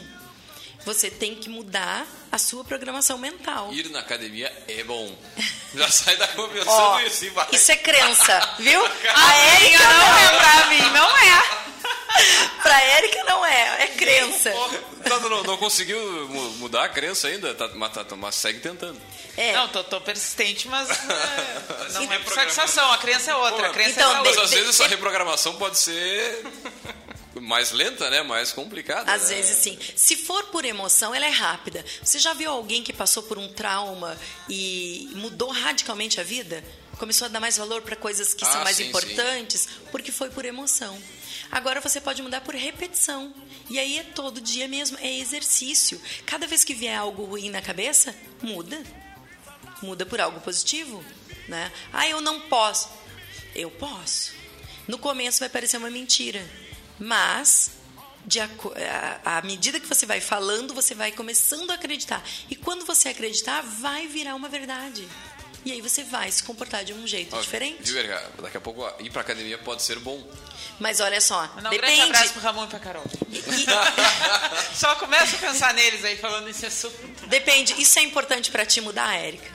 Você 0.85 1.09
tem 1.09 1.35
que 1.35 1.49
mudar 1.49 2.05
a 2.31 2.37
sua 2.37 2.63
programação 2.63 3.17
mental. 3.17 3.73
Ir 3.73 3.89
na 3.89 3.99
academia 3.99 4.51
é 4.67 4.83
bom. 4.83 5.15
Já 5.73 5.89
sai 5.89 6.15
da 6.17 6.27
conversando 6.29 6.71
Ó, 6.71 6.99
isso 7.01 7.25
e 7.25 7.29
vai. 7.29 7.47
Isso 7.51 7.71
é 7.71 7.75
crença, 7.75 8.55
viu? 8.59 8.79
A 8.85 9.35
Érica 9.35 9.83
não 9.83 9.97
não 10.07 10.17
é 10.17 10.39
pra 10.39 10.65
mim, 10.67 10.81
não 10.93 11.17
é. 11.17 11.65
Pra 12.63 12.81
Érica 12.81 13.23
não 13.25 13.45
é, 13.45 13.83
é 13.83 13.87
crença. 13.89 14.49
Tá, 15.03 15.19
não, 15.19 15.43
não 15.43 15.57
conseguiu 15.57 15.99
mu- 16.29 16.49
mudar 16.51 16.85
a 16.85 16.89
crença 16.89 17.27
ainda, 17.27 17.53
tá, 17.53 17.69
mas, 17.75 17.91
tá- 17.91 18.05
mas 18.15 18.35
segue 18.35 18.59
tentando. 18.59 18.99
É. 19.35 19.51
Não, 19.53 19.67
tô, 19.67 19.83
tô 19.83 19.99
persistente, 19.99 20.67
mas 20.69 20.89
é, 20.89 20.95
não 21.93 22.13
é 22.13 22.23
satisfação. 22.23 22.89
A 22.93 22.97
crença 22.97 23.31
é 23.31 23.35
outra. 23.35 23.67
A 23.67 23.69
crença 23.71 23.91
Então, 23.99 24.11
é 24.11 24.15
Mas 24.19 24.27
outra. 24.29 24.43
às 24.45 24.51
vezes 24.51 24.69
essa 24.69 24.87
reprogramação 24.87 25.55
pode 25.57 25.77
ser 25.77 26.45
mais 27.41 27.71
lenta, 27.71 28.09
né? 28.09 28.21
Mais 28.21 28.51
complicada. 28.51 29.11
Às 29.11 29.29
né? 29.29 29.35
vezes 29.35 29.57
sim. 29.57 29.77
Se 29.95 30.15
for 30.15 30.45
por 30.45 30.65
emoção, 30.65 31.13
ela 31.13 31.25
é 31.25 31.29
rápida. 31.29 31.83
Você 32.01 32.19
já 32.19 32.33
viu 32.33 32.51
alguém 32.51 32.83
que 32.83 32.93
passou 32.93 33.23
por 33.23 33.37
um 33.37 33.47
trauma 33.51 34.17
e 34.49 35.09
mudou 35.15 35.51
radicalmente 35.51 36.19
a 36.19 36.23
vida? 36.23 36.63
Começou 36.97 37.25
a 37.25 37.29
dar 37.29 37.39
mais 37.41 37.57
valor 37.57 37.81
para 37.81 37.95
coisas 37.95 38.33
que 38.33 38.45
Ah, 38.45 38.51
são 38.51 38.63
mais 38.63 38.77
sim, 38.77 38.87
importantes? 38.87 39.67
Porque 39.91 40.11
foi 40.11 40.29
por 40.29 40.45
emoção. 40.45 40.97
Agora 41.51 41.81
você 41.81 41.99
pode 41.99 42.21
mudar 42.21 42.41
por 42.41 42.55
repetição. 42.55 43.33
E 43.69 43.77
aí 43.77 43.97
é 43.99 44.03
todo 44.03 44.39
dia 44.39 44.67
mesmo, 44.67 44.97
é 44.99 45.19
exercício. 45.19 46.01
Cada 46.25 46.47
vez 46.47 46.63
que 46.63 46.73
vier 46.73 46.97
algo 46.97 47.25
ruim 47.25 47.49
na 47.49 47.61
cabeça, 47.61 48.15
muda. 48.41 48.81
Muda 49.81 50.05
por 50.05 50.21
algo 50.21 50.39
positivo, 50.39 51.03
né? 51.49 51.71
Ah, 51.91 52.07
eu 52.07 52.21
não 52.21 52.39
posso. 52.41 52.89
Eu 53.53 53.69
posso. 53.69 54.33
No 54.87 54.97
começo 54.97 55.39
vai 55.39 55.49
parecer 55.49 55.77
uma 55.77 55.89
mentira, 55.89 56.47
mas 56.99 57.71
de 58.25 58.39
a- 58.39 58.49
à 59.23 59.41
medida 59.43 59.79
que 59.79 59.87
você 59.87 60.05
vai 60.05 60.19
falando, 60.19 60.73
você 60.73 60.95
vai 60.95 61.11
começando 61.11 61.69
a 61.71 61.75
acreditar. 61.75 62.23
E 62.49 62.55
quando 62.55 62.85
você 62.85 63.09
acreditar, 63.09 63.61
vai 63.61 64.07
virar 64.07 64.33
uma 64.35 64.49
verdade. 64.49 65.07
E 65.63 65.71
aí 65.71 65.81
você 65.81 66.03
vai 66.03 66.31
se 66.31 66.43
comportar 66.43 66.83
de 66.83 66.93
um 66.93 67.07
jeito 67.07 67.35
Ó, 67.35 67.41
diferente. 67.41 67.91
Viu? 67.91 68.03
Daqui 68.41 68.57
a 68.57 68.61
pouco 68.61 68.81
ó, 68.81 68.93
ir 68.99 69.09
pra 69.11 69.21
academia 69.21 69.57
pode 69.57 69.81
ser 69.81 69.97
bom. 69.99 70.23
Mas 70.79 70.99
olha 70.99 71.19
só, 71.21 71.41
Mandar 71.55 71.69
um 71.71 71.77
grande 71.77 71.95
depende. 71.95 72.01
abraço 72.01 72.33
pro 72.33 72.41
Ramon 72.41 72.65
e 72.65 72.67
pra 72.67 72.79
Carol. 72.79 73.03
Só 74.75 74.95
começa 74.95 75.35
a 75.37 75.39
pensar 75.39 75.73
neles 75.73 76.03
aí, 76.03 76.17
falando 76.17 76.45
nesse 76.45 76.65
assunto. 76.65 76.95
Depende. 77.27 77.81
Isso 77.81 77.97
é 77.97 78.03
importante 78.03 78.51
pra 78.51 78.65
ti 78.65 78.81
mudar, 78.81 79.15
Érica? 79.15 79.49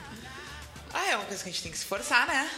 Ah, 0.93 1.07
é 1.11 1.15
uma 1.15 1.25
coisa 1.25 1.43
que 1.43 1.49
a 1.49 1.51
gente 1.51 1.61
tem 1.63 1.71
que 1.71 1.77
se 1.77 1.83
esforçar, 1.83 2.27
né? 2.27 2.49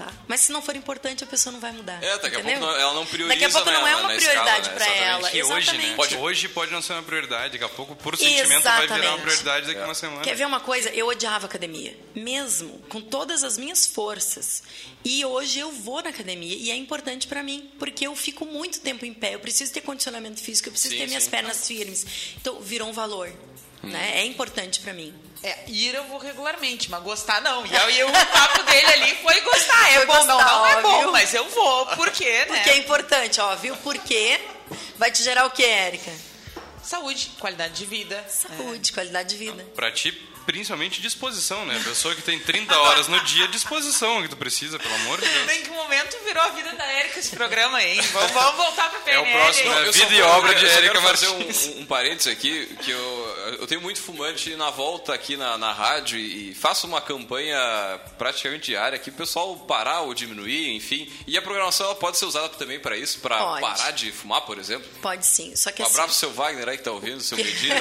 Tá. 0.00 0.10
Mas 0.26 0.40
se 0.40 0.50
não 0.50 0.62
for 0.62 0.74
importante, 0.74 1.22
a 1.22 1.26
pessoa 1.26 1.52
não 1.52 1.60
vai 1.60 1.72
mudar. 1.72 2.02
É, 2.02 2.16
daqui 2.16 2.36
a 2.36 2.40
entendeu? 2.40 2.58
pouco 2.60 2.72
não- 2.72 2.80
ela 2.80 2.94
não 2.94 3.04
prioriza 3.04 3.28
Daqui 3.38 3.44
a 3.44 3.50
pouco 3.50 3.70
não 3.70 3.82
na- 3.82 3.90
é 3.90 3.96
uma 3.96 4.08
prioridade 4.08 4.32
escala, 4.40 4.58
né? 4.60 4.68
pra 4.74 4.86
Exatamente. 4.86 5.04
ela. 5.10 5.30
Que 5.30 5.42
hoje, 5.42 5.52
né? 5.52 5.58
Exatamente. 5.60 5.96
Pode, 5.96 6.16
hoje 6.16 6.48
pode 6.48 6.72
não 6.72 6.80
ser 6.80 6.92
uma 6.94 7.02
prioridade, 7.02 7.52
daqui 7.52 7.64
a 7.64 7.68
pouco, 7.68 7.94
por 7.96 8.16
sentimento, 8.16 8.62
vai 8.62 8.80
virar 8.86 8.94
uma 8.96 8.96
Exatamente. 8.96 9.20
prioridade 9.20 9.66
daqui 9.66 9.80
a 9.80 9.84
uma 9.84 9.94
semana. 9.94 10.22
Quer 10.22 10.34
ver 10.34 10.46
uma 10.46 10.60
coisa? 10.60 10.88
Eu 10.88 11.06
odiava 11.08 11.44
academia, 11.44 11.94
mesmo 12.14 12.78
com 12.88 13.02
todas 13.02 13.44
as 13.44 13.58
minhas 13.58 13.84
forças. 13.84 14.62
E 15.04 15.22
hoje 15.22 15.58
eu 15.58 15.70
vou 15.70 16.02
na 16.02 16.08
academia 16.08 16.56
e 16.56 16.70
é 16.70 16.76
importante 16.76 17.26
pra 17.26 17.42
mim, 17.42 17.70
porque 17.78 18.06
eu 18.06 18.16
fico 18.16 18.46
muito 18.46 18.80
tempo 18.80 19.04
em 19.04 19.12
pé, 19.12 19.34
eu 19.34 19.40
preciso 19.40 19.70
ter 19.70 19.82
condicionamento 19.82 20.40
físico, 20.40 20.68
eu 20.68 20.72
preciso 20.72 20.94
Sim, 20.94 21.00
ter 21.00 21.06
minhas 21.08 21.24
sim. 21.24 21.30
pernas 21.30 21.66
firmes. 21.66 22.06
Então 22.40 22.58
virou 22.60 22.88
um 22.88 22.92
valor, 22.92 23.30
né? 23.82 24.20
É 24.20 24.24
importante 24.24 24.80
pra 24.80 24.92
mim. 24.92 25.14
É, 25.42 25.64
ir 25.68 25.94
eu 25.94 26.04
vou 26.04 26.18
regularmente, 26.18 26.90
mas 26.90 27.02
gostar 27.02 27.40
não. 27.40 27.64
E 27.64 27.74
aí 27.74 28.04
o 28.04 28.12
papo 28.12 28.62
dele 28.64 28.86
ali 28.86 29.14
foi 29.16 29.40
gostar. 29.40 29.90
É 29.90 29.96
Foi 29.96 30.06
bom, 30.06 30.24
não, 30.24 30.36
gostar, 30.36 30.50
não 30.52 30.66
é 30.66 30.76
ó, 30.76 30.82
bom, 30.82 31.00
viu? 31.00 31.12
mas 31.12 31.32
eu 31.32 31.48
vou. 31.48 31.86
Por 31.86 32.10
quê, 32.10 32.30
né? 32.30 32.44
Porque 32.44 32.70
é 32.70 32.76
importante, 32.76 33.40
ó, 33.40 33.54
viu? 33.56 33.74
Porque 33.76 34.38
vai 34.96 35.10
te 35.10 35.22
gerar 35.22 35.46
o 35.46 35.50
que, 35.50 35.64
Érica? 35.64 36.12
Saúde, 36.82 37.30
qualidade 37.38 37.74
de 37.74 37.86
vida. 37.86 38.22
Saúde, 38.28 38.92
qualidade 38.92 39.30
de 39.30 39.36
vida. 39.36 39.64
Pra 39.74 39.90
ti, 39.90 40.12
principalmente 40.46 41.00
disposição, 41.00 41.64
né? 41.64 41.76
A 41.80 41.84
pessoa 41.84 42.14
que 42.14 42.22
tem 42.22 42.38
30 42.38 42.76
horas 42.78 43.08
no 43.08 43.18
dia, 43.24 43.46
disposição 43.48 44.22
que 44.22 44.28
tu 44.28 44.36
precisa, 44.36 44.78
pelo 44.78 44.94
amor 44.96 45.20
de 45.20 45.28
Deus. 45.28 45.50
Em 45.52 45.62
que 45.62 45.70
momento 45.70 46.16
virou 46.24 46.42
a 46.42 46.48
vida 46.48 46.72
da 46.72 46.84
Érica 46.84 47.18
esse 47.20 47.34
programa, 47.34 47.82
hein? 47.82 48.00
Vamos, 48.12 48.30
vamos 48.32 48.56
voltar 48.56 48.90
pra 48.90 49.12
É 49.12 49.18
o 49.18 49.22
PNL. 49.22 49.42
próximo, 49.42 49.70
né? 49.74 49.86
Eu 49.88 49.92
Vida 49.92 50.14
e 50.14 50.22
obra 50.22 50.54
de 50.54 50.66
Érica 50.66 51.00
Martins. 51.00 51.66
um, 51.76 51.80
um 51.80 51.86
parênteses 51.86 52.32
aqui, 52.32 52.66
que 52.82 52.90
eu, 52.90 53.56
eu 53.60 53.66
tenho 53.66 53.80
muito 53.80 54.00
fumante 54.00 54.54
na 54.56 54.70
volta 54.70 55.12
aqui 55.14 55.36
na, 55.36 55.56
na 55.58 55.72
rádio 55.72 56.18
e 56.18 56.54
faço 56.54 56.86
uma 56.86 57.00
campanha 57.00 57.58
praticamente 58.18 58.66
diária 58.66 58.96
aqui, 58.96 59.10
o 59.10 59.12
pessoal 59.12 59.56
parar 59.56 60.00
ou 60.02 60.14
diminuir, 60.14 60.74
enfim. 60.74 61.10
E 61.26 61.36
a 61.36 61.42
programação 61.42 61.86
ela 61.86 61.94
pode 61.94 62.18
ser 62.18 62.24
usada 62.26 62.48
também 62.50 62.78
para 62.80 62.96
isso, 62.96 63.18
para 63.20 63.36
parar 63.60 63.90
de 63.92 64.10
fumar, 64.12 64.40
por 64.42 64.58
exemplo. 64.58 64.88
Pode 65.02 65.26
sim, 65.26 65.54
só 65.56 65.70
que 65.72 65.82
Um 65.82 65.84
assim... 65.86 65.94
abraço 65.94 66.08
pro 66.08 66.18
seu 66.18 66.32
Wagner 66.32 66.68
aí 66.68 66.78
que 66.78 66.84
tá 66.84 66.90
ouvindo, 66.92 67.20
seu 67.20 67.36
Medina. 67.50 67.76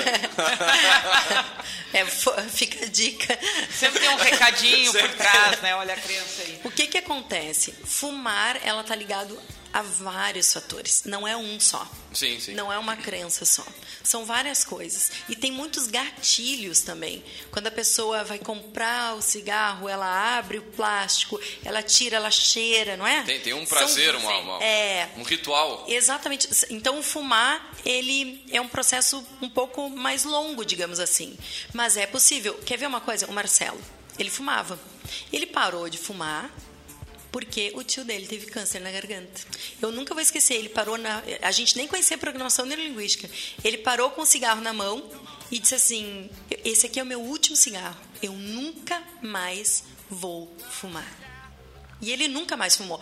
é, 1.93 2.05
fica 2.54 2.86
a 2.86 2.88
dica. 2.88 3.39
Sempre 3.72 4.00
tem 4.00 4.10
um 4.10 4.18
recadinho 4.18 4.91
por 4.91 5.10
trás, 5.10 5.62
né? 5.62 5.76
Olha 5.76 5.93
a 5.93 5.97
criança 5.97 6.41
aí. 6.41 6.60
O 6.64 6.72
que 6.72 6.88
que 6.88 6.97
acontece? 6.97 7.74
Fumar, 7.84 8.60
ela 8.64 8.84
tá 8.84 8.95
ligado 8.95 9.39
a 9.74 9.82
vários 9.82 10.52
fatores, 10.54 11.04
não 11.06 11.28
é 11.28 11.36
um 11.38 11.60
só. 11.60 11.88
Sim, 12.14 12.40
sim. 12.40 12.54
Não 12.54 12.72
é 12.74 12.78
uma 12.80 12.96
crença 12.96 13.46
só. 13.46 13.66
São 14.04 14.26
várias 14.26 14.64
coisas. 14.64 15.12
E 15.30 15.36
tem 15.36 15.52
muitos 15.52 15.88
gatilhos 15.88 16.82
também. 16.82 17.24
Quando 17.52 17.68
a 17.68 17.72
pessoa 17.72 18.24
vai 18.24 18.40
comprar 18.40 19.16
o 19.16 19.22
cigarro, 19.22 19.88
ela 19.88 20.38
abre 20.38 20.58
o 20.58 20.62
plástico, 20.64 21.40
ela 21.64 21.84
tira, 21.84 22.16
ela 22.18 22.32
cheira, 22.32 22.98
não 22.98 23.06
é? 23.06 23.22
Tem, 23.24 23.40
tem 23.40 23.54
um 23.54 23.66
São- 23.66 23.78
prazer, 23.78 24.16
uma, 24.16 24.38
uma- 24.38 24.64
É. 24.64 25.10
um 25.18 25.24
ritual. 25.24 25.86
Exatamente. 25.88 26.48
Então, 26.70 27.02
fumar, 27.04 27.72
ele 27.86 28.44
é 28.52 28.60
um 28.60 28.68
processo 28.68 29.24
um 29.42 29.50
pouco 29.50 29.90
mais 29.90 30.24
longo, 30.24 30.66
digamos 30.66 31.00
assim. 31.00 31.38
Mas 31.74 31.96
é 31.98 32.08
possível. 32.08 32.56
Quer 32.66 32.78
ver 32.78 32.88
uma 32.88 33.02
coisa? 33.02 33.28
O 33.28 33.34
Marcelo, 33.34 33.80
ele 34.18 34.30
fumava. 34.32 34.80
Ele 35.32 35.46
parou 35.46 35.88
de 35.90 35.98
fumar 35.98 36.50
porque 37.32 37.72
o 37.76 37.84
tio 37.84 38.04
dele 38.04 38.28
teve 38.28 38.48
câncer 38.48 38.80
na 38.80 38.92
garganta. 38.92 39.42
Eu 39.82 39.92
nunca 39.92 40.14
vou 40.14 40.22
esquecer, 40.22 40.56
ele 40.56 40.70
parou 40.70 40.98
na... 40.98 41.24
A 41.42 41.52
gente 41.52 41.78
nem 41.78 41.88
conhecia 41.88 42.18
programação 42.18 42.66
neurolinguística. 42.66 43.30
Ele 43.64 43.78
parou 43.78 44.10
com 44.12 44.22
o 44.22 44.26
cigarro 44.26 44.62
na 44.62 44.74
mão 44.74 45.10
e 45.52 45.60
disse 45.60 45.76
assim, 45.76 46.30
esse 46.64 46.86
aqui 46.86 47.00
é 47.00 47.04
o 47.04 47.06
meu 47.06 47.22
último 47.22 47.56
cigarro. 47.56 48.00
Eu 48.22 48.34
nunca 48.34 49.02
mais 49.22 49.84
vou 50.10 50.52
fumar. 50.70 51.29
E 52.02 52.12
ele 52.12 52.28
nunca 52.30 52.56
mais 52.56 52.76
fumou. 52.78 53.00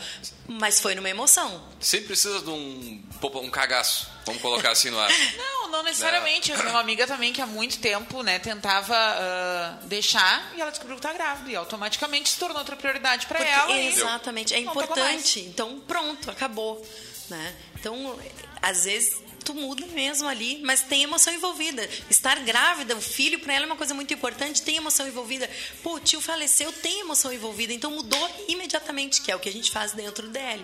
Mas 0.47 0.79
foi 0.79 0.95
numa 0.95 1.09
emoção. 1.09 1.63
Sempre 1.79 2.07
precisa 2.07 2.41
de 2.41 2.49
um, 2.49 3.03
um 3.35 3.49
cagaço, 3.49 4.09
vamos 4.25 4.41
colocar 4.41 4.71
assim 4.71 4.89
no 4.89 4.99
ar. 4.99 5.09
Não, 5.37 5.67
não 5.71 5.83
necessariamente. 5.83 6.49
Eu 6.51 6.57
tenho 6.57 6.69
uma 6.69 6.79
amiga 6.79 7.05
também 7.05 7.33
que 7.33 7.41
há 7.41 7.45
muito 7.45 7.77
tempo, 7.79 8.23
né, 8.23 8.39
tentava 8.39 8.95
ah, 8.95 9.79
deixar 9.83 10.53
e 10.55 10.61
ela 10.61 10.71
descobriu 10.71 10.95
que 10.95 11.01
tá 11.01 11.11
grávida. 11.13 11.51
E 11.51 11.55
automaticamente 11.57 12.29
se 12.29 12.39
tornou 12.39 12.57
outra 12.57 12.75
prioridade 12.75 13.27
pra 13.27 13.37
Porque- 13.39 13.51
ela. 13.51 13.71
e 13.77 13.87
Exatamente, 13.87 14.53
é 14.55 14.61
não 14.61 14.73
tocou 14.73 14.95
mais. 14.95 15.13
importante. 15.15 15.39
Então, 15.41 15.79
pronto, 15.81 16.31
acabou. 16.31 16.83
Né? 17.29 17.55
Então, 17.75 18.17
às 18.61 18.85
vezes, 18.85 19.17
tu 19.47 19.53
muda 19.53 19.87
mesmo 19.87 20.27
ali, 20.27 20.59
mas 20.61 20.81
tem 20.81 21.03
emoção 21.03 21.33
envolvida. 21.33 21.89
Estar 22.09 22.37
grávida, 22.41 22.97
o 22.97 23.01
filho, 23.01 23.39
para 23.39 23.53
ela 23.53 23.63
é 23.63 23.65
uma 23.65 23.77
coisa 23.77 23.93
muito 23.93 24.13
importante, 24.13 24.61
tem 24.61 24.75
emoção 24.75 25.07
envolvida. 25.07 25.49
Pô, 25.81 25.95
o 25.95 25.99
tio 26.01 26.19
faleceu, 26.19 26.69
tem 26.73 26.99
emoção 26.99 27.31
envolvida, 27.31 27.71
então 27.71 27.89
mudou 27.89 28.29
imediatamente, 28.49 29.21
que 29.21 29.31
é 29.31 29.35
o 29.37 29.39
que 29.39 29.47
a 29.47 29.51
gente 29.51 29.71
faz 29.71 29.93
dentro 29.93 30.27
do 30.27 30.33
DL. 30.33 30.61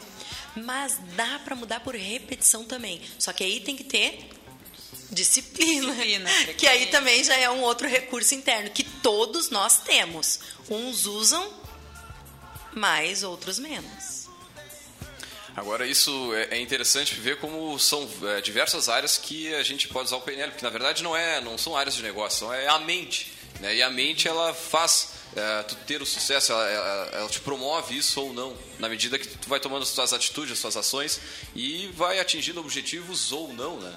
Mas 0.57 0.99
dá 1.15 1.39
para 1.39 1.55
mudar 1.55 1.79
por 1.79 1.95
repetição 1.95 2.65
também. 2.65 3.01
Só 3.17 3.31
que 3.31 3.41
aí 3.41 3.61
tem 3.61 3.77
que 3.77 3.85
ter 3.85 4.29
disciplina, 5.09 5.93
Disciplina, 5.93 6.29
que 6.57 6.67
aí 6.67 6.87
também 6.87 7.23
já 7.23 7.37
é 7.37 7.49
um 7.49 7.61
outro 7.61 7.87
recurso 7.87 8.35
interno 8.35 8.69
que 8.69 8.83
todos 8.83 9.49
nós 9.49 9.79
temos. 9.79 10.41
Uns 10.69 11.05
usam 11.05 11.53
mais, 12.73 13.23
outros 13.23 13.59
menos. 13.59 14.22
Agora, 15.55 15.85
isso 15.85 16.33
é 16.35 16.57
é 16.57 16.59
interessante 16.59 17.13
ver 17.15 17.37
como 17.39 17.77
são 17.79 18.09
é, 18.23 18.41
diversas 18.41 18.89
áreas 18.89 19.17
que 19.17 19.53
a 19.55 19.63
gente 19.63 19.87
pode 19.87 20.05
usar 20.07 20.17
o 20.17 20.21
PNL, 20.21 20.51
porque 20.51 20.65
na 20.65 20.71
verdade 20.71 21.03
não, 21.03 21.15
é, 21.15 21.39
não 21.41 21.57
são 21.57 21.75
áreas 21.77 21.95
de 21.95 22.01
negócio, 22.03 22.51
é 22.51 22.67
a 22.67 22.79
mente. 22.79 23.31
Né? 23.59 23.75
E 23.75 23.83
a 23.83 23.89
mente, 23.89 24.27
ela 24.27 24.51
faz 24.53 25.09
é, 25.35 25.63
tu 25.63 25.75
ter 25.87 26.01
o 26.01 26.05
sucesso, 26.05 26.51
ela, 26.51 26.67
ela- 26.69 27.09
ela 27.13 27.29
te 27.29 27.39
promove 27.39 27.95
isso 27.97 28.19
ou 28.21 28.33
não, 28.33 28.55
na 28.79 28.89
medida 28.89 29.17
que 29.19 29.27
tu 29.27 29.47
vai 29.47 29.59
tomando 29.59 29.83
as 29.83 29.91
tuas 29.91 30.11
atitudes, 30.11 30.53
as 30.53 30.59
tuas 30.59 30.75
ações 30.77 31.19
e 31.55 31.87
vai 31.95 32.19
atingindo 32.19 32.59
objetivos 32.59 33.31
ou 33.31 33.53
não, 33.53 33.79
né? 33.79 33.93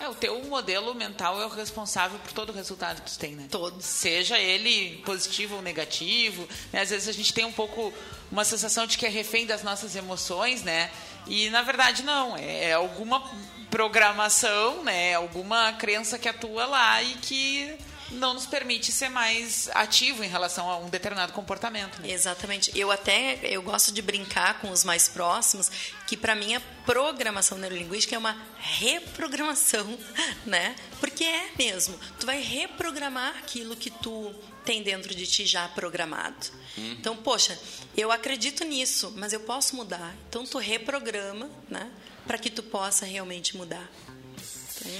É, 0.00 0.08
o 0.08 0.14
teu 0.14 0.42
modelo 0.44 0.94
mental 0.94 1.40
é 1.42 1.44
o 1.44 1.48
responsável 1.50 2.18
por 2.20 2.32
todo 2.32 2.48
o 2.48 2.52
resultado 2.54 3.02
que 3.02 3.10
tu 3.12 3.18
tem, 3.18 3.36
né? 3.36 3.46
Todo. 3.50 3.82
Seja 3.82 4.38
ele 4.38 4.96
positivo 5.04 5.56
ou 5.56 5.62
negativo. 5.62 6.48
né? 6.72 6.80
Às 6.80 6.88
vezes 6.88 7.06
a 7.06 7.12
gente 7.12 7.34
tem 7.34 7.44
um 7.44 7.52
pouco 7.52 7.92
uma 8.32 8.42
sensação 8.42 8.86
de 8.86 8.96
que 8.96 9.04
é 9.04 9.10
refém 9.10 9.44
das 9.44 9.62
nossas 9.62 9.94
emoções, 9.94 10.62
né? 10.62 10.90
E 11.26 11.50
na 11.50 11.60
verdade 11.60 12.02
não. 12.02 12.34
É, 12.34 12.70
é 12.70 12.72
alguma 12.72 13.22
programação, 13.70 14.82
né? 14.82 15.14
Alguma 15.14 15.74
crença 15.74 16.18
que 16.18 16.30
atua 16.30 16.64
lá 16.64 17.02
e 17.02 17.14
que 17.16 17.76
não 18.10 18.34
nos 18.34 18.46
permite 18.46 18.92
ser 18.92 19.08
mais 19.08 19.68
ativo 19.74 20.24
em 20.24 20.28
relação 20.28 20.68
a 20.68 20.78
um 20.78 20.88
determinado 20.88 21.32
comportamento. 21.32 22.00
né? 22.00 22.10
Exatamente. 22.10 22.70
Eu 22.76 22.90
até 22.90 23.38
eu 23.42 23.62
gosto 23.62 23.92
de 23.92 24.02
brincar 24.02 24.60
com 24.60 24.70
os 24.70 24.84
mais 24.84 25.08
próximos 25.08 25.70
que 26.06 26.16
para 26.16 26.34
mim 26.34 26.54
a 26.54 26.60
programação 26.84 27.56
neurolinguística 27.58 28.16
é 28.16 28.18
uma 28.18 28.36
reprogramação, 28.58 29.98
né? 30.44 30.74
Porque 30.98 31.24
é 31.24 31.50
mesmo. 31.56 31.98
Tu 32.18 32.26
vai 32.26 32.40
reprogramar 32.40 33.36
aquilo 33.38 33.76
que 33.76 33.90
tu 33.90 34.34
tem 34.64 34.82
dentro 34.82 35.14
de 35.14 35.26
ti 35.26 35.46
já 35.46 35.68
programado. 35.68 36.46
Então, 36.76 37.16
poxa, 37.16 37.58
eu 37.96 38.12
acredito 38.12 38.64
nisso, 38.64 39.12
mas 39.16 39.32
eu 39.32 39.40
posso 39.40 39.74
mudar. 39.76 40.14
Então 40.28 40.44
tu 40.44 40.58
reprograma, 40.58 41.50
né? 41.68 41.90
Para 42.26 42.38
que 42.38 42.50
tu 42.50 42.62
possa 42.62 43.04
realmente 43.04 43.56
mudar. 43.56 43.88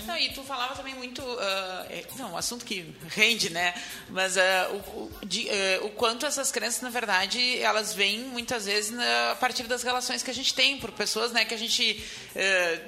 Não, 0.07 0.17
e 0.17 0.31
tu 0.33 0.43
falava 0.43 0.75
também 0.75 0.95
muito. 0.95 1.23
ah, 1.23 1.87
é, 1.89 2.05
não, 2.17 2.33
um 2.33 2.37
assunto 2.37 2.65
que 2.65 2.95
rende, 3.09 3.51
né? 3.51 3.75
Mas 4.09 4.37
ah, 4.37 4.69
o, 4.73 4.77
o, 4.77 5.27
de, 5.27 5.49
ah, 5.49 5.85
o 5.85 5.91
quanto 5.91 6.27
essas 6.27 6.51
crenças, 6.53 6.81
na 6.83 6.91
verdade, 6.91 7.59
elas 7.61 7.95
vêm 7.95 8.21
muitas 8.21 8.67
vezes 8.67 8.91
na- 8.91 9.33
a 9.33 9.37
partir 9.37 9.65
das 9.65 9.83
relações 9.83 10.23
que 10.23 10.31
a 10.31 10.35
gente 10.35 10.53
tem, 10.55 10.79
por 10.79 10.93
pessoas 10.93 11.33
né, 11.33 11.45
que 11.45 11.55
a 11.55 11.59
gente 11.59 12.05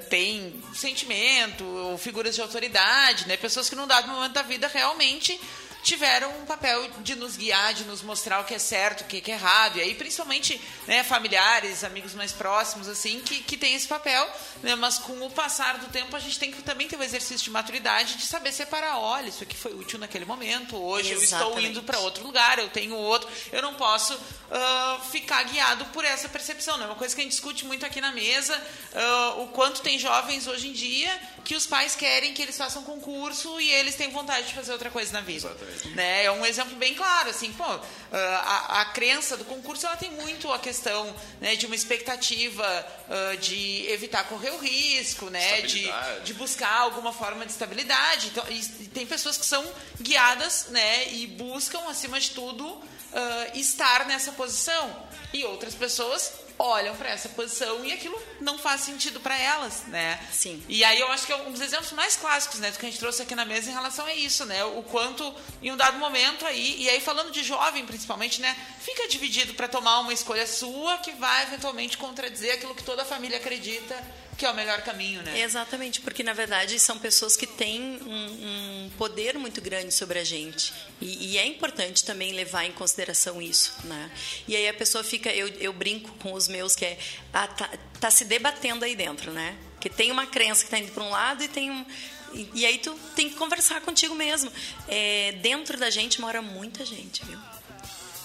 tem 0.09 0.53
sentimento, 0.73 1.63
ou 1.63 1.97
figuras 1.97 2.35
de 2.35 2.41
autoridade, 2.41 3.27
né? 3.27 3.37
Pessoas 3.37 3.69
que 3.69 3.75
num 3.75 3.87
dado 3.87 4.07
momento 4.07 4.33
da 4.33 4.41
vida 4.43 4.67
realmente 4.67 5.39
tiveram 5.83 6.31
um 6.39 6.45
papel 6.45 6.89
de 7.01 7.13
nos 7.15 7.35
guiar, 7.35 7.73
de 7.73 7.83
nos 7.83 8.01
mostrar 8.01 8.39
o 8.39 8.45
que 8.45 8.53
é 8.53 8.59
certo, 8.59 9.01
o 9.01 9.03
que 9.03 9.29
é 9.29 9.35
errado. 9.35 9.77
E 9.77 9.81
aí, 9.81 9.93
principalmente, 9.93 10.59
né, 10.87 11.03
familiares, 11.03 11.83
amigos 11.83 12.13
mais 12.13 12.31
próximos, 12.31 12.87
assim, 12.87 13.19
que, 13.19 13.43
que 13.43 13.57
tem 13.57 13.75
esse 13.75 13.87
papel. 13.87 14.27
Né? 14.63 14.75
Mas 14.75 14.97
com 14.97 15.21
o 15.25 15.29
passar 15.29 15.77
do 15.77 15.87
tempo, 15.87 16.15
a 16.15 16.19
gente 16.19 16.39
tem 16.39 16.51
que 16.51 16.61
também 16.63 16.87
ter 16.87 16.97
o 16.97 17.03
exercício 17.03 17.43
de 17.43 17.51
maturidade 17.51 18.15
de 18.15 18.25
saber 18.25 18.53
separar. 18.53 18.97
Olha, 18.97 19.27
isso 19.27 19.43
aqui 19.43 19.57
foi 19.57 19.73
útil 19.73 19.99
naquele 19.99 20.25
momento. 20.25 20.77
Hoje 20.77 21.11
eu 21.11 21.21
estou 21.21 21.39
Exatamente. 21.39 21.69
indo 21.69 21.83
para 21.83 21.99
outro 21.99 22.23
lugar, 22.23 22.57
eu 22.59 22.69
tenho 22.69 22.95
outro. 22.95 23.29
Eu 23.51 23.61
não 23.61 23.73
posso 23.73 24.17
ah, 24.49 25.01
ficar 25.11 25.43
guiado 25.43 25.85
por 25.87 26.05
essa 26.05 26.29
percepção. 26.29 26.77
Não 26.77 26.85
é 26.85 26.87
uma 26.87 26.95
coisa 26.95 27.13
que 27.13 27.19
a 27.19 27.23
gente 27.23 27.33
discute 27.33 27.65
muito 27.65 27.85
aqui 27.85 27.99
na 27.99 28.13
mesa. 28.13 28.59
ah, 28.95 29.35
o 29.39 29.47
quanto 29.49 29.81
tem 29.81 29.99
jovens 29.99 30.47
hoje 30.47 30.69
em 30.69 30.73
dia 30.73 31.32
que 31.43 31.55
os 31.55 31.65
pais 31.65 31.95
querem 31.95 32.33
que 32.33 32.41
eles 32.41 32.57
façam 32.57 32.83
concurso 32.83 33.59
e 33.59 33.69
eles 33.69 33.95
têm 33.95 34.09
vontade 34.09 34.47
de 34.47 34.53
fazer 34.53 34.71
outra 34.71 34.89
coisa 34.89 35.11
na 35.11 35.21
vida. 35.21 35.55
Né? 35.93 36.25
É 36.25 36.31
um 36.31 36.45
exemplo 36.45 36.75
bem 36.75 36.93
claro, 36.95 37.29
assim, 37.29 37.51
pô, 37.53 37.63
ah, 37.65 37.79
a, 38.11 38.81
a 38.81 38.85
crença 38.85 39.35
do 39.35 39.43
concurso 39.43 39.85
ela 39.85 39.97
tem 39.97 40.11
muito 40.11 40.51
a 40.51 40.59
questão 40.59 41.13
né, 41.41 41.55
de 41.55 41.65
uma 41.65 41.75
expectativa 41.75 42.65
ah, 43.09 43.35
de 43.35 43.85
evitar 43.89 44.23
correr 44.25 44.51
o 44.51 44.57
risco, 44.57 45.29
né? 45.29 45.61
De, 45.61 45.87
de 46.23 46.33
buscar 46.33 46.79
alguma 46.79 47.11
forma 47.11 47.45
de 47.45 47.51
estabilidade. 47.51 48.27
Então, 48.27 48.45
e, 48.49 48.59
e 48.59 48.87
tem 48.87 49.05
pessoas 49.05 49.37
que 49.37 49.45
são 49.45 49.65
guiadas, 50.01 50.67
né? 50.69 51.11
E 51.13 51.27
buscam, 51.27 51.79
acima 51.89 52.19
de 52.19 52.31
tudo, 52.31 52.81
ah, 53.13 53.47
estar 53.53 54.05
nessa 54.05 54.31
posição. 54.31 55.03
E 55.33 55.43
outras 55.43 55.73
pessoas 55.73 56.31
olham 56.57 56.95
para 56.95 57.09
essa 57.09 57.29
posição 57.29 57.83
e 57.85 57.91
aquilo 57.91 58.19
não 58.39 58.57
faz 58.57 58.81
sentido 58.81 59.19
para 59.19 59.37
elas, 59.37 59.83
né? 59.87 60.19
Sim. 60.31 60.63
E 60.67 60.83
aí 60.83 60.99
eu 60.99 61.11
acho 61.11 61.25
que 61.25 61.31
é 61.31 61.35
um 61.35 61.51
dos 61.51 61.61
exemplos 61.61 61.91
mais 61.91 62.15
clássicos, 62.15 62.59
né, 62.59 62.71
do 62.71 62.77
que 62.77 62.85
a 62.85 62.89
gente 62.89 62.99
trouxe 62.99 63.21
aqui 63.21 63.35
na 63.35 63.45
mesa 63.45 63.69
em 63.69 63.73
relação 63.73 64.05
a 64.05 64.13
isso, 64.13 64.45
né? 64.45 64.63
O 64.63 64.83
quanto 64.83 65.33
em 65.61 65.71
um 65.71 65.77
dado 65.77 65.97
momento 65.97 66.45
aí, 66.45 66.81
e 66.81 66.89
aí 66.89 67.01
falando 67.01 67.31
de 67.31 67.43
jovem 67.43 67.85
principalmente, 67.85 68.41
né, 68.41 68.55
fica 68.79 69.07
dividido 69.07 69.53
para 69.53 69.67
tomar 69.67 69.99
uma 69.99 70.13
escolha 70.13 70.47
sua 70.47 70.97
que 70.97 71.11
vai 71.11 71.43
eventualmente 71.43 71.97
contradizer 71.97 72.53
aquilo 72.53 72.75
que 72.75 72.83
toda 72.83 73.01
a 73.01 73.05
família 73.05 73.37
acredita 73.37 73.95
que 74.37 74.45
é 74.45 74.49
o 74.49 74.55
melhor 74.55 74.81
caminho, 74.81 75.21
né? 75.21 75.41
Exatamente, 75.41 76.01
porque 76.01 76.23
na 76.23 76.33
verdade 76.33 76.79
são 76.79 76.97
pessoas 76.97 77.35
que 77.35 77.45
têm 77.45 77.81
um, 77.81 78.85
um 78.85 78.91
poder 78.97 79.37
muito 79.37 79.61
grande 79.61 79.93
sobre 79.93 80.19
a 80.19 80.23
gente. 80.23 80.73
E, 80.99 81.33
e 81.33 81.37
é 81.37 81.45
importante 81.45 82.03
também 82.03 82.33
levar 82.33 82.65
em 82.65 82.71
consideração 82.71 83.41
isso. 83.41 83.75
Né? 83.83 84.11
E 84.47 84.55
aí 84.55 84.67
a 84.67 84.73
pessoa 84.73 85.03
fica, 85.03 85.31
eu, 85.31 85.47
eu 85.59 85.73
brinco 85.73 86.11
com 86.19 86.33
os 86.33 86.47
meus, 86.47 86.75
que 86.75 86.85
é, 86.85 86.97
ah, 87.31 87.47
tá, 87.47 87.69
tá 87.99 88.11
se 88.11 88.25
debatendo 88.25 88.85
aí 88.85 88.95
dentro, 88.95 89.31
né? 89.31 89.55
Que 89.79 89.89
tem 89.89 90.11
uma 90.11 90.25
crença 90.25 90.61
que 90.61 90.67
está 90.67 90.79
indo 90.79 90.91
para 90.91 91.03
um 91.03 91.09
lado 91.09 91.43
e 91.43 91.47
tem 91.47 91.69
um. 91.69 91.85
E, 92.33 92.49
e 92.53 92.65
aí 92.65 92.77
tu 92.77 92.97
tem 93.15 93.29
que 93.29 93.35
conversar 93.35 93.81
contigo 93.81 94.15
mesmo. 94.15 94.51
É, 94.87 95.33
dentro 95.41 95.77
da 95.77 95.89
gente 95.89 96.21
mora 96.21 96.41
muita 96.41 96.85
gente, 96.85 97.23
viu? 97.25 97.37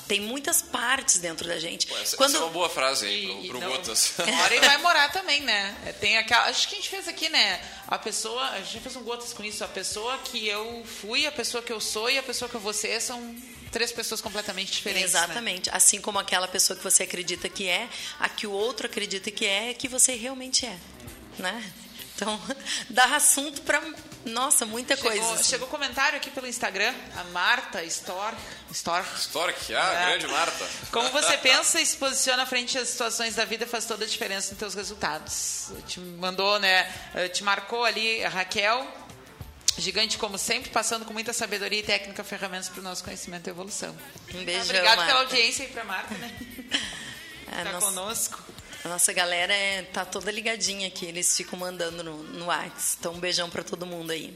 Tem 0.08 0.20
muitas 0.20 0.62
partes 0.62 1.18
dentro 1.18 1.46
da 1.46 1.60
gente. 1.60 1.86
Pô, 1.86 1.96
essa, 1.98 2.16
Quando 2.16 2.30
essa 2.30 2.38
é 2.38 2.40
uma 2.44 2.50
boa 2.50 2.68
frase 2.70 3.06
aí 3.06 3.44
E- 3.44 3.48
pro, 3.48 3.58
e 3.58 3.60
Gotas. 3.60 4.14
Uma 4.18 4.42
hora 4.42 4.54
ele 4.56 4.66
vai 4.66 4.78
morar 4.78 5.12
também, 5.12 5.42
né? 5.42 5.76
É, 5.86 5.92
Tem 5.92 6.16
aquela. 6.16 6.44
Acho 6.46 6.66
que 6.68 6.74
a 6.74 6.78
gente 6.78 6.88
fez 6.88 7.06
aqui, 7.06 7.28
né? 7.28 7.60
A 7.86 7.98
pessoa. 7.98 8.42
A 8.50 8.60
gente 8.62 8.80
fez 8.80 8.96
um 8.96 9.02
gotas 9.02 9.32
com 9.34 9.44
isso. 9.44 9.62
A 9.62 9.68
pessoa 9.68 10.16
que 10.24 10.48
eu 10.48 10.82
fui, 11.00 11.26
a 11.26 11.32
pessoa 11.32 11.62
que 11.62 11.72
eu 11.72 11.80
sou 11.80 12.10
e 12.10 12.16
a 12.18 12.22
pessoa 12.22 12.48
que 12.48 12.54
eu 12.54 12.60
vou 12.60 12.72
ser 12.72 13.00
são 13.02 13.36
três 13.70 13.92
pessoas 13.92 14.22
completamente 14.22 14.72
diferentes. 14.72 15.12
né? 15.12 15.20
Exatamente. 15.20 15.68
Assim 15.70 16.00
como 16.00 16.18
aquela 16.18 16.48
pessoa 16.48 16.74
que 16.76 16.82
você 16.82 17.02
acredita 17.02 17.48
que 17.50 17.68
é, 17.68 17.86
a 18.18 18.26
que 18.28 18.46
o 18.46 18.50
outro 18.50 18.86
acredita 18.86 19.30
que 19.30 19.44
é, 19.44 19.70
é 19.70 19.74
que 19.74 19.86
você 19.88 20.14
realmente 20.14 20.64
é. 20.64 20.76
Né? 21.38 21.72
Então, 22.16 22.40
dá 22.88 23.14
assunto 23.14 23.60
para, 23.62 23.80
nossa, 24.28 24.64
muita 24.66 24.96
Chegou, 24.96 25.10
coisa. 25.12 25.34
assim. 25.34 25.44
chegou 25.50 25.68
comentário 25.68 26.16
aqui 26.16 26.30
pelo 26.30 26.46
Instagram, 26.46 26.94
a 27.16 27.24
Marta 27.24 27.82
Stork. 27.84 28.36
Stork. 28.72 29.18
Stork, 29.18 29.74
ah, 29.74 29.92
É. 29.92 30.06
grande 30.10 30.26
Marta. 30.28 30.68
Como 30.92 31.08
você 31.10 31.36
pensa 31.38 31.80
e 31.80 31.86
se 31.86 31.96
posiciona 31.96 32.44
frente 32.46 32.76
às 32.78 32.88
situações 32.88 33.34
da 33.34 33.44
vida 33.44 33.66
faz 33.66 33.84
toda 33.86 34.04
a 34.04 34.08
diferença 34.08 34.50
nos 34.50 34.58
teus 34.58 34.74
resultados. 34.74 35.68
Te 35.86 35.98
mandou, 36.00 36.58
né? 36.58 36.92
eh, 37.14 37.28
Te 37.28 37.42
marcou 37.42 37.84
ali 37.84 38.24
a 38.24 38.28
Raquel, 38.28 38.86
gigante 39.76 40.18
como 40.18 40.36
sempre, 40.38 40.70
passando 40.70 41.04
com 41.04 41.12
muita 41.12 41.32
sabedoria 41.32 41.80
e 41.80 41.82
técnica 41.82 42.22
ferramentas 42.24 42.68
para 42.68 42.80
o 42.80 42.82
nosso 42.82 43.04
conhecimento 43.04 43.46
e 43.46 43.50
evolução. 43.50 43.96
Um 44.34 44.44
beijão, 44.44 44.64
Obrigada 44.64 44.96
Marta. 44.96 45.06
pela 45.06 45.20
audiência 45.20 45.64
aí 45.66 45.70
para 45.72 45.84
Marta, 45.84 46.14
né? 46.14 46.36
É, 47.50 47.64
Tá 47.64 47.72
nossa- 47.72 47.86
conosco. 47.86 48.44
A 48.84 48.88
nossa 48.88 49.12
galera 49.12 49.52
é, 49.52 49.82
tá 49.82 50.04
toda 50.04 50.30
ligadinha 50.30 50.86
aqui, 50.88 51.04
eles 51.06 51.36
ficam 51.36 51.58
mandando 51.58 52.02
no, 52.04 52.22
no 52.22 52.46
WhatsApp. 52.46 52.96
Então, 53.00 53.12
um 53.14 53.18
beijão 53.18 53.50
para 53.50 53.62
todo 53.64 53.84
mundo 53.84 54.10
aí. 54.12 54.32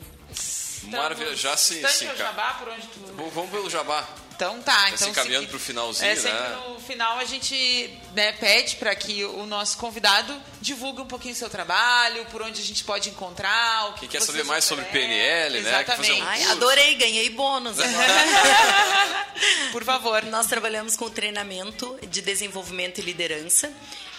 Maravilha, 0.85 1.37
já 1.37 1.57
se, 1.57 1.75
Estante 1.77 1.95
se 1.95 2.05
enca- 2.07 2.17
Jabá, 2.17 2.55
por 2.55 2.69
onde 2.71 2.85
tu... 2.89 2.99
Bom, 3.15 3.31
Vamos 3.31 3.51
pelo 3.53 3.71
Jabá. 3.71 4.05
Então 4.35 4.61
tá, 4.63 4.73
Tá 4.75 4.87
então 4.89 4.99
se 4.99 5.09
encaminhando 5.11 5.43
segui- 5.45 5.51
pro 5.53 5.61
finalzinho, 5.61 6.11
é, 6.11 6.17
sempre 6.17 6.33
né? 6.41 6.63
no 6.69 6.81
final 6.81 7.19
a 7.19 7.25
gente 7.25 7.97
né, 8.15 8.33
pede 8.33 8.75
para 8.77 8.93
que 8.97 9.25
o 9.25 9.47
nosso 9.47 9.79
convidado 9.79 10.37
divulgue 10.61 11.01
um 11.03 11.07
pouquinho 11.07 11.35
o 11.35 11.37
seu 11.37 11.49
trabalho, 11.49 12.25
por 12.27 12.43
onde 12.43 12.61
a 12.61 12.65
gente 12.65 12.83
pode 12.83 13.11
encontrar, 13.11 13.91
o 13.91 13.93
que 13.93 14.01
Quem 14.01 14.09
quer 14.09 14.19
vocês 14.19 14.27
saber 14.37 14.43
mais 14.43 14.65
sobre. 14.65 14.85
PNL, 14.87 15.61
né? 15.61 15.85
Quer 15.85 15.97
fazer 15.97 16.13
um 16.13 16.17
Exatamente. 16.17 16.45
Ai, 16.47 16.51
adorei, 16.51 16.95
ganhei 16.97 17.31
bônus 17.31 17.79
agora. 17.81 19.27
Por 19.71 19.85
favor. 19.85 20.25
Nós 20.25 20.47
trabalhamos 20.47 20.97
com 20.97 21.09
treinamento 21.09 21.97
de 22.09 22.21
desenvolvimento 22.21 22.99
e 22.99 23.03
liderança. 23.03 23.73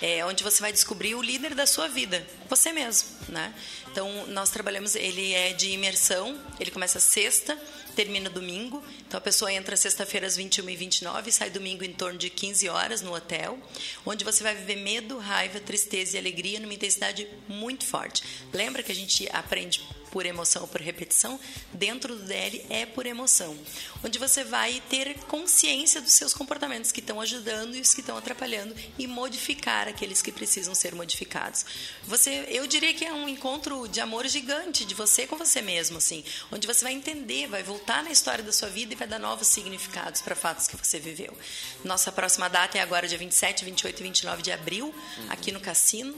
É 0.05 0.25
onde 0.25 0.43
você 0.43 0.59
vai 0.59 0.73
descobrir 0.73 1.15
o 1.15 1.21
líder 1.21 1.55
da 1.55 1.65
sua 1.65 1.87
vida, 1.87 2.27
você 2.49 2.73
mesmo, 2.73 3.07
né? 3.29 3.53
Então, 3.89 4.27
nós 4.27 4.49
trabalhamos, 4.49 4.95
ele 4.95 5.31
é 5.33 5.53
de 5.53 5.69
imersão, 5.69 6.37
ele 6.59 6.71
começa 6.71 6.99
sexta, 6.99 7.57
termina 7.95 8.29
domingo. 8.29 8.83
Então, 9.07 9.17
a 9.17 9.21
pessoa 9.21 9.53
entra 9.53 9.77
sexta-feira 9.77 10.27
às 10.27 10.35
21 10.35 10.69
e 10.69 10.75
29 10.75 11.31
sai 11.31 11.49
domingo 11.49 11.85
em 11.85 11.93
torno 11.93 12.17
de 12.19 12.29
15 12.29 12.67
horas 12.67 13.01
no 13.01 13.15
hotel, 13.15 13.57
onde 14.05 14.25
você 14.25 14.43
vai 14.43 14.53
viver 14.53 14.75
medo, 14.75 15.17
raiva, 15.19 15.61
tristeza 15.61 16.17
e 16.17 16.19
alegria 16.19 16.59
numa 16.59 16.73
intensidade 16.73 17.25
muito 17.47 17.85
forte. 17.85 18.23
Lembra 18.51 18.83
que 18.83 18.91
a 18.91 18.95
gente 18.95 19.29
aprende 19.31 19.81
por 20.13 20.27
emoção 20.27 20.61
ou 20.61 20.67
por 20.67 20.79
repetição, 20.79 21.39
dentro 21.73 22.15
do 22.15 22.21
DL 22.25 22.63
é 22.69 22.85
por 22.85 23.07
emoção, 23.07 23.57
onde 24.05 24.19
você 24.19 24.43
vai 24.43 24.79
ter 24.87 25.17
consciência 25.21 25.99
dos 25.99 26.13
seus 26.13 26.35
comportamentos 26.35 26.91
que 26.91 26.99
estão 26.99 27.19
ajudando 27.19 27.75
e 27.75 27.81
os 27.81 27.95
que 27.95 28.01
estão 28.01 28.15
atrapalhando 28.15 28.75
e 28.99 29.07
modificar 29.07 29.87
aqueles 29.87 30.21
que 30.21 30.31
precisam 30.31 30.75
ser 30.75 30.93
modificados. 30.93 31.65
Você, 32.03 32.45
eu 32.47 32.67
diria 32.67 32.93
que 32.93 33.03
é 33.03 33.11
um 33.11 33.27
encontro 33.27 33.87
de 33.87 33.99
amor 33.99 34.27
gigante 34.27 34.85
de 34.85 34.93
você 34.93 35.25
com 35.25 35.35
você 35.35 35.63
mesmo, 35.63 35.97
assim, 35.97 36.23
onde 36.51 36.67
você 36.67 36.85
vai 36.85 36.93
entender, 36.93 37.47
vai 37.47 37.63
voltar 37.63 38.03
na 38.03 38.11
história 38.11 38.43
da 38.43 38.51
sua 38.51 38.69
vida 38.69 38.93
e 38.93 38.95
vai 38.95 39.07
dar 39.07 39.17
novos 39.17 39.47
significados 39.47 40.21
para 40.21 40.35
fatos 40.35 40.67
que 40.67 40.77
você 40.77 40.99
viveu. 40.99 41.35
Nossa 41.83 42.11
próxima 42.11 42.47
data 42.47 42.77
é 42.77 42.81
agora 42.81 43.07
dia 43.07 43.17
27, 43.17 43.65
28 43.65 43.99
e 43.99 44.03
29 44.03 44.43
de 44.43 44.51
abril, 44.51 44.93
aqui 45.27 45.51
no 45.51 45.59
Cassino. 45.59 46.15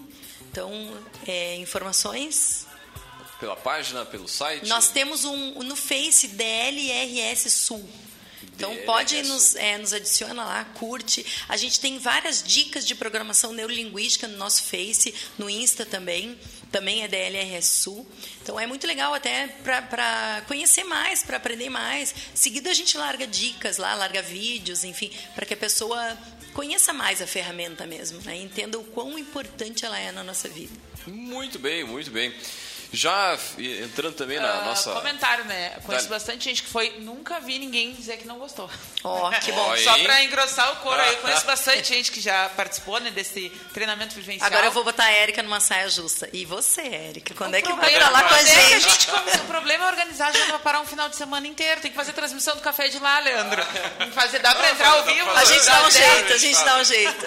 Então, 0.52 0.70
é, 1.26 1.56
informações 1.56 2.68
pela 3.40 3.56
página, 3.56 4.06
pelo 4.06 4.28
site? 4.28 4.68
Nós 4.68 4.90
temos 4.90 5.26
um 5.26 5.64
no 5.64 5.76
Face 5.76 6.28
DLRS 6.28 7.52
Sul. 7.52 7.88
Então 8.56 8.74
pode 8.86 9.22
nos, 9.24 9.56
é, 9.56 9.78
nos 9.78 9.92
adiciona 9.92 10.44
lá, 10.46 10.64
curte. 10.76 11.26
A 11.50 11.58
gente 11.58 11.80
tem 11.80 12.00
várias 12.00 12.42
dicas 12.42 12.86
de 12.86 12.96
programação 12.96 13.52
neurolinguística 13.52 14.28
no 14.28 14.38
nosso 14.38 14.64
Face, 14.64 15.14
no 15.38 15.50
Insta 15.50 15.86
também. 15.86 16.38
Também 16.72 17.04
é 17.04 17.08
DLRS 17.08 17.66
Sul. 17.66 18.08
Então 18.42 18.60
é 18.60 18.66
muito 18.66 18.88
legal 18.88 19.14
até 19.14 19.48
para 19.64 20.42
conhecer 20.48 20.86
mais, 20.86 21.22
para 21.22 21.38
aprender 21.38 21.70
mais. 21.70 22.16
Seguido 22.34 22.70
a 22.70 22.74
gente 22.74 22.98
larga 22.98 23.28
dicas 23.28 23.78
lá, 23.78 23.94
larga 23.94 24.22
vídeos, 24.22 24.84
enfim, 24.84 25.12
para 25.34 25.46
que 25.46 25.54
a 25.54 25.58
pessoa 25.58 26.18
conheça 26.54 26.94
mais 26.94 27.22
a 27.22 27.28
ferramenta 27.28 27.86
mesmo, 27.86 28.22
né? 28.22 28.38
entenda 28.38 28.80
o 28.80 28.84
quão 28.84 29.20
importante 29.20 29.86
ela 29.86 30.00
é 30.00 30.12
na 30.14 30.24
nossa 30.24 30.48
vida. 30.48 30.74
Muito 31.06 31.60
bem, 31.60 31.84
muito 31.84 32.10
bem. 32.10 32.34
Já 32.96 33.38
entrando 33.58 34.16
também 34.16 34.39
na 34.39 34.62
uh, 34.62 34.66
nossa. 34.66 34.93
Comentário, 34.93 35.46
né? 35.46 35.72
Conheço 35.86 36.06
da... 36.08 36.16
bastante 36.16 36.46
gente 36.46 36.64
que 36.64 36.70
foi. 36.70 37.00
Nunca 37.00 37.39
vi 37.39 37.60
ninguém 37.60 37.93
dizer 37.93 38.18
que 38.18 38.28
não 38.28 38.38
gostou. 38.38 38.70
Ó, 39.04 39.30
oh, 39.30 39.39
que 39.39 39.52
bom. 39.52 39.74
Oh, 39.74 39.78
Só 39.78 39.98
para 40.00 40.24
engrossar 40.24 40.72
o 40.74 40.76
coro 40.78 41.02
aí. 41.02 41.14
Eu 41.14 41.18
conheço 41.18 41.46
bastante 41.48 41.88
gente 41.89 42.12
que 42.12 42.22
já 42.22 42.50
participou 42.50 43.00
né, 43.00 43.12
desse 43.12 43.50
treinamento 43.74 44.16
vivencial. 44.16 44.48
Agora 44.48 44.66
eu 44.66 44.72
vou 44.72 44.84
botar 44.84 45.06
a 45.06 45.12
Érica 45.12 45.43
numa 45.43 45.60
saia 45.60 45.89
justa. 45.89 46.30
E 46.32 46.46
você, 46.46 46.82
Érica? 46.82 47.34
Quando 47.34 47.54
o 47.54 47.58
é 47.58 47.62
que 47.62 47.74
vai 47.74 47.93
pra 47.93 48.10
lá 48.10 48.24
com 48.24 48.34
a 48.34 48.43
gente? 48.43 48.74
É 48.74 48.76
a 48.76 48.80
gente 48.80 49.12
o 49.12 49.48
problema 49.48 49.86
é 49.86 49.88
organizar 49.88 50.32
já 50.34 50.46
pra 50.46 50.60
parar 50.60 50.82
um 50.82 50.86
final 50.86 51.10
de 51.10 51.16
semana 51.16 51.48
inteiro. 51.48 51.82
Tem 51.82 51.91
que 51.91 51.98
fazer 51.98 52.14
transmissão 52.14 52.56
do 52.56 52.62
café 52.62 52.88
de 52.88 53.00
lá, 53.00 53.20
Leandro. 53.20 53.64
Tem 53.98 54.08
que 54.08 54.16
fazer, 54.16 54.39
dá 54.39 54.56
para 54.56 54.72
entrar 54.72 54.89
ao 54.89 55.04
vivo. 55.04 55.30
A 55.32 55.46
gente 55.46 55.66
dá 55.66 55.86
um 55.86 55.91
jeito, 55.91 56.34
a 56.34 56.38
gente 56.38 56.64
dá 56.64 56.78
um 56.78 56.84
jeito. 56.84 57.26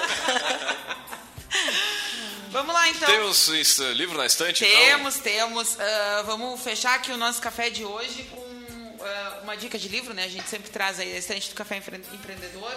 Vamos 2.51 2.75
lá, 2.75 2.89
então. 2.89 3.09
Temos 3.09 3.49
livro 3.95 4.17
na 4.17 4.27
estante? 4.27 4.65
Temos, 4.65 5.17
então? 5.17 5.33
temos. 5.33 5.75
Uh, 5.75 6.25
vamos 6.25 6.61
fechar 6.61 6.95
aqui 6.95 7.13
o 7.13 7.17
nosso 7.17 7.41
café 7.41 7.69
de 7.69 7.85
hoje 7.85 8.25
com 8.31 8.41
uh, 8.41 9.43
uma 9.43 9.57
dica 9.57 9.79
de 9.79 9.89
livro, 9.89 10.15
né? 10.15 10.25
A 10.25 10.29
gente 10.29 10.49
sempre 10.49 10.71
traz 10.71 10.99
aí 10.99 11.13
a 11.15 11.19
estante 11.19 11.51
do 11.51 11.55
Café 11.55 11.77
Empreendedor. 11.77 12.73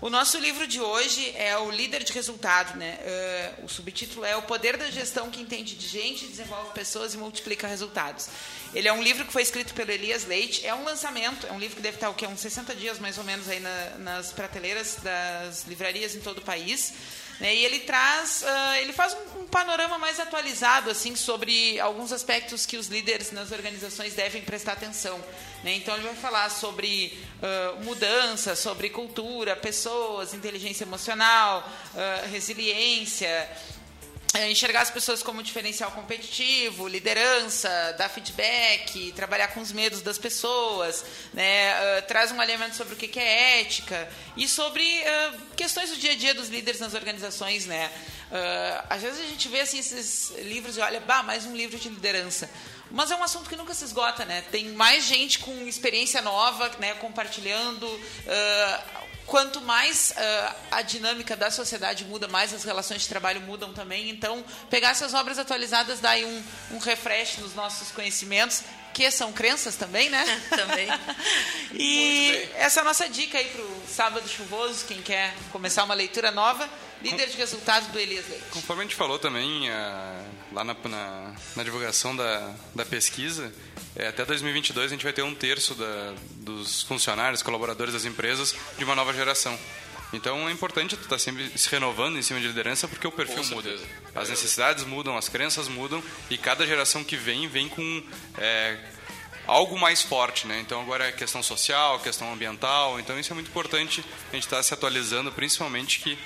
O 0.00 0.10
nosso 0.10 0.36
livro 0.38 0.66
de 0.66 0.80
hoje 0.80 1.32
é 1.36 1.56
o 1.56 1.70
Líder 1.70 2.02
de 2.02 2.12
Resultado, 2.12 2.76
né? 2.76 2.98
Uh, 3.60 3.66
o 3.66 3.68
subtítulo 3.68 4.24
é 4.24 4.36
O 4.36 4.42
Poder 4.42 4.76
da 4.76 4.90
Gestão 4.90 5.30
que 5.30 5.40
Entende 5.40 5.76
de 5.76 5.86
Gente, 5.86 6.26
Desenvolve 6.26 6.72
Pessoas 6.72 7.14
e 7.14 7.16
Multiplica 7.16 7.68
Resultados. 7.68 8.28
Ele 8.74 8.88
é 8.88 8.92
um 8.92 9.02
livro 9.02 9.26
que 9.26 9.32
foi 9.32 9.42
escrito 9.42 9.74
pelo 9.74 9.90
Elias 9.90 10.24
Leite. 10.24 10.66
É 10.66 10.74
um 10.74 10.82
lançamento, 10.82 11.46
é 11.46 11.52
um 11.52 11.58
livro 11.58 11.76
que 11.76 11.82
deve 11.82 11.96
estar 11.96 12.08
o 12.08 12.14
quê? 12.14 12.26
uns 12.26 12.40
60 12.40 12.74
dias 12.74 12.98
mais 12.98 13.18
ou 13.18 13.24
menos 13.24 13.48
aí 13.48 13.60
na, 13.60 13.90
nas 13.98 14.32
prateleiras 14.32 14.96
das 15.02 15.66
livrarias 15.66 16.14
em 16.14 16.20
todo 16.20 16.38
o 16.38 16.42
país. 16.42 16.94
Né? 17.38 17.54
E 17.54 17.64
ele 17.64 17.80
traz, 17.80 18.42
uh, 18.42 18.74
ele 18.80 18.92
faz 18.92 19.14
um, 19.14 19.40
um, 19.40 19.46
panorama 19.46 19.98
mais 19.98 20.18
atualizado 20.20 20.90
assim 20.90 21.16
sobre 21.16 21.78
alguns 21.80 22.12
aspectos 22.12 22.64
que 22.64 22.76
os 22.76 22.86
líderes 22.86 23.32
nas 23.32 23.50
organizações 23.50 24.14
devem 24.14 24.42
prestar 24.42 24.72
atenção. 24.72 25.18
Né? 25.62 25.74
Então 25.74 25.94
ele 25.94 26.04
vai 26.04 26.14
falar 26.14 26.48
sobre 26.50 27.18
uh, 27.42 27.82
mudança, 27.84 28.56
sobre 28.56 28.88
cultura, 28.90 29.54
pessoas, 29.56 30.32
inteligência 30.32 30.84
emocional, 30.84 31.68
uh, 31.94 32.30
resiliência, 32.30 33.50
enxergar 34.50 34.80
as 34.80 34.90
pessoas 34.90 35.22
como 35.22 35.42
diferencial 35.42 35.90
competitivo, 35.90 36.88
liderança, 36.88 37.68
dar 37.98 38.08
feedback, 38.08 39.12
trabalhar 39.12 39.48
com 39.48 39.60
os 39.60 39.72
medos 39.72 40.00
das 40.00 40.16
pessoas, 40.16 41.04
né? 41.34 41.74
Uh, 41.74 42.02
traz 42.06 42.32
um 42.32 42.40
alinhamento 42.40 42.74
sobre 42.74 42.94
o 42.94 42.96
que 42.96 43.18
é 43.18 43.60
ética 43.60 44.08
e 44.36 44.48
sobre 44.48 44.82
uh, 44.82 45.40
questões 45.54 45.90
do 45.90 45.96
dia 45.96 46.12
a 46.12 46.16
dia 46.16 46.34
dos 46.34 46.48
líderes 46.48 46.80
nas 46.80 46.94
organizações, 46.94 47.66
né? 47.66 47.92
Uh, 48.30 48.86
às 48.88 49.02
vezes 49.02 49.20
a 49.20 49.28
gente 49.28 49.48
vê 49.48 49.60
assim, 49.60 49.78
esses 49.78 50.30
livros 50.38 50.78
e 50.78 50.80
olha, 50.80 51.00
bah, 51.00 51.22
mais 51.22 51.44
um 51.44 51.54
livro 51.54 51.78
de 51.78 51.90
liderança. 51.90 52.48
Mas 52.90 53.10
é 53.10 53.16
um 53.16 53.22
assunto 53.22 53.48
que 53.48 53.56
nunca 53.56 53.74
se 53.74 53.84
esgota, 53.84 54.24
né? 54.24 54.44
Tem 54.50 54.68
mais 54.70 55.04
gente 55.04 55.38
com 55.38 55.66
experiência 55.66 56.20
nova, 56.20 56.70
né, 56.78 56.94
compartilhando. 56.94 57.86
Uh, 57.86 59.01
quanto 59.32 59.62
mais 59.62 60.10
uh, 60.10 60.54
a 60.70 60.82
dinâmica 60.82 61.34
da 61.34 61.50
sociedade 61.50 62.04
muda, 62.04 62.28
mais 62.28 62.52
as 62.52 62.64
relações 62.64 63.00
de 63.00 63.08
trabalho 63.08 63.40
mudam 63.40 63.72
também. 63.72 64.10
Então, 64.10 64.44
pegar 64.68 64.90
essas 64.90 65.14
obras 65.14 65.38
atualizadas 65.38 66.00
dá 66.00 66.10
aí 66.10 66.26
um, 66.26 66.42
um 66.72 66.78
refresh 66.78 67.38
nos 67.38 67.54
nossos 67.54 67.90
conhecimentos, 67.92 68.62
que 68.92 69.10
são 69.10 69.32
crenças 69.32 69.74
também, 69.74 70.10
né? 70.10 70.22
também. 70.54 70.86
e 71.72 72.46
essa 72.56 72.80
é 72.80 72.82
a 72.82 72.84
nossa 72.84 73.08
dica 73.08 73.38
aí 73.38 73.48
para 73.48 73.62
o 73.62 73.82
sábado 73.88 74.28
chuvoso, 74.28 74.84
quem 74.84 75.00
quer 75.00 75.34
começar 75.50 75.82
uma 75.84 75.94
leitura 75.94 76.30
nova. 76.30 76.68
Líder 77.02 77.28
de 77.28 77.36
resultados 77.36 77.88
do 77.88 77.98
Elias 77.98 78.28
Leite. 78.28 78.44
Conforme 78.50 78.82
a 78.82 78.84
gente 78.84 78.96
falou 78.96 79.18
também 79.18 79.68
uh, 79.68 80.24
lá 80.52 80.64
na, 80.64 80.74
na, 80.84 81.34
na, 81.56 81.62
divulgação 81.62 82.14
da, 82.14 82.54
da 82.74 82.84
pesquisa, 82.84 83.52
é, 83.96 84.08
até 84.08 84.24
2022 84.24 84.86
a 84.86 84.94
gente 84.94 85.04
vai 85.04 85.12
ter 85.12 85.22
um 85.22 85.34
terço 85.34 85.74
da, 85.74 86.14
dos 86.36 86.82
funcionários, 86.82 87.42
colaboradores 87.42 87.92
das 87.92 88.04
empresas 88.04 88.54
de 88.78 88.84
uma 88.84 88.94
nova 88.94 89.12
geração. 89.12 89.58
Então 90.12 90.48
é 90.48 90.52
importante 90.52 90.96
tu 90.96 91.04
estar 91.04 91.16
tá 91.16 91.18
sempre 91.18 91.50
se 91.56 91.68
renovando 91.70 92.18
em 92.18 92.22
cima 92.22 92.38
de 92.38 92.46
liderança 92.46 92.86
porque 92.86 93.06
o 93.06 93.12
perfil 93.12 93.44
muda. 93.44 93.74
As 94.14 94.28
necessidades 94.28 94.84
mudam, 94.84 95.16
as 95.16 95.28
crenças 95.28 95.68
mudam 95.68 96.02
e 96.28 96.36
cada 96.36 96.66
geração 96.66 97.02
que 97.02 97.16
vem 97.16 97.48
vem 97.48 97.68
com 97.68 98.02
é, 98.36 98.78
algo 99.46 99.78
mais 99.78 100.02
forte, 100.02 100.46
né? 100.46 100.60
Então 100.60 100.80
agora 100.80 101.08
é 101.08 101.12
questão 101.12 101.42
social, 101.42 101.98
questão 102.00 102.32
ambiental. 102.32 103.00
Então 103.00 103.18
isso 103.18 103.32
é 103.32 103.34
muito 103.34 103.48
importante 103.48 104.04
a 104.30 104.34
gente 104.34 104.44
estar 104.44 104.58
tá 104.58 104.62
se 104.62 104.74
atualizando, 104.74 105.32
principalmente 105.32 106.00
que 106.00 106.18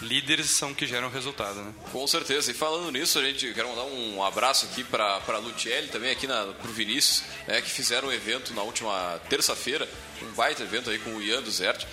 líderes 0.00 0.50
são 0.50 0.74
que 0.74 0.86
geram 0.86 1.10
resultado, 1.10 1.60
né? 1.60 1.72
Com 1.90 2.06
certeza. 2.06 2.50
E 2.50 2.54
falando 2.54 2.90
nisso, 2.90 3.18
a 3.18 3.22
gente 3.22 3.52
quer 3.52 3.64
mandar 3.64 3.84
um 3.84 4.22
abraço 4.22 4.66
aqui 4.66 4.82
para 4.82 5.20
a 5.26 5.38
Lutielli, 5.38 5.88
também 5.88 6.10
aqui 6.10 6.26
para 6.26 6.68
o 6.68 6.72
Vinícius, 6.72 7.22
né, 7.46 7.60
que 7.60 7.70
fizeram 7.70 8.08
um 8.08 8.12
evento 8.12 8.54
na 8.54 8.62
última 8.62 9.20
terça-feira, 9.28 9.88
um 10.22 10.32
baita 10.32 10.62
evento 10.62 10.90
aí 10.90 10.98
com 10.98 11.16
o 11.16 11.22
Ian 11.22 11.42
do 11.42 11.50
Zert. 11.50 11.84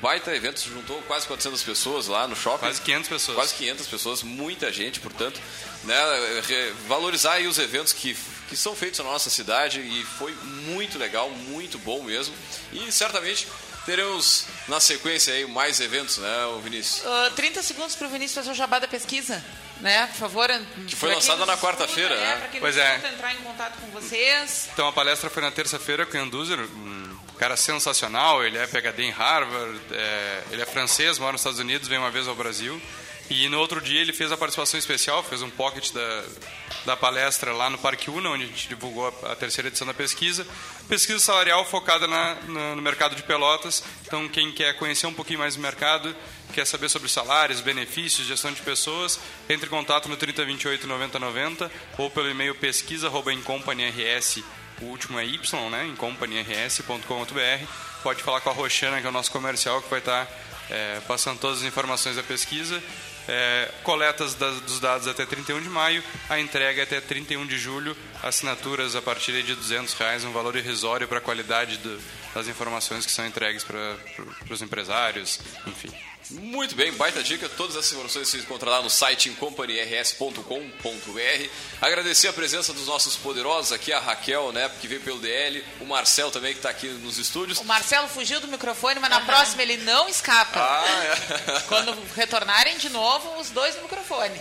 Baita 0.00 0.34
evento, 0.34 0.58
se 0.58 0.68
juntou 0.68 1.00
quase 1.02 1.28
400 1.28 1.62
pessoas 1.62 2.08
lá 2.08 2.26
no 2.26 2.34
shopping. 2.34 2.58
Quase 2.58 2.80
500 2.80 3.08
pessoas. 3.08 3.36
Quase 3.36 3.54
500 3.54 3.86
pessoas, 3.86 4.22
muita 4.24 4.72
gente, 4.72 4.98
portanto, 4.98 5.40
né, 5.84 5.94
valorizar 6.88 7.34
aí 7.34 7.46
os 7.46 7.56
eventos 7.56 7.92
que, 7.92 8.16
que 8.48 8.56
são 8.56 8.74
feitos 8.74 8.98
na 8.98 9.04
nossa 9.04 9.30
cidade 9.30 9.80
e 9.80 10.04
foi 10.04 10.34
muito 10.66 10.98
legal, 10.98 11.30
muito 11.30 11.78
bom 11.78 12.02
mesmo. 12.02 12.34
E 12.72 12.90
certamente 12.90 13.46
teremos 13.84 14.46
na 14.68 14.80
sequência 14.80 15.34
aí 15.34 15.46
mais 15.46 15.80
eventos, 15.80 16.18
né, 16.18 16.46
o 16.46 16.60
Vinícius? 16.60 17.04
Uh, 17.04 17.30
30 17.34 17.62
segundos 17.62 17.94
para 17.94 18.06
o 18.06 18.10
Vinícius 18.10 18.34
fazer 18.34 18.50
o 18.50 18.54
jabá 18.54 18.78
da 18.78 18.88
pesquisa, 18.88 19.44
né? 19.80 20.06
Por 20.08 20.16
favor. 20.16 20.48
Que 20.86 20.96
foi 20.96 21.14
lançada 21.14 21.44
na 21.44 21.56
quarta-feira, 21.56 22.14
né? 22.14 22.36
Para 22.36 22.48
quem 22.48 22.60
pois 22.60 22.76
é. 22.76 22.96
entrar 22.96 23.34
em 23.34 23.38
contato 23.38 23.80
com 23.80 23.88
vocês. 23.88 24.68
Então 24.72 24.88
a 24.88 24.92
palestra 24.92 25.28
foi 25.28 25.42
na 25.42 25.50
terça-feira 25.50 26.06
com 26.06 26.16
o 26.16 26.20
Ian 26.20 26.28
Duzer, 26.28 26.58
um 26.60 27.16
cara 27.38 27.56
sensacional, 27.56 28.44
ele 28.44 28.56
é 28.56 28.66
PhD 28.66 29.02
em 29.02 29.10
Harvard, 29.10 29.80
é, 29.90 30.42
ele 30.50 30.62
é 30.62 30.66
francês, 30.66 31.18
mora 31.18 31.32
nos 31.32 31.40
Estados 31.40 31.58
Unidos, 31.58 31.88
vem 31.88 31.98
uma 31.98 32.10
vez 32.10 32.28
ao 32.28 32.34
Brasil. 32.34 32.80
E 33.30 33.48
no 33.48 33.58
outro 33.58 33.80
dia 33.80 34.00
ele 34.00 34.12
fez 34.12 34.30
a 34.30 34.36
participação 34.36 34.78
especial, 34.78 35.22
fez 35.22 35.42
um 35.42 35.50
pocket 35.50 35.90
da, 35.92 36.24
da 36.84 36.96
palestra 36.96 37.52
lá 37.52 37.70
no 37.70 37.78
Parque 37.78 38.10
Una, 38.10 38.30
onde 38.30 38.44
a 38.44 38.46
gente 38.46 38.68
divulgou 38.68 39.08
a, 39.22 39.32
a 39.32 39.36
terceira 39.36 39.68
edição 39.68 39.86
da 39.86 39.94
pesquisa. 39.94 40.46
Pesquisa 40.88 41.18
salarial 41.18 41.64
focada 41.64 42.06
na, 42.06 42.34
na, 42.46 42.74
no 42.74 42.82
mercado 42.82 43.14
de 43.14 43.22
Pelotas. 43.22 43.82
Então, 44.06 44.28
quem 44.28 44.52
quer 44.52 44.74
conhecer 44.74 45.06
um 45.06 45.14
pouquinho 45.14 45.38
mais 45.38 45.56
do 45.56 45.62
mercado, 45.62 46.14
quer 46.52 46.66
saber 46.66 46.88
sobre 46.88 47.08
salários, 47.08 47.60
benefícios, 47.60 48.26
gestão 48.26 48.52
de 48.52 48.60
pessoas, 48.60 49.18
entre 49.48 49.66
em 49.66 49.70
contato 49.70 50.08
no 50.08 50.16
3028 50.16 50.86
9090 50.86 51.70
ou 51.98 52.10
pelo 52.10 52.28
e-mail 52.28 52.54
pesquisa.incompanyrs, 52.56 54.42
o 54.80 54.86
último 54.86 55.18
é 55.18 55.24
Y, 55.24 55.70
né? 55.70 55.86
incompanyrs.com.br. 55.86 57.66
Pode 58.02 58.22
falar 58.22 58.40
com 58.40 58.50
a 58.50 58.52
Roxana, 58.52 59.00
que 59.00 59.06
é 59.06 59.10
o 59.10 59.12
nosso 59.12 59.30
comercial, 59.30 59.80
que 59.80 59.88
vai 59.88 60.00
estar 60.00 60.28
é, 60.68 61.00
passando 61.06 61.38
todas 61.38 61.58
as 61.58 61.64
informações 61.64 62.16
da 62.16 62.22
pesquisa 62.22 62.82
É, 63.28 63.70
coletas 63.84 64.34
das- 64.34 64.60
dos 64.62 64.80
dados 64.80 65.06
até 65.06 65.24
31 65.24 65.60
de 65.60 65.68
maio, 65.68 66.02
a 66.28 66.40
entrega 66.40 66.80
é 66.80 66.84
até 66.84 67.00
31 67.00 67.46
de 67.46 67.56
julho, 67.58 67.96
assinaturas 68.22 68.96
a 68.96 69.02
partir 69.02 69.40
de 69.42 69.54
200 69.54 69.94
reais, 69.94 70.24
um 70.24 70.32
valor 70.32 70.56
irrisório 70.56 71.06
para 71.06 71.18
a 71.18 71.20
qualidade 71.20 71.76
do- 71.78 72.00
das 72.34 72.48
informações 72.48 73.06
que 73.06 73.12
são 73.12 73.24
entregues 73.26 73.62
para 73.62 73.96
os 74.50 74.60
empresários, 74.62 75.38
enfim. 75.66 75.90
Muito 76.32 76.74
bem, 76.74 76.92
baita 76.92 77.22
dica. 77.22 77.48
Todas 77.48 77.76
essas 77.76 77.92
informações 77.92 78.28
você 78.28 78.38
encontra 78.38 78.70
lá 78.70 78.82
no 78.82 78.90
site 78.90 79.28
incompanyrs.com.br. 79.28 81.48
Agradecer 81.80 82.28
a 82.28 82.32
presença 82.32 82.72
dos 82.72 82.86
nossos 82.86 83.16
poderosos 83.16 83.72
aqui, 83.72 83.92
a 83.92 84.00
Raquel, 84.00 84.52
né, 84.52 84.70
que 84.80 84.88
veio 84.88 85.00
pelo 85.00 85.18
DL, 85.18 85.64
o 85.80 85.84
Marcel 85.84 86.30
também, 86.30 86.52
que 86.52 86.58
está 86.58 86.70
aqui 86.70 86.88
nos 86.88 87.18
estúdios. 87.18 87.58
O 87.58 87.64
Marcelo 87.64 88.08
fugiu 88.08 88.40
do 88.40 88.48
microfone, 88.48 89.00
mas 89.00 89.10
na 89.10 89.20
próxima 89.20 89.62
ele 89.62 89.78
não 89.78 90.08
escapa. 90.08 90.60
Ah, 90.60 91.04
é. 91.04 91.60
Quando 91.68 91.96
retornarem 92.14 92.78
de 92.78 92.88
novo, 92.88 93.40
os 93.40 93.50
dois 93.50 93.76
no 93.76 93.82
microfone. 93.82 94.40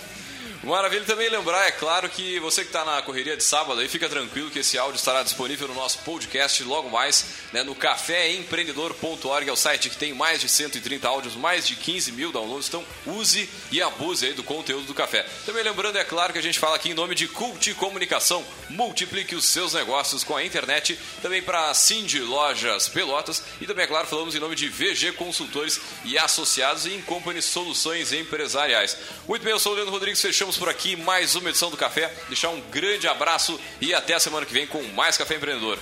Maravilha 0.64 1.04
também 1.06 1.28
lembrar, 1.28 1.68
é 1.68 1.72
claro, 1.72 2.08
que 2.08 2.40
você 2.40 2.62
que 2.62 2.68
está 2.68 2.86
na 2.86 3.02
correria 3.02 3.36
de 3.36 3.44
sábado 3.44 3.82
aí, 3.82 3.88
fica 3.88 4.08
tranquilo 4.08 4.52
que 4.52 4.60
esse 4.60 4.78
áudio 4.78 4.98
estará 4.98 5.24
disponível 5.24 5.68
no 5.68 5.74
nosso 5.74 5.98
podcast 6.00 6.64
logo 6.64 6.88
mais, 6.88 7.26
né, 7.52 7.64
no 7.64 7.74
caféempreendedor.org, 7.74 9.50
é 9.50 9.52
o 9.52 9.56
site 9.56 9.90
que 9.90 9.98
tem 9.98 10.14
mais 10.14 10.40
de 10.40 10.48
130 10.48 11.08
áudios, 11.08 11.36
mais 11.36 11.68
de 11.68 11.76
15 11.76 12.12
mil 12.12 12.32
downloads, 12.32 12.68
então 12.68 12.86
use 13.08 13.50
e 13.72 13.82
abuse 13.82 14.24
aí 14.28 14.34
do 14.34 14.44
conteúdo 14.44 14.86
do 14.86 14.94
café. 14.94 15.26
Também 15.48 15.64
lembrando, 15.64 15.98
é 15.98 16.04
claro, 16.04 16.32
que 16.32 16.38
a 16.38 16.44
gente 16.44 16.60
fala 16.60 16.76
aqui 16.76 16.92
em 16.92 16.94
nome 16.94 17.16
de 17.16 17.28
Cult 17.28 17.74
Comunicação, 17.74 18.46
multiplique 18.70 19.34
os 19.34 19.46
seus 19.46 19.74
negócios 19.74 20.24
com 20.24 20.38
a 20.38 20.46
internet, 20.46 20.98
também 21.24 21.42
para 21.42 21.74
Cindy 21.74 22.20
Lojas 22.20 22.88
Pelotas 22.88 23.42
e 23.60 23.66
também, 23.66 23.86
é 23.86 23.88
claro, 23.88 24.06
falamos 24.06 24.36
em 24.36 24.40
nome 24.40 24.56
de 24.56 24.70
VG 24.70 25.14
Consultores 25.14 25.82
e 26.06 26.20
Associados 26.20 26.86
e 26.86 26.94
Incompany 26.94 27.42
Soluções 27.42 28.14
Empresariais. 28.14 28.96
Muito 29.28 29.42
bem, 29.42 29.54
eu 29.54 29.60
sou 29.60 29.72
o 29.72 29.76
Leandro 29.76 29.92
Rodrigues, 29.92 30.20
por 30.58 30.70
aqui 30.70 30.96
mais 30.96 31.36
uma 31.36 31.50
edição 31.50 31.70
do 31.70 31.78
Café. 31.78 32.14
Deixar 32.28 32.50
um 32.50 32.62
grande 32.70 33.08
abraço 33.08 33.60
e 33.80 33.94
até 33.94 34.14
a 34.14 34.20
semana 34.20 34.46
que 34.46 34.54
vem 34.54 34.68
com 34.68 34.82
mais 34.94 35.18
Café 35.18 35.36
Empreendedor. 35.36 35.78